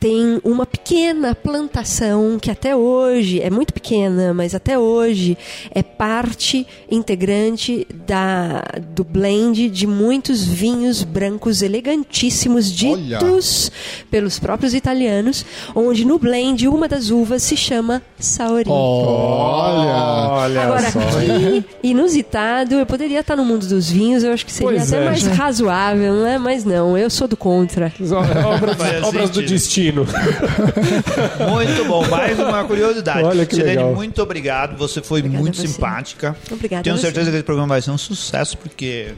tem 0.01 0.41
uma 0.43 0.65
pequena 0.65 1.35
plantação 1.35 2.39
que 2.41 2.51
até 2.51 2.75
hoje 2.75 3.43
é 3.43 3.51
muito 3.51 3.75
pequena, 3.75 4.33
mas 4.33 4.55
até 4.55 4.79
hoje 4.79 5.37
é 5.71 5.83
parte 5.83 6.67
integrante 6.91 7.87
da, 8.07 8.63
do 8.95 9.05
blend 9.05 9.69
de 9.69 9.87
muitos 9.87 10.45
vinhos 10.45 11.03
brancos 11.03 11.61
elegantíssimos 11.61 12.73
Olha! 12.83 13.19
ditos 13.19 13.71
pelos 14.11 14.39
próprios 14.39 14.73
italianos, 14.73 15.45
onde 15.75 16.07
no 16.07 16.19
blend 16.19 16.67
uma 16.69 16.89
das 16.89 17.11
uvas 17.11 17.43
se 17.43 17.57
chama 17.57 18.03
Saurim. 18.19 18.71
Olha! 18.71 20.37
Olha 20.47 20.63
Agora, 20.63 20.91
só. 20.91 21.01
que 21.01 21.65
inusitado, 21.83 22.77
eu 22.77 22.87
poderia 22.87 23.21
estar 23.21 23.37
no 23.37 23.45
mundo 23.45 23.67
dos 23.67 23.91
vinhos, 23.91 24.25
eu 24.25 24.33
acho 24.33 24.47
que 24.47 24.53
seria 24.53 24.79
Pois 24.79 24.93
até 24.93 25.03
é. 25.03 25.05
mais 25.05 25.23
razoável, 25.27 26.15
não 26.15 26.27
é? 26.27 26.39
Mas 26.47 26.65
não, 26.65 26.97
eu 26.97 27.11
sou 27.11 27.27
do 27.27 27.37
contra. 27.37 27.93
Obras, 28.47 29.03
obras 29.03 29.31
do 29.31 29.43
destino. 29.43 30.07
Muito 31.51 31.85
bom, 31.87 32.07
mais 32.09 32.39
uma 32.39 32.63
curiosidade. 32.63 33.25
Olha 33.25 33.45
que 33.45 33.57
Silene, 33.57 33.79
legal. 33.79 33.95
muito 33.97 34.23
obrigado. 34.23 34.77
Você 34.79 35.03
foi 35.03 35.19
Obrigada 35.19 35.43
muito 35.43 35.57
você. 35.57 35.67
simpática. 35.67 36.37
Obrigada 36.49 36.85
Tenho 36.85 36.97
certeza 36.99 37.31
que 37.33 37.37
esse 37.39 37.45
programa 37.45 37.75
vai 37.75 37.83
ser 37.83 37.91
um 37.91 37.99
sucesso, 37.99 38.57
porque 38.59 39.13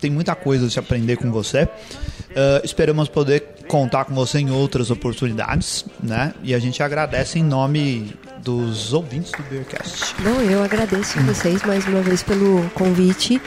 tem 0.00 0.10
muita 0.10 0.34
coisa 0.34 0.66
a 0.66 0.70
se 0.70 0.76
aprender 0.76 1.16
com 1.16 1.30
você. 1.30 1.68
Ah, 2.36 2.60
esperamos 2.62 3.08
poder 3.08 3.44
contar 3.66 4.04
com 4.04 4.14
você 4.14 4.38
em 4.38 4.50
outras 4.50 4.90
oportunidades, 4.90 5.86
né? 6.02 6.34
E 6.42 6.54
a 6.54 6.58
gente 6.58 6.82
agradece 6.82 7.38
em 7.38 7.42
nome 7.42 8.12
dos 8.46 8.92
ouvintes 8.92 9.32
do 9.32 9.42
Beercast. 9.50 10.14
Não, 10.22 10.40
eu 10.40 10.62
agradeço 10.62 11.18
a 11.18 11.22
vocês 11.22 11.64
mais 11.64 11.84
uma 11.88 12.00
vez 12.00 12.22
pelo 12.22 12.62
convite 12.74 13.42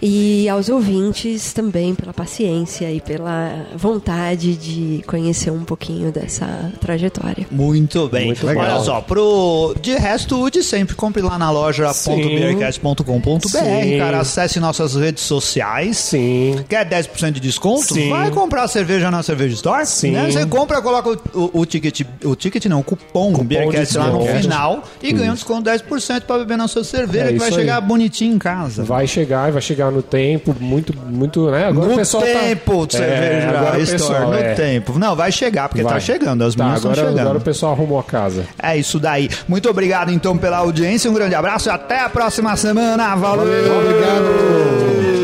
e 0.00 0.48
aos 0.48 0.68
ouvintes 0.68 1.52
também 1.52 1.96
pela 1.96 2.12
paciência 2.12 2.88
e 2.92 3.00
pela 3.00 3.66
vontade 3.74 4.54
de 4.54 5.02
conhecer 5.04 5.50
um 5.50 5.64
pouquinho 5.64 6.12
dessa 6.12 6.72
trajetória. 6.80 7.44
Muito 7.50 8.08
bem. 8.08 8.26
Muito 8.26 8.46
Olha 8.46 8.60
legal. 8.60 8.84
só, 8.84 9.00
pro 9.00 9.74
de 9.80 9.94
resto, 9.96 10.40
o 10.40 10.48
de 10.48 10.62
sempre, 10.62 10.94
compre 10.94 11.22
lá 11.22 11.36
na 11.36 11.50
loja 11.50 11.92
Sim. 11.92 12.14
.beercast.com.br, 12.16 13.48
Sim. 13.48 13.98
cara, 13.98 14.20
acesse 14.20 14.60
nossas 14.60 14.94
redes 14.94 15.24
sociais. 15.24 15.96
Sim. 15.96 16.64
Quer 16.68 16.88
10% 16.88 17.32
de 17.32 17.40
desconto? 17.40 17.94
Sim. 17.94 18.10
Vai 18.10 18.30
comprar 18.30 18.68
cerveja 18.68 19.10
na 19.10 19.24
Cerveja 19.24 19.54
Store. 19.56 19.84
Sim. 19.86 20.12
Né? 20.12 20.30
Você 20.30 20.46
compra, 20.46 20.80
coloca 20.80 21.10
o, 21.34 21.40
o, 21.40 21.60
o 21.60 21.66
ticket, 21.66 22.02
o 22.22 22.36
ticket 22.36 22.66
não, 22.66 22.78
o 22.78 22.84
cupom, 22.84 23.32
Cupom 23.32 23.44
Beercast 23.44 23.98
lá 23.98 24.06
no. 24.08 24.35
Final 24.42 24.82
e 25.02 25.12
ganha 25.12 25.30
um 25.30 25.34
desconto 25.34 25.70
de 25.70 25.70
10% 25.84 26.22
pra 26.22 26.38
beber 26.38 26.56
na 26.56 26.68
sua 26.68 26.84
cerveja 26.84 27.26
É 27.26 27.32
que 27.32 27.38
vai 27.38 27.48
aí. 27.48 27.54
chegar 27.54 27.80
bonitinho 27.80 28.34
em 28.34 28.38
casa. 28.38 28.84
Vai 28.84 29.06
chegar, 29.06 29.50
vai 29.52 29.62
chegar 29.62 29.90
no 29.90 30.02
tempo, 30.02 30.54
muito, 30.60 30.96
muito, 30.96 31.50
né? 31.50 31.66
Agora 31.66 31.86
o 31.86 31.90
no 31.90 31.96
pessoal 31.96 32.22
tempo, 32.22 32.86
tá... 32.86 32.98
cerveja 32.98 33.48
agora 33.50 33.78
o 33.78 33.82
Store, 33.82 33.98
pessoal, 34.12 34.30
no 34.30 34.34
é. 34.38 34.54
tempo. 34.54 34.98
Não, 34.98 35.16
vai 35.16 35.32
chegar, 35.32 35.68
porque 35.68 35.82
tá 35.82 35.90
Vai. 35.90 36.00
chegando, 36.00 36.42
as 36.44 36.54
Tá, 36.54 36.64
minhas 36.64 36.78
estão 36.78 36.90
agora, 36.92 37.06
chegando. 37.08 37.20
agora 37.22 37.38
o 37.38 37.42
pessoal 37.42 37.72
arrumou 37.72 37.98
a 37.98 38.04
casa. 38.04 38.44
É 38.62 38.76
isso 38.76 38.98
daí. 38.98 39.28
Muito 39.48 39.68
obrigado, 39.68 40.10
então, 40.10 40.36
pela 40.36 40.58
audiência. 40.58 41.10
Um 41.10 41.14
grande 41.14 41.34
abraço 41.34 41.68
e 41.68 41.70
até 41.70 42.00
a 42.00 42.08
próxima 42.08 42.56
semana. 42.56 43.14
Valeu! 43.16 43.44
Obrigado. 43.78 45.15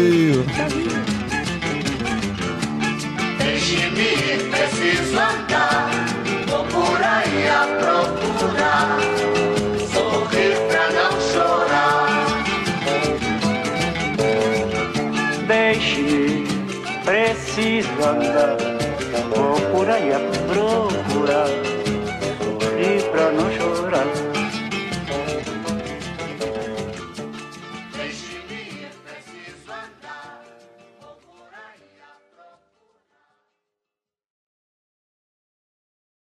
Preciso 18.02 18.61